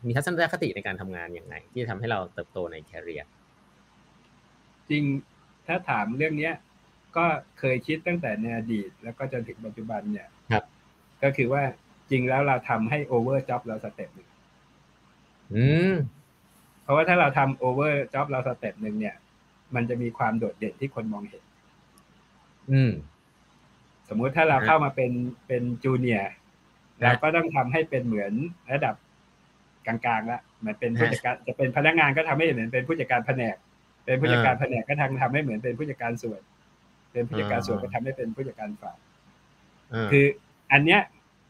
[0.07, 3.33] มีทัศนคติในการทำงานอย่างไรที่ทำให้เราเติบโตใน career
[4.91, 5.05] จริง
[5.67, 6.55] ถ้าถามเรื่องเนี้ย
[7.17, 7.25] ก็
[7.59, 10.29] เคยคิดตั้งแต่ในอดีต แล้วก็จนถึงปัจจุบันเนี่ย
[11.25, 11.63] ก็คือว่า
[12.11, 14.29] จริงแล้วเราทำให้ over job เรา step หนึ่ง
[15.55, 15.95] อืม
[16.83, 19.15] เพราะว่าถ้าเราทำ over job เรา step หนึ่งเนี่ย
[19.75, 21.45] มันจะมีความโดดเด่นที่คนมองเห็น
[22.71, 22.93] อืม
[24.09, 25.13] สมมุติถ้าเราเข้ามาเป็น
[25.47, 26.33] เป็น junior
[27.03, 28.33] เราก็ต้องทำให้เป็นเหมือน
[28.73, 28.95] ระดับ
[29.87, 33.57] กลางๆละเหมือนเป็นผู้จัดการจะเป็นพนักงานก็ทำให้เหมือนเป็นผู้จัดการแผนก
[34.05, 36.41] เป็นผู้จัดการแผนกก็ทำทำให้เหมือนเป็นผู้จัดการส่วน
[37.13, 38.99] เป็นผู้จัดการส่วนก็ทำให้เป็นผู้จัดการฝ่าย
[40.13, 40.27] คือ
[40.73, 41.01] อันเนี้ย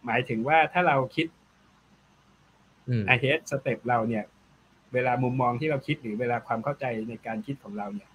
[0.07, 1.27] หมายถึงว่าถ้าเราคิด
[3.07, 4.25] ahead step เราเนี่ย
[4.93, 8.11] เวลามุมมองที่เราคิดหรือเวลาความเข้าใจในการคิดของเราเนี่ย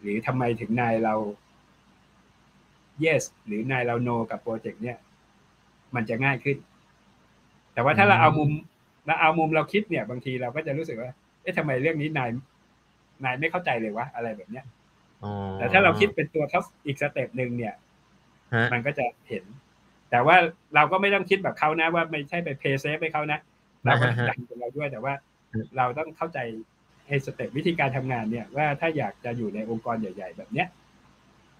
[0.00, 1.14] หรือทำไมถึงนายเรา
[3.04, 4.98] yes หรือนายเรา no กับ project เนี่ย
[5.94, 6.56] มันจะง่ายขึ้น
[7.74, 8.50] แต่ว่าถ้าเราเอามุม
[9.06, 11.10] เราเอามุมเราคิดเนี่ย บางทีเราก็จะรู้สึกว่า
[11.42, 12.30] เอ๊ะทำไมเรื่องนี้นาย
[13.24, 14.64] นายไม่เข้าใจเลยวะอะไรแบบเนี้ย
[15.54, 17.74] แต่ถ้าเราคิดเป็นตัวเขาอีก step หนึ่งเนี่ย
[18.72, 19.44] มันก็จะเห็น
[20.12, 20.36] แต่ว่า
[20.74, 23.38] เราก็ไม่ต้องคิดแบบเขานะ ว่าไม่ใช่ไป play safe ให้เขานะ
[23.84, 25.14] เราก็ดันของเราด้วยแต่ว่า
[25.76, 26.38] เราต้องเข้าใจ
[27.06, 30.68] ไอ้ step วิธีการทำงานเนี่ย ว่าถ้าอยากจะอยู่ในองค์กรใหญ่ ๆ แบบเนี้ย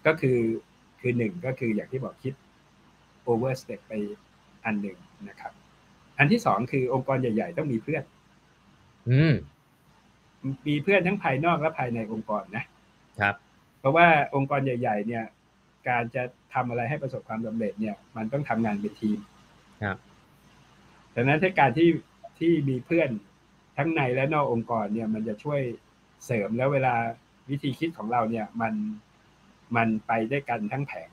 [0.07, 0.39] ก็คือ
[1.01, 2.35] คือหนึ่งก็คืออย่างที่บอกคิด
[3.25, 3.93] over step ไป
[4.65, 4.99] อันหนึ่ง
[5.29, 5.53] นะครับ
[6.19, 8.03] อันที่สองคือองค์กรใหญ่ ๆ ต้องมีเพื่อน
[9.11, 9.35] อืม
[10.69, 12.65] มีเพื่อนทั้งภายนอกและภายในองค์กรนะ
[13.21, 13.35] ครับ
[13.81, 15.25] เพราะว่าองค์กรใหญ่ ๆ เนี่ย
[15.89, 16.23] การจะ
[16.55, 19.19] ทำอะไรให้ประสบความสำเร็จเนี่ย มันต้องทำงานเป็นทีม
[19.83, 19.97] ครับ
[21.15, 21.89] ดังนั้นถ้าการที่
[22.39, 23.11] ที่มีเพื่อน
[23.77, 25.61] ทั้งในและนอกองค์กรเนี่ย มันจะช่วย
[26.25, 26.95] เสริมแล้วเวลา
[27.51, 28.75] วิธีคิดของเราเนี่ย มัน
[29.77, 31.11] มันไปได้กันทั้งแผง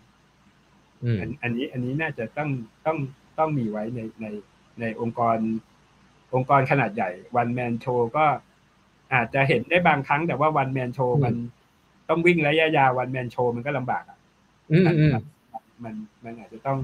[1.03, 2.49] อืมอันอันนี้อันนี้น่าจะต้อง
[2.85, 2.97] ต้อง
[3.37, 4.25] ต้องมีไว้ในใน
[4.79, 5.37] ในองค์กร
[6.33, 8.25] องค์กรขนาดใหญ่วันแมนโชก็
[9.13, 11.33] อาจจะเห็นได้บางครั้งแต่ว่าวันแมนโชมัน
[12.09, 14.18] ต้องวิ่งระยะยาววันแมนโชมันก็ลำบากอะอื
[14.83, 15.13] มอืม
[15.83, 15.95] มัน
[16.25, 16.79] มันอาจจะต้อง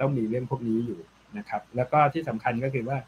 [0.00, 0.98] ต้องมีเรื่องพวกนี้อยู่
[1.38, 2.98] นะครับ แล้วก็ที่สำคัญก็คือว่า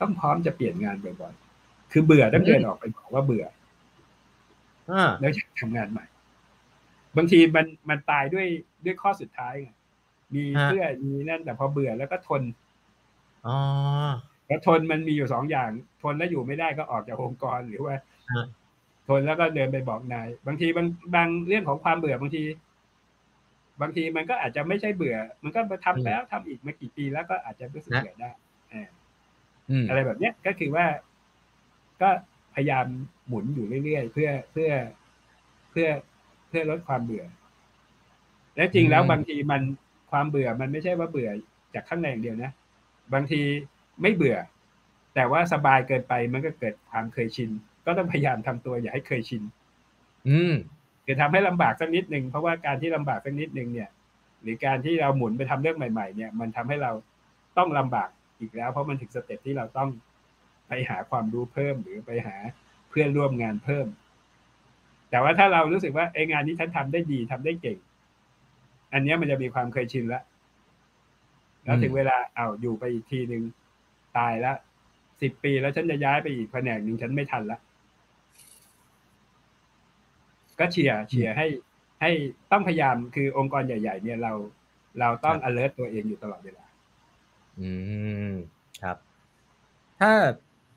[0.00, 3.44] ต้องพร้อมจะเปลี่ยนงานบ่อยๆ คือเบื่อต้องเดินออกไปบอกว่าเบื่อ
[4.90, 6.06] อ่าแล้วอยากทำงานใหม่
[7.16, 8.46] บางทีมันมันตายด้วย
[8.84, 9.70] ด้วยข้อสุดท้ายไง
[10.34, 12.42] มีเพื่อมีนั่นแต่พอเบื่อแล้วก็ทน
[13.46, 13.56] อ๋อ
[14.46, 15.70] แล้วทนมันมีอยู่สองอย่าง
[16.02, 17.94] ทนแล้วอยู่ไม่ได้ก็ออกจากองค์กรหรือว่า
[18.34, 18.46] ฮะ
[19.08, 22.42] ทนแล้วก็เดินไปบอกนาย บางทีบางบางเรื่องของความเบื่อบางที
[23.80, 28.30] บางทีมันก็อาจจะไม่ใช่เบื่อ มันก็มาทำแล้วทำอีกมากี่ปีแล้วก็อาจจะรู้สึกเบื่อได้
[28.70, 28.88] เออ
[29.70, 30.86] อืมอะไรแบบเนี้ยก็คือว่า
[32.02, 32.10] ก็
[32.54, 32.86] พยายาม
[33.28, 34.70] หมุนอยู่เรื่อยๆเพื่อเพื่อ
[35.70, 35.88] เพื่อ
[36.48, 37.24] เพื่อลดความเบื่อ
[38.56, 39.62] และจริงแล้วบางทีมัน
[40.10, 41.30] ความเบื่อมันไม่ใช่ว่าเบื่อ
[41.74, 42.52] จากข้างในอย่างเดียวนะ
[43.14, 43.40] บางที
[44.02, 44.36] ไม่เบื่อ
[45.14, 47.50] แต่ว่าสบายเกินไปมันก็เกิดความเคยชิน
[47.86, 49.42] ก็ต้องพยายามทำตัวอย่าให้เคยชิน
[50.28, 50.54] อืม
[51.04, 53.90] คือทำให้ลำบากสักนิดหนึ่งเพราะว่าการที่ลำบากสักนิดหนึ่งเนี่ย
[54.42, 56.92] หรือการที่เราหมุนไปทำเรื่องใหม่ ๆ เนี่ย มันทำให้เรา
[57.58, 58.08] ต้องลำบาก
[58.40, 59.88] อีกแล้ว เพราะมันถึงสเต็ปที่เราต้อง
[60.68, 62.36] ไปหาความรู้เพิ่มหรือไปหา
[62.90, 63.86] เพื่อนร่วมงานเพิ่ม
[65.10, 67.78] แต่ว่าถ้าเรารู้สึกว่าไอ้งานนี้ฉันทำได้ดีทำได้เก่ง
[68.92, 70.22] อันเนี้ยมันจะมีความเคยชินแล้ว
[71.64, 73.42] แล้วถึงเวลาเอาอยู่ไปอีกทีหนึ่ง
[74.16, 74.56] ตายแล้ว
[75.22, 77.58] สิบปีแล้วฉันจะย้ายไปอีกแผนกหนึ่งฉันไม่ทันละ
[80.58, 81.46] ก็เชียร์เชียร์ให้
[82.00, 82.10] ให้
[82.52, 84.32] ต้องพยายามคือองค์กรใหญ่ ๆ เนี่ยเรา
[85.00, 86.64] เราต้อง alert ตัวเองอยู่ตลอดเวลา
[87.60, 87.70] อื
[88.30, 88.32] ม
[88.82, 88.96] ครับ
[90.00, 90.12] ถ้า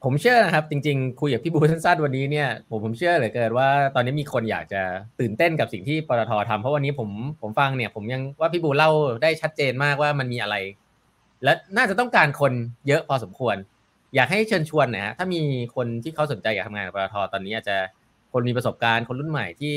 [0.03, 4.81] ผมเชื่อนะครับ จริง ๆ คุยกับพี่บูสั้นๆวันนี้เนี่ยผมผมเชื่อเหลือเกินว่า ตอนนี้มีคนอยากจะ
[5.19, 7.09] ตื่นเต้นกับสิ่งที่ปตททำเพราะวันนี้ผม
[7.41, 8.91] ผมฟังเนี่ย ผมยังว่าพี่บูเล่า
[9.23, 10.55] ได้ชัดเจนมากว่ามันมีอะไร
[11.43, 12.53] และน่าจะต้องการคน
[12.87, 13.55] เยอะพอสมควร
[14.15, 15.41] อยากให้เชิญชวนหนะฮะถ้ามี
[15.75, 17.77] คนที่เขาสนใจอยากทำงานกับปตทตอนนี้อาจจะ
[18.33, 19.75] คนมีประสบการณ์คนรุ่นใหม่ที่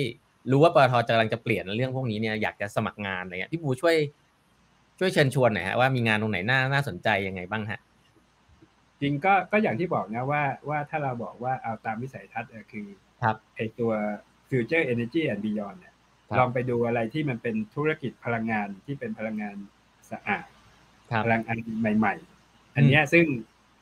[0.50, 3.96] รู้ว่าปตทกำลังจะเปลี่ยนเรื่องพวกนี้เนี่ยอยากจะสมัครงานอะไรเงี้ยพี่บูช่วย
[4.98, 7.80] ช่วยเชิญชวนหน่อยฮะว่ามีงานตรงไหนน่าน่าสนใจยังไงบ้างฮะ
[9.00, 12.86] จริงก็ก็อย่างที่บอกนะว่าว่าถ้าเราบอกว่าเอาตามวิสัยทัศน์เออคือ
[13.22, 13.92] ครับไอตัว
[14.48, 15.94] future energy and beyond เนี่ย
[16.28, 19.57] ครับลองไปดูอะไรที่มันเป็นธุรกิจพลังงานที่เป็นพลังงาน
[20.11, 20.46] สะอาด
[21.11, 23.24] ครับพลังงานใหม่ ๆ อันเนี้ยซึ่ง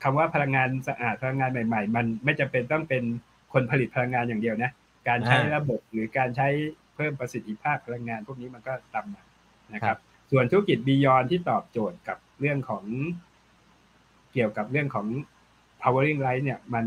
[0.02, 3.04] คำว่าพลังงานสะอาดพลังงานใหม่ ๆ มันไม่จำเป็นต้องเป็น
[3.52, 4.70] คนผลิตพลังงานอย่างเดียวนะ
[5.08, 6.48] การใช้อ่าระบบหรือการใช้
[6.94, 9.22] เพิ่มประสิทธิภาพพลังงานพวกนี้มันก็ตามมา
[9.74, 9.98] นะครับ
[10.30, 12.84] ส่วนธุรกิจ beyond ที่ตอบโจทย์กับเรื่องของ
[14.32, 15.06] เกี่ยวกับเรื่องของ
[15.80, 16.86] powering life เนี่ยมัน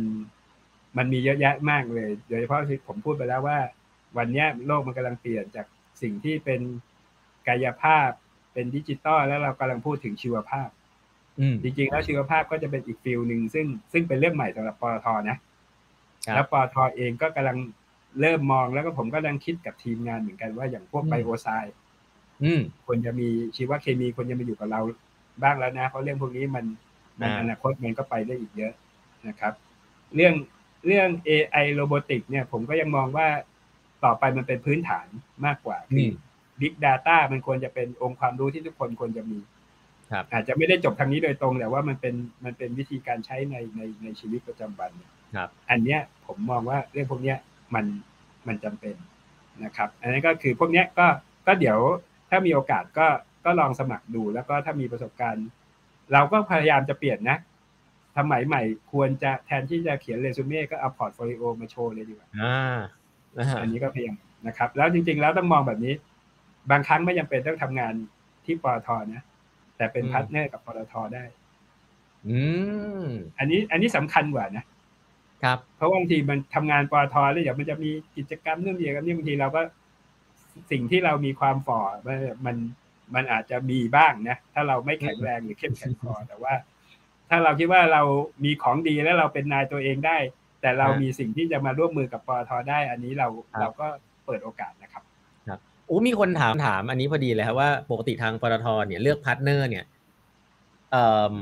[0.97, 3.59] มันมีเยอะแยะมากเลย โดยเฉพาะที่ผมพูดไปแล้วว่า
[4.17, 5.65] วันเนี้ยโลกมันกำลังเปลี่ยนจาก
[6.01, 6.61] สิ่งที่เป็น
[7.47, 8.09] กายภาพ
[8.53, 10.69] เป็นดิจิตอลแล้วเรากำลังพูดถึงชีวภาพ
[11.39, 15.39] อืมจริงๆแล้วชีวภาพก็จะเป็นอีก field หนึ่งซึ่งซึ่งเป็นเรื่องใหม่สำหรับปตทนะครับ
[16.35, 17.57] แล้วปตทเองก็กำลัง
[18.19, 21.75] เริ่มมองแล้วก็ผมก็กำลังคิดกับทีมงานเหมือนกันว่าอย่างพวกอืมไบโอไซด์
[22.43, 24.81] อืมควรจะมีชีวเคมีควรจะมาอยู่กับเรา
[25.43, 26.65] บ้างแล้วนะ เพราะเรื่องพวกนี้มัน
[27.21, 28.73] มันอ่าอนาคตมันก็ไปได้อีกเยอะ
[29.27, 29.53] นะครับ
[30.15, 30.33] เรื่อง
[30.87, 33.27] เรื่อง AI โรบอติกเนี่ย ผมก็ยังมองว่า
[34.03, 35.07] ต่อไปมันเป็นพื้นฐาน
[35.45, 36.11] มากกว่าอืม
[36.61, 39.39] Big Data มันควรจะเป็นองค์ความรู้ที่ทุกคนควรจะมี
[40.11, 42.15] ครับอาจจะไม่ได้จบทางนี้โดยตรงแต่ว่ามันเป็น
[42.45, 44.91] มันเป็นวิธีการใช้ในในในชีวิตประจำวัน
[45.35, 47.37] ครับ อันเนี้ยผมมองว่าเรื่องพวกเนี้ย
[47.75, 47.85] มัน
[48.47, 48.95] มันจำเป็น
[49.63, 51.07] นะครับ อันนี้ก็คือพวกเนี้ยก็
[51.47, 51.77] ก็เดี๋ยว
[52.29, 53.07] ถ้ามีโอกาสก็
[53.45, 55.47] ก็ลองสมัครดู แล้วก็ถ้ามีประสบการณ์
[56.13, 57.37] เราก็พยายามจะเปลี่ยนนะ
[58.17, 58.61] สมัยใหม่
[58.91, 62.79] ควรจะแทนที่จะเขียนเรซูเม่ก็เอา portfolio มาโชว์เลยดีกว่าอ่า
[63.37, 64.17] นะฮะอันนี้ก็พยายาม
[64.47, 65.93] นะครับ แล้วจริง ๆ แล้วต้องมองแบบนี้
[66.71, 67.93] บางครั้งไม่จำเป็นต้องทำงาน
[68.45, 69.21] ที่ปตทนะ
[69.77, 71.23] แต่เป็น partner กับปตทได้
[72.27, 72.37] อื
[73.03, 73.05] ม
[73.39, 74.63] อันนี้ อันนี้สำคัญกว่านะ
[75.43, 79.61] ครับเพราะว่าบางทีมันทำงานปตทแล้วเดี๋ยวมันจะมีกิจกรรมนู่นนี่กันนี่บางทีเราก็
[80.71, 82.55] สิ่งที่เรามีความฝ่อมันมัน
[83.15, 86.53] มันอาจจะมีบ้างนะ ถ้าเราไม่แข็งแรงหรือเข้มแข็งพอแต่ว่า
[87.29, 88.01] ถ้าเราคิดว่าเรา
[88.43, 90.17] มีของดีแล้วเราเป็นนายตัวเองได้
[90.61, 93.87] แต่เราอ่ามีมีสิ่งที่จะมาร่วมมือกับปตทได้ อันนี้เราครับเราก็
[94.25, 95.03] เปิดโอกาสนะครับ
[95.87, 99.85] โอ้มีคนถามถามอันนี้พอดีเลยครับว่าปกติทางปตทเนี่ยเลือกพาร์ทเนอร์เนี่ย
[100.91, 101.35] เอ่อ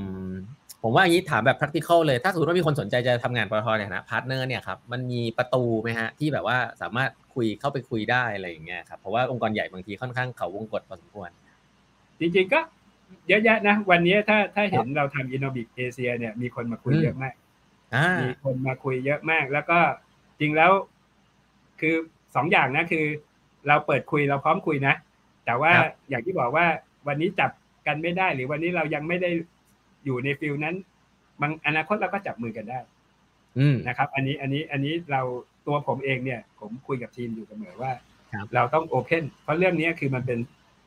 [0.84, 11.30] ผมว่าอย่างนี้ถามแบบ practical เลย ถ้าสมมติว่ามีคนสนใจจะทำงานปตทเนี่ยนะพาร์ทเนอร์เนี่ยครับ มันมีประตูไหมฮะ ที่แบบว่าสามารถคุยเข้าไปคุยได้อะไรอย่างเงี้ยครับ เพราะว่าองค์กรใหญ่บางทีค่อนข้างเขาวงกฏพอสมควร
[12.20, 12.60] จริงๆก็
[13.28, 17.34] เยอะแยะนะ วันนี้ถ้าถ้าเห็นเราทำ Innobic Asia เนี่ยมีคนมาคุยเยอะมาก
[17.96, 19.80] อ่ามีคนมาคุยเยอะมาก แล้วก็
[20.40, 20.72] จริงแล้ว
[21.80, 21.96] คือ
[22.36, 23.06] สองอย่างนะคือ
[23.68, 24.96] เราเปิดคุยเราพร้อมคุยนะ
[25.46, 25.72] แต่ว่า
[26.10, 26.66] อย่างที่บอกว่า
[27.08, 27.52] วันนี้จับ
[27.88, 29.32] กันไม่ได้หรือวันนี้เรายังไม่ได้
[30.06, 30.76] อยู่ในฟิลนั้น
[31.42, 32.80] บางอนาคตเราก็จับมือกันได้
[33.60, 35.22] อืมนะครับ อันนี้อันนี้อันนี้เรา
[35.68, 37.92] ตัวผมเองเนี่ย ผมคุยกับทีมอยู่เสมอว่า
[38.34, 40.40] ครับเราต้องโอเพนเพราะเรื่องนี้คือมันเป็น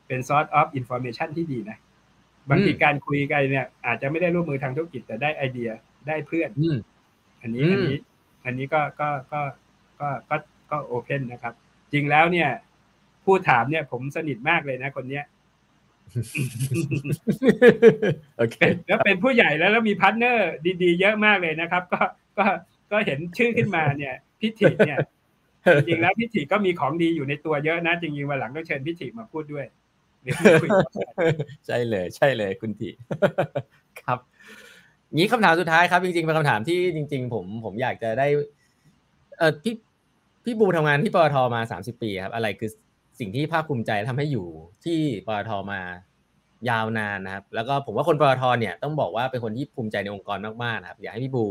[0.07, 1.77] เป็น source of information ที่ดีนะ
[2.49, 5.69] บางทีการคุยกันเนี่ย อาจจะไม่ได้ร่วมมือทางธุรกิจแต่ได้ไอเดีย
[6.07, 6.77] ได้เพื่อนอืม
[7.41, 7.97] อันนี้อืมอันนี้
[8.45, 9.41] อันนี้ก็ก็ก็
[9.99, 10.35] ก็ก็
[10.71, 11.53] ก็ open นะครับ
[11.93, 12.49] จริงแล้วเนี่ย
[13.25, 15.23] ผู้ถามเนี่ยผมสนิทมากเลยนะคนเนี้ย
[18.37, 20.49] โอเคเป็นแล้วเป็นผู้ใหญ่แล้วแล้วมีพาร์ทเนอร์
[20.81, 21.99] ดีๆ เยอะมากเลยนะครับ ก็
[22.37, 22.45] ก็
[22.91, 24.99] ก็เห็นชื่อขึ้นมาเนี่ยพิถิเนี่ย
[25.73, 29.65] จริงๆแล้วพิถิก็มีของดีอยู่ในตัวเยอะนะ จริงๆวันหลังต้องเชิญพิถิมาพูดด้วย
[30.21, 30.91] เดี๋ยวคุยกัน
[31.67, 32.89] ใช่เลย ใช่เลยคุณที
[34.01, 34.19] ครับ
[35.15, 38.27] งี้คำถามสุดท้ายครับ จริงๆเป็นคำถามที่จริง ๆ ผมผมอยากจะได้
[39.37, 39.75] เออพี่
[40.43, 42.69] พี่บูทำงานที่ปตทมาสามสิบปีครับ อะไรคือ
[43.19, 44.47] สิ่งที่ภาคภูมิใจทำให้อยู่
[44.85, 45.81] ที่ปตทมา
[46.69, 51.43] ยาวนานนะครับ แล้วก็ผมว่าคนปตทเนี่ยต้องบอกว่าเป็นคนที่ภูมิใจในองค์กรมากๆนะครับ อยากให้พี่บู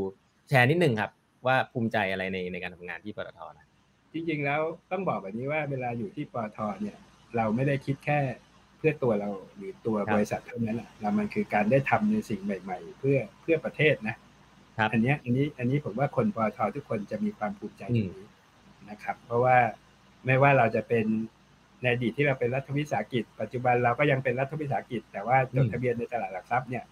[0.49, 1.11] แชร์นิดนึงครับ
[1.47, 3.67] ว่าภูมิใจอะไรในในการทำงานที่ปตทนะ
[4.13, 4.61] จริงๆแล้ว
[4.91, 6.97] ต้องบอกแบบนี้ว่าเวลาอยู่ที่ปตทเนี่ย
[7.37, 8.19] เราไม่ได้คิดแค่
[8.79, 14.17] เพื่อตัวเราหรือตัวบริษัทเท่านั้นแหละเรามันคือการได้ทำในสิ่งใหม่ ๆ เพื่อเพื่อประเทศนะ
[14.79, 18.29] ครับอันเนี้ยอันนี้อันนี้ผมว่าคนปตททุกคนจะมีความภูมิใจตรงนี้
[18.91, 19.57] นะครับ เพราะว่า
[20.27, 21.07] ไม่ว่าเราจะเป็น
[21.83, 26.85] ในอดีตที่เราเป็นรัฐวิสาหกิจ ปัจจุบันเราก็ยังเป็นรัฐวิสาหกิจ แต่ว่าจดทะเบียนในตลาดหลักทรัพย์เนี่ย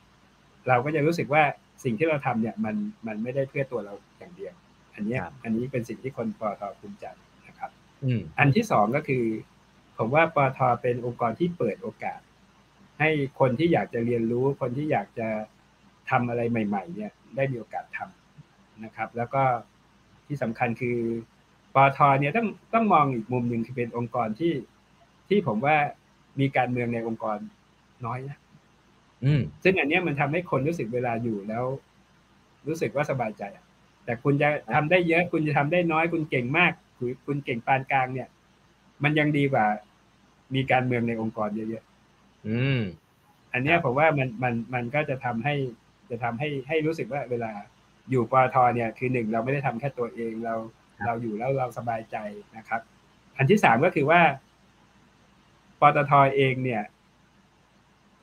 [0.68, 1.43] เราก็จะรู้สึกว่า
[1.85, 2.76] สิ่งที่เราทำเนี่ยมัน
[3.07, 4.55] มันไม่ได้เพื่อตัวเราอย่างเดียว
[4.95, 7.07] อันเนี้ยครับอันนี้เป็นสิ่งที่คนปตทภูมิใจ
[7.49, 7.70] นะครับ
[8.05, 9.24] อืมอันที่สองก็คือ
[9.99, 12.20] ผมว่าปตทเป็นองค์กรที่เปิดโอกาส
[13.01, 13.11] ให้
[13.41, 15.28] คนที่อยากจะเรียนรู้ คนที่อยากจะ
[16.11, 19.43] ทำอะไรใหม่ ๆ เนี่ยได้มีโอกาสทำนะครับ แล้วก็
[20.26, 20.99] ที่สำคัญคือ
[21.74, 24.53] ปตทเนี่ยต้องต้องมองอีกมุมหนึ่งคือเป็นองค์กรที่
[25.28, 25.76] ที่ผมว่า
[26.40, 27.38] มีการเมืองในองค์กร
[28.06, 28.38] น้อยนะ
[29.24, 31.64] อืมซึ่งอันเนี้ยมันทำให้คนรู้สึกเวลาอยู่แล้ว
[32.68, 33.64] รู้สึกว่าสบายใจอะ
[34.04, 38.28] แต่คุณจะทำได้เยอะ คุณจะทำได้น้อย คุณเก่งมากคุณคุณเก่งปานกลางเนี่ย
[39.04, 39.66] มันยังดีกว่า
[40.54, 41.84] มีการเมืองในองค์กรเยอะ
[42.48, 45.54] อืมๆอันเนี้ยครับผมว่ามันมันมันก็จะทำให้
[46.10, 47.52] จะทำให้ให้รู้สึกว่าเวลา
[48.10, 50.54] อยู่ปตทเนี่ย คือหนึ่งเราไม่ได้ทำแค่ตัวเองเรา
[51.04, 52.16] เราอยู่แล้วเราสบายใจ
[52.56, 52.80] นะครับ
[53.36, 54.20] อันที่สามก็คือว่า
[55.83, 56.83] ปตทเองเนี่ย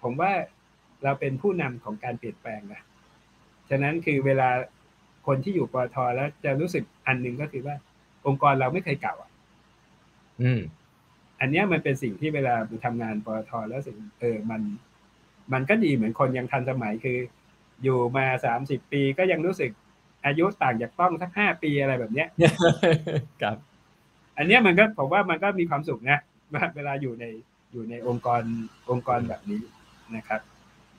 [0.01, 0.31] ผมว่า
[1.03, 2.81] เราเป็นผู้นำของการเปลี่ยนแปลงนะ
[3.69, 4.49] ฉะนั้นคือเวลา
[5.27, 7.75] คนที่อยู่ปตทแล้วจะรู้สึกอันหนึ่งก็คือว่า
[8.27, 9.31] องค์กรเราไม่เคยเก่าอะ
[10.41, 10.61] อืม
[11.39, 14.61] อันเนี้ยมันเป็นสิ่งที่เวลาไปทำงานปตทแล้วสิ่งเออมัน
[15.53, 17.17] มันก็ดีเหมือนคนยังทันสมัยคือ
[17.83, 19.71] อยู่มาสามสิบปีก็ยังรู้สึก
[20.25, 22.27] อายุต่างจากต้องสักห้าปีอะไรแบบเนี้ย
[23.41, 23.57] ครับ
[24.37, 26.19] อันเนี้ยมันก็ผมว่ามันก็มีความสุขนะ
[26.53, 27.25] ว่าเวลาอยู่ใน
[27.71, 28.41] อยู่ในองค์กร
[28.89, 29.61] องค์กรแบบนี้
[30.15, 30.41] นะครับ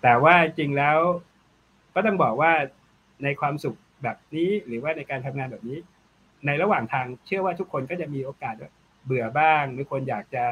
[0.03, 0.99] แต่ว่าจริงแล้ว
[1.95, 2.53] ก็ต้องบอกว่า
[3.25, 5.79] ในความสุขแบบนี้หรือว่าในการทำงานแบบนี้
[6.47, 8.71] ในระหว่างทางเชื่อว่าทุกคนก็จะมีโอกาสว่า
[9.05, 10.45] เบื่อบ้างหรือคนอยากจะ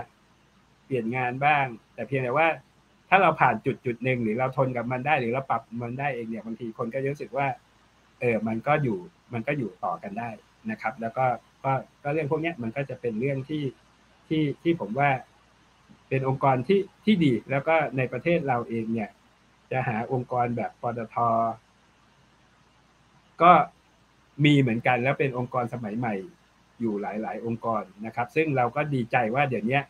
[0.85, 1.65] เปลี่ยนงานบ้าง
[1.95, 2.49] แต่เพียงแต่ว่า
[3.09, 7.47] ถ้าเราผ่านจุดจุดหนึ่งหรือเราทนกับมันได้ หรือเราปรับมันได้เองเนี่ยบางทีคนก็รู้สึกว่า
[8.21, 8.99] เออมันก็อยู่
[9.33, 10.31] มันก็อยู่ต่อกันได้
[10.71, 11.27] นะครับ แล้วก็
[11.65, 13.63] ก็ก็เรื่องพวกนี้มันก็จะเป็นเรื่องที่
[14.29, 15.11] ที่ที่ผมว่า
[16.09, 19.11] เป็นองค์กรที่ที่ดี แล้วก็ในประเทศเราเองเนี่ย
[19.71, 21.17] จะหาองค์กรแบบปตท
[23.43, 23.53] ก็
[24.45, 26.15] มีเหมือนกันแล้วเป็นองค์กรสมัยใหม่
[26.81, 29.81] อยู่หลาย ๆ องค์กรนะครับ ซึ่งเราก็ดีใจว่าเดี๋ยวนี้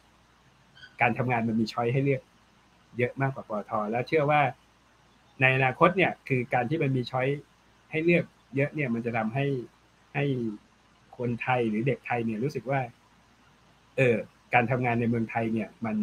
[1.00, 2.22] การทำงานมันมีช้อยให้เลือก
[2.98, 4.40] เยอะมากกว่าปตทแล้วเชื่อว่า
[5.40, 7.26] ในอนาคตเนี่ยคือการที่มันมีช้อย
[7.90, 8.24] ให้เลือก
[8.56, 9.46] เยอะเนี่ยมันจะทำให้
[10.14, 10.24] ให้
[11.18, 12.80] คนไทยหรือเด็กไทยเนี่ยรู้สึกว่า
[13.96, 14.16] เออ
[14.54, 15.96] การทำงานในเมืองไทยเนี่ยมัน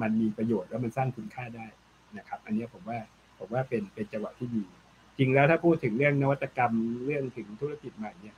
[0.00, 1.66] มันมีประโยชน์แล้วมันสร้างคุณค่าได้
[2.18, 2.98] นะครับ อันนี้ผมว่า
[3.38, 4.62] ผมว่าเป็นเป็นจังหวะที่ดี
[5.18, 6.72] จริงแล้วถ้าพูดถึงเรื่องนวัตกรรม
[7.06, 8.36] เรื่องถึงธุรกิจใหม่เนี่ย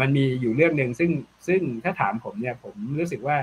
[0.00, 1.10] มันมีอยู่เรื่องหนึ่งซึ่ง
[1.48, 3.36] ซึ่งถ้าถามผมเนี่ย ผมรู้สึกว่า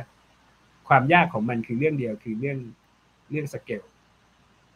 [0.87, 2.57] ความยากของมันคือเรื่องเดียวคือเรื่อง
[3.31, 3.83] เรื่องสเกล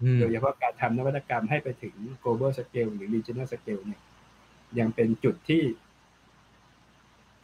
[0.02, 4.02] อืมโดยเฉพาะการทำนวัตกรรมให้ไปถึง global scale หรือ regional scale เนี่ย
[4.80, 5.62] ยังเป็นจุดที่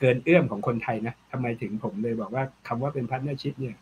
[0.06, 3.76] เกินเอื้อมของคนไทยนะทำไมถึงผมเลยบอกว่าคำว่าเป็น partnership เนี่ย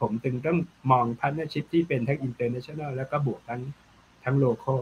[0.00, 0.58] ผมจึงต้อง
[0.90, 3.62] มอง partnership ที่เป็นทั้ง international แล้วก็บวกทั้ง
[4.24, 4.80] ทั้ง local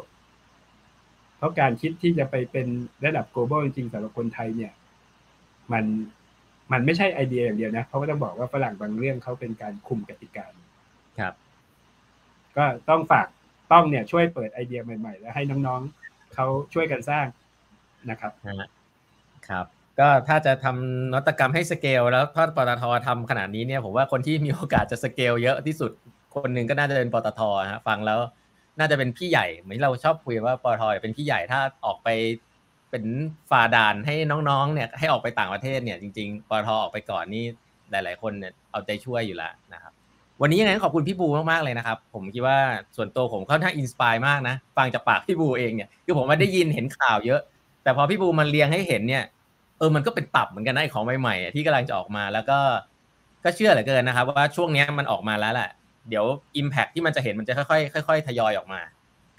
[1.37, 2.67] เพราะการคิดที่จะไปเป็น
[3.05, 4.73] ระดับ global จริงๆสำหรับคนไทยเนี่ย
[5.73, 5.85] มัน
[6.73, 10.47] มันไม่ใช่ไอเดียอย่างเดียวนะเพราะว่าต้องบอกว่าฝรั่งบางเรื่องเขาเป็นการคุมกติกา
[11.19, 11.35] ครับ
[12.57, 13.27] ก็ต้องฝาก
[13.73, 17.27] ต้องเนี่ยช่วยเปิดไอเดียใหม่ ๆ แล้วให้น้องๆเขาช่วยกันสร้าง
[18.11, 18.33] นะครับ
[19.49, 19.67] ครับ
[19.99, 25.91] ก็ถ้าจะทำนวัตกรรมให้สเกล แล้วถ้าปตททำขนาดนี้เนี่ยผมว่าคนที่มีโอกาสจะสเกลเยอะที่สุด
[26.35, 27.41] คนหนึ่งก็น่าจะเป็นปตท
[27.73, 28.19] ฮะฟังแล้ว
[28.79, 32.09] น่าจะเป็นพี่ใหญ่เหมือนเราชอบคุยว่าปตทเป็นพี่ใหญ่ถ้าออกไป
[32.91, 33.05] เป็น
[33.51, 37.45] ฝ่าด่านให้น้องๆเนี่ยให้ออกไปต่างประเทศเนี่ยจริงๆปตทออกไปก่อนนี่
[37.91, 39.93] หลาย ๆ คนเนี่ยเอาใจช่วยอยู่แล้วนะครับ
[40.43, 42.59] วันนี้ยังไงขอบคุณพี่บูมากๆเลยนะครับ ผมคิดว่า
[42.97, 47.41] ส่วนตัวผมค่อนข้างอินสปายมากนะ ฟังจากปากพี่บูเองเนี่ยคือผมมาได้ยินเห็นข่าวเยอะ
[47.83, 49.25] แต่พอพี่บูมันเรียงให้เห็นเนี่ย
[49.79, 52.59] เออมันก็เป็นตับเหมือนกันนะไอของใหม่ๆที่กำลังจะออกมาแล้วก็
[53.45, 55.71] ก็เชื่อเหลือเกินนะครับ ว่าช่วงนี้มันออกมาแล้วแหละ
[56.09, 56.25] เดี๋ยว
[56.61, 58.81] Impact ที่มันจะเห็นมันจะค่อยๆค่อยๆทยอยออกมา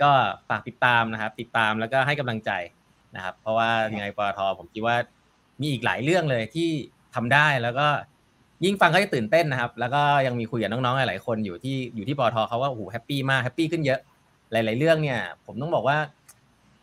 [0.01, 0.11] ก็
[0.49, 2.51] ฝากติดตามนะครับ ติดตามแล้วก็ให้กำลังใจ
[3.15, 4.95] นะครับ เพราะว่ายังไงปตทผมคิดว่า
[5.61, 6.69] มีอีกหลายเรื่องเลยที่
[7.15, 7.87] ทำได้แล้วก็
[8.63, 13.99] ยิ่งฟังก็จะตื่นเต้นนะครับ แล้วก็ยังมีคุยกับน้องๆหลายๆคนอยู่ที่อยู่ที่ปตทเขาว่าโอ้โหแฮปปี้มากแฮปปี้ขึ้นเยอะ
[14.51, 15.97] หลาย ๆ เรื่องเนี่ย ผมต้องบอกว่า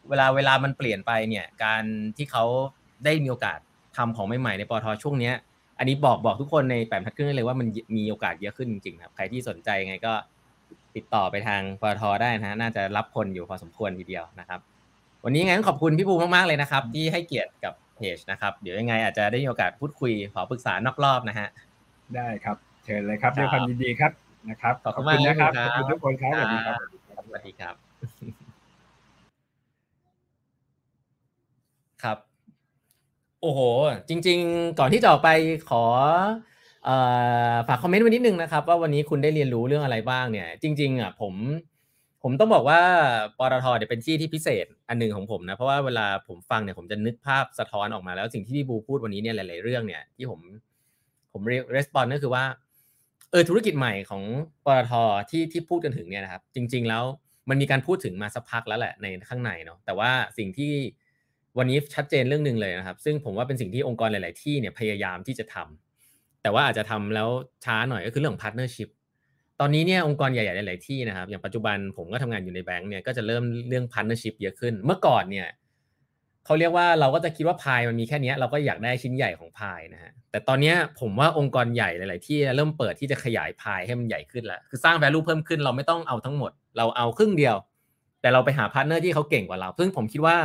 [0.08, 1.82] เวลาเวลามันเปลี่ยนไปเนี่ย การ
[2.16, 2.44] ที่เขา
[3.04, 3.58] ได้มีโอกาส
[3.96, 5.34] ทำของใหม่ๆในปตทช่วงเนี้ย
[5.78, 10.12] อันนี้บอกบอกทุกคนในแปดบรรทัดครึ่งเลยว่ามันมีโอกาสเยอะขึ้นจริงๆครับใครที่สนใจไงก็
[10.96, 14.60] ติดต่อไปทางปตทได้นะฮะน่าจะรับคนอยู่พอสมควรทีเดียวนะครับ
[15.24, 21.48] วันนี้งั้นขอบคุณพี่บูมากๆเลยนะครับ ที่ให้เกียรติกับเพจนะครับเดี๋ยวยังไงอาจจะได้มีโอกาสพูดคุยขอปรึกษานอกรอบนะฮะ
[22.16, 24.12] ได้ครับ เชิญเลยครับด้วยความยินดีครับ
[24.50, 27.22] นะครับ ขอบคุณนะครับขอบคุณทุกคนครับสวัสดีครับสวัสดีครับ
[27.60, 27.74] ครับ
[33.42, 33.60] โอ้โห
[34.08, 35.30] จริง ๆ ก่อนที่จะออกไป
[35.70, 35.84] ขอ
[37.68, 41.34] ฝากคอมเมนต์ไว้นิดนึงนะครับ ว่าวันนี้คุณได้เรียนรู้เรื่องอะไรบ้างเนี่ย จริง ๆอะผม
[42.22, 42.80] ผมต้องบอกว่า
[43.38, 50.40] ปตทเนี่ยเป็นที่ที่พิเศษอันหนึ่งของผมนะ เพราะว่าเวลาผมฟังเนี่ยผมจะนึกภาพสะท้อนออกมาแล้วสิ่งที่พี่บูพูดวันนี้เนี่ยหลาย ๆ เรื่องเนี่ยที่ผม
[51.32, 52.44] ผมเรียสปอนก็คือว่า
[53.30, 54.22] เออธุรกิจใหม่ของ
[54.64, 54.92] ปตท
[55.30, 57.04] ที่ที่พูดกันถึงเนี่ยนะครับ จริง ๆ แล้ว
[57.48, 60.72] มันมีการพูดถึงมาสักพักแล้วแหละในข้างในเนาะแต่ว่าสิ่งที่
[61.58, 67.28] วันนี้ชัดเจนเรื่องหนึ่งเลยนะครับ ซึ่งผมว่าเป็นสิ่งที่องค์กรหลาย ๆ ที่เนี่ยพยายามที่จะทำแต่ว่าอาจจะทำแล้ว
[67.64, 68.88] ช้าหน่อยก็คือเรื่อง partnership
[69.60, 75.48] ตอนนี้เนี่ยองค์กรใหญ่ ๆ หลาย ๆ ที่นะครับ อย่างปัจจุบันผมก็ทำงานอยู่ในแบงก์เนี่ยก็จะเริ่มเรื่อง partnership เยอะขึ้น เมื่อก่อนเนี่ย
[76.44, 87.56] เขาเรียกว่าเราก็จะคิดว่าพายมันมีแค่นี้เราก็อยากได้ชิ้นใหญ่ของพายนะฮะแต่ตอนนี้ผมว่าองค์กรใหญ่หลาย ๆ ที่เริ่มเปิดที่จะขยายพายให้มันใหญ่ขึ้นแล้วคือสร้าง value เพิ่มขึ้นเราไม่ต้องเอาทั้งหมด เราเอาครึ่งเดียว
[88.20, 90.36] แต่เราไปหาพาร์ทเนอร์ที่เขาเก่งกว่าเรา ซึ่งผมคิดว่า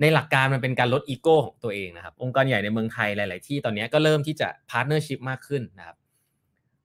[0.00, 5.96] ในหลักการมันเป็นการลดอีโก้ของตัวเองนะครับ องค์กรใหญ่ในเมืองไทยหลาย ๆ ที่ตอนนี้ก็เริ่มที่จะ partnership มากขึ้นนะครับ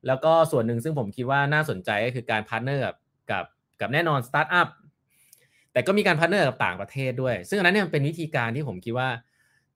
[0.08, 2.96] แล้วก็ส่วนหนึ่งซึ่งผมคิดว่าน่าสนใจก็คือการพาร์ทเนอร์กับ
[3.32, 3.46] กับ
[3.82, 4.68] กับแน่นอนสตาร์ทอัพ
[5.74, 9.10] แต่ก็มีการพาร์ทเนอร์กับต่างประเทศด้วย ซึ่งอันนั้นเนี่ยเป็นวิธีการที่ผมคิดว่า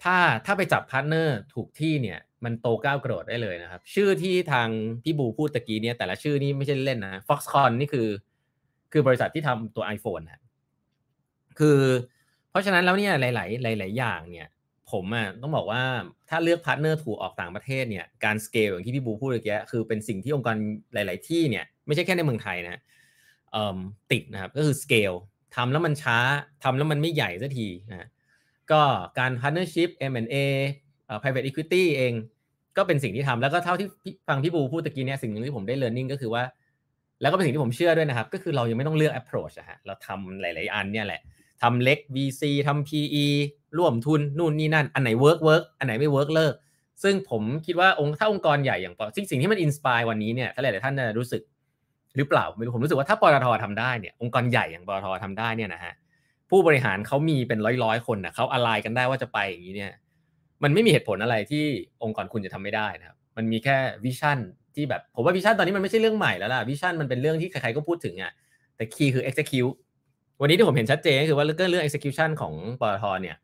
[0.04, 4.68] ถ้าถ้าไปจับพาร์ทเนอร์ถูกที่เนี่ยมันโตก้าวกระโดดได้เลยนะครับ ชื่อที่ทาง
[5.04, 8.08] พี่บูพูดตะกี้เนี่ยแต่ละชื่อนี่ไม่ใช่เล่นนะ Foxconn นี่คือ
[8.92, 10.42] คือบริษัทที่ทำตัว iPhone นะ
[11.60, 11.80] คือ
[12.56, 14.48] เพราะฉะนั้นแล้วเนี่ยหลาย ๆ หลาย ๆ อย่างเนี่ย
[14.92, 15.84] ผมอะต้องบอกว่า
[16.30, 20.58] ถ้าเลือกพาร์ทเนอร์ถูกออกต่างประเทศเนี่ยการสเกลอย่างที่พี่บูพูดเมื่อกี้คือเป็นสิ่งที่องค์กร
[20.94, 22.82] หลาย ๆ ที่เนี่ยไม่ใช่แค่ในเมืองไทยนะ
[24.12, 25.14] ติดนะครับก็คือสเกล
[25.56, 26.18] ทำแล้วมันช้า
[26.64, 28.08] ทำแล้วมันไม่ใหญ่สักทีนะ
[28.72, 28.82] ก็
[29.20, 30.36] การ partnership M&A
[31.06, 32.14] เอ่อ private equity เอง
[32.78, 33.88] ก็เป็นสิ่งที่ทำแล้วก็เท่าที่
[34.28, 36.44] ฟังพี่บูพูดตะกี้เนี่ยสิ่งหนึ่งที่ผมได้ learning ก็คือว่า
[37.22, 41.22] แล้วก็เป็นสิ่งที่ผมเชื่อด้วยนะครับ ก็คือเรายังไม่ต้องเลือก approach อะฮะเราทำหลาย ๆ อันเนี่ยแหละ
[41.66, 43.26] ทำเล็ก VC ทำ PE
[43.78, 46.54] ร่วมทุนนู่นนี่นั่น อันไหน work work อันไหนไม่ work เลิก
[47.04, 51.42] ซึ่งผมคิดว่าองค์ถ้าองค์กรใหญ่อย่างปอสิ่งสิ่งที่มัน inspire วันนี้เนี่ยถ้าหลายๆท่านจะรู้สึก
[52.18, 55.94] หรือเปล่าไม่รู้ผมรู้สึกว่าถ้าปตททำได้เนี่ยองค์กรใหญ่อย่างปตททำได้เนี่ยนะฮะ
[56.50, 59.92] ผู้บริหารเขามีเป็นร้อยร้อยคนนะเขาอะไรกันได้ว่าจะไปอย่างนี้เนี่ย
[60.64, 61.66] มันไม่มีเหตุผลอะไรที่
[62.04, 64.40] องค์กรคุณจะทำไม่ได้นะครับมันมีแค่ vision
[64.76, 68.32] ที่แบบผมว่า vision ตอนนี้มันไม่ใช่เรื่องใหม่แล้วล่ะ vision มันเป็นเรื่องที่ใครๆก็พูดถึงอะ
[68.76, 69.76] แต่ key คือ execute
[70.42, 73.38] วันนี้ที่ผมเห็นชัดเจนก็คือว่าเรื่องเรื่อง execution ของปตทเนี่ย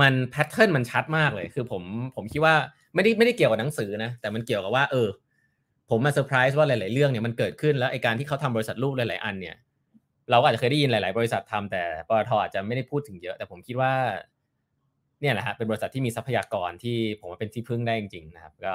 [0.00, 1.82] มัน pattern มันชัดมากเลย คือผม
[2.16, 2.54] ผมคิดว่า
[2.94, 5.08] ไม่ได้ไม่ได้เกี่ยวกับหนังสือนะ แต่มันเกี่ยวกับว่า เออ
[5.90, 9.56] ผมมาเซอร์ไพรส์ว่าหลาย ๆ เรื่องเนี่ยมันเกิดขึ้นแล้วไอ้การที่เขาทำบริษัทลูกหลาย ๆ อันเนี่ย
[10.30, 13.92] เราอาจจะเคยได้ยินหลาย ๆ บริษัททำแต่ปตทอาจจะไม่ได้พูดถึงเยอะ แต่ผมคิดว่า
[15.20, 18.74] เนี่ยแหละฮะเป็นบริษัทที่มีทรัพยากรที่ผมว่าเป็นที่พึ่งได้จริง ๆ นะครับ ก็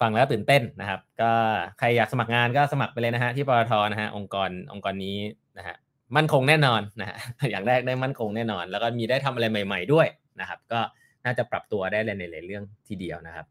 [0.00, 1.32] ฟังแล้วตื่นเต้นนะครับ ก็
[1.78, 5.18] ใครอยากสมัครงานก็สมัครไปเลยนะฮะที่ปตทนะฮะองค์กรองค์กรนี้
[5.58, 5.76] นะฮะ
[6.16, 7.18] มั่นคงแน่นอนนะฮะ
[7.50, 10.06] อย่างแรกได้มั่นคงแน่นอน แล้วก็มีได้ทำอะไรใหม่ ๆด้วย
[10.40, 10.80] นะครับ ก็
[11.24, 13.46] น่าจะปรับตัวได้ในหลายๆเรื่องทีเดียวนะครับ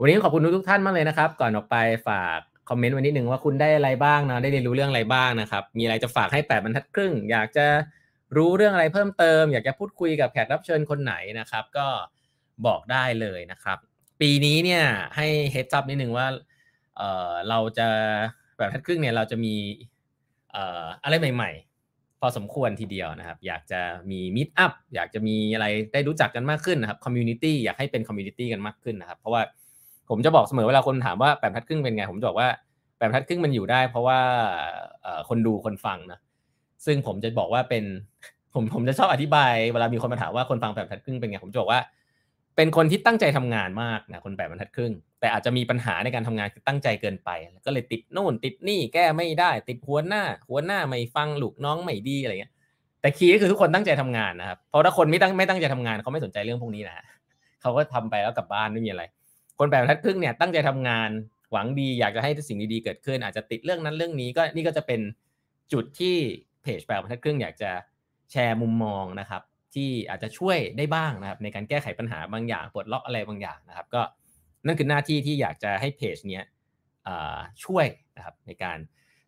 [0.00, 1.76] วันนี้ขอบคุณทุกท่านมากเลยนะครับ ก่อนออกไป
[2.08, 2.38] ฝาก
[2.68, 7.66] คอมเมนต์ไว้นิดนึงว่าคุณได้อะไรบ้างนะได้เรียนรู้เรื่องอะไรบ้างนะครับ มีอะไรจะฝากให้แปดบรรทัดครึ่ง อยากจะ
[8.36, 11.86] รู้เรื่องอะไรเพิ่มเติม อยากจะพูดคุยกับแขกรับเชิญคนไหนนะครับ ก็
[12.66, 13.78] บอกได้เลยนะครับ
[14.20, 14.84] ปีนี้เนี่ย
[15.16, 16.26] ให้ heads up นิดนึงว่า
[16.96, 17.88] เออเราจะ
[18.58, 19.54] แบบบรรทัดครึ่งเนี่ยเราจะมี
[21.02, 23.80] อะไรใหม่ๆ พอสมควรทีเดียวนะครับ อยากจะ
[24.10, 29.42] มี meetup อยากจะมีอะไรได้รู้จักกันมากขึ้นนะครับ community อยากให้เป็น community กันมากขึ้นนะครับ เพราะว่า
[30.08, 32.48] ผมจะบอกเสมอเวลาคนถามว่าแปดบรรทัดครึ่งเป็นไง ผมจะบอกว่า
[32.98, 34.18] แปดบรรทัดครึ่งมันอยู่ได้ เพราะว่า
[35.28, 36.18] คนดูคนฟังนะ
[36.86, 37.84] ซึ่งผมจะบอกว่าเป็น
[38.54, 41.80] ผมผมจะชอบอธิบายเวลามีคนมาถามว่าคนฟังแปดพัดครึ่งเป็นไงผมจะบอกว่า
[42.60, 47.30] เป็นคนที่ตั้งใจทำงานมากนะคนแปดบรรทัดครึ่ง แต่อาจจะมีปัญหาในการทำงานคือตั้งใจเกินไป
[47.66, 52.52] ก็เลยติดนู่นติดนี่แก้ไม่ได้ ติดหัวหน้า หัวหน้าไม่ฟังลูกน้องไม่ดีอะไรเงี้ย
[53.00, 57.04] แต่คีย์ก็คือทุกคนตั้งใจทำงานนะครับเพราะถ้าคนไม่ตั้งไม่ตั้งใจทำงานเขาไม่สนใจเรื่องพวกนี้นะ
[57.60, 59.02] เขาก็ทำไปแล้วกลับบ้านไม่มีอะไร
[59.58, 61.10] คนแปดบรรทัดครึ่งเนี่ยตั้งใจทำงาน
[61.52, 65.00] หวังดีอยากจะให้สิ่งดีๆเกิดขึ้น อาจจะติดเรื่องนั้นเรื่องนี้ก็นี่ก็จะเป็น
[65.72, 66.16] จุดที่
[66.62, 67.70] เพจแปดบรรทัดครึ่งอยากจะ
[68.30, 69.42] แชร์มุมมองนะครับ
[69.78, 74.02] ที่อาจจะช่วยได้บ้างนะครับ ในการแก้ไขปัญหาบางอย่างปลดล็อกอะไรบางอย่างนะครับ ก็
[74.66, 76.44] นั่นคือหน้าที่ที่อยากจะให้เพจเนี้ย
[77.64, 78.78] ช่วยนะครับในการ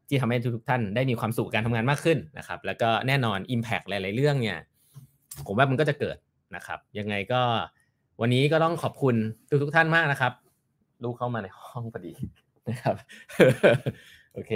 [0.08, 4.58] ที่ทำให้ทุกท่านได้มีความสุขการทำงานมากขึ้นนะครับ แล้วก็แน่นอน Impact หลาย ๆ เรื่องเนี่ย
[5.46, 6.16] ผมว่ามันก็จะเกิด
[6.56, 7.42] นะครับ ยังไงก็
[8.20, 9.16] วันนี้ก็ต้องขอบคุณ
[9.48, 10.32] ทุกทุกท่านมากนะครับ
[11.04, 12.12] ลูกเข้ามาในห้องพอดี
[12.68, 12.96] นะครับ
[14.34, 14.52] โอเค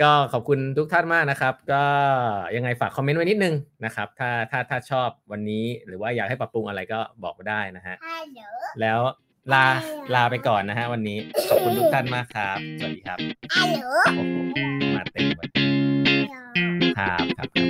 [0.00, 1.84] ก็ขอบคุณทุกท่านมากนะครับ ก็
[2.56, 3.54] ยังไงฝากคอมเมนต์ไว้นิดนึง
[3.84, 7.96] นะครับ ถ้าถ้าถ้าชอบวันนี้หรือว่าอยากให้ปรับปรุงอะไรก็บอกมาได้นะฮะ
[8.80, 9.00] แล้ว
[9.52, 9.64] ลา
[10.14, 13.18] ลาไปก่อนนะฮะวันนี้ ขอบคุณทุกท่านมากครับ สวัสดีครับ
[13.54, 13.78] ฮัลโหล
[14.16, 14.36] โอ้โห
[14.96, 15.48] มาเต็มเลย
[16.98, 17.64] ครับครับครั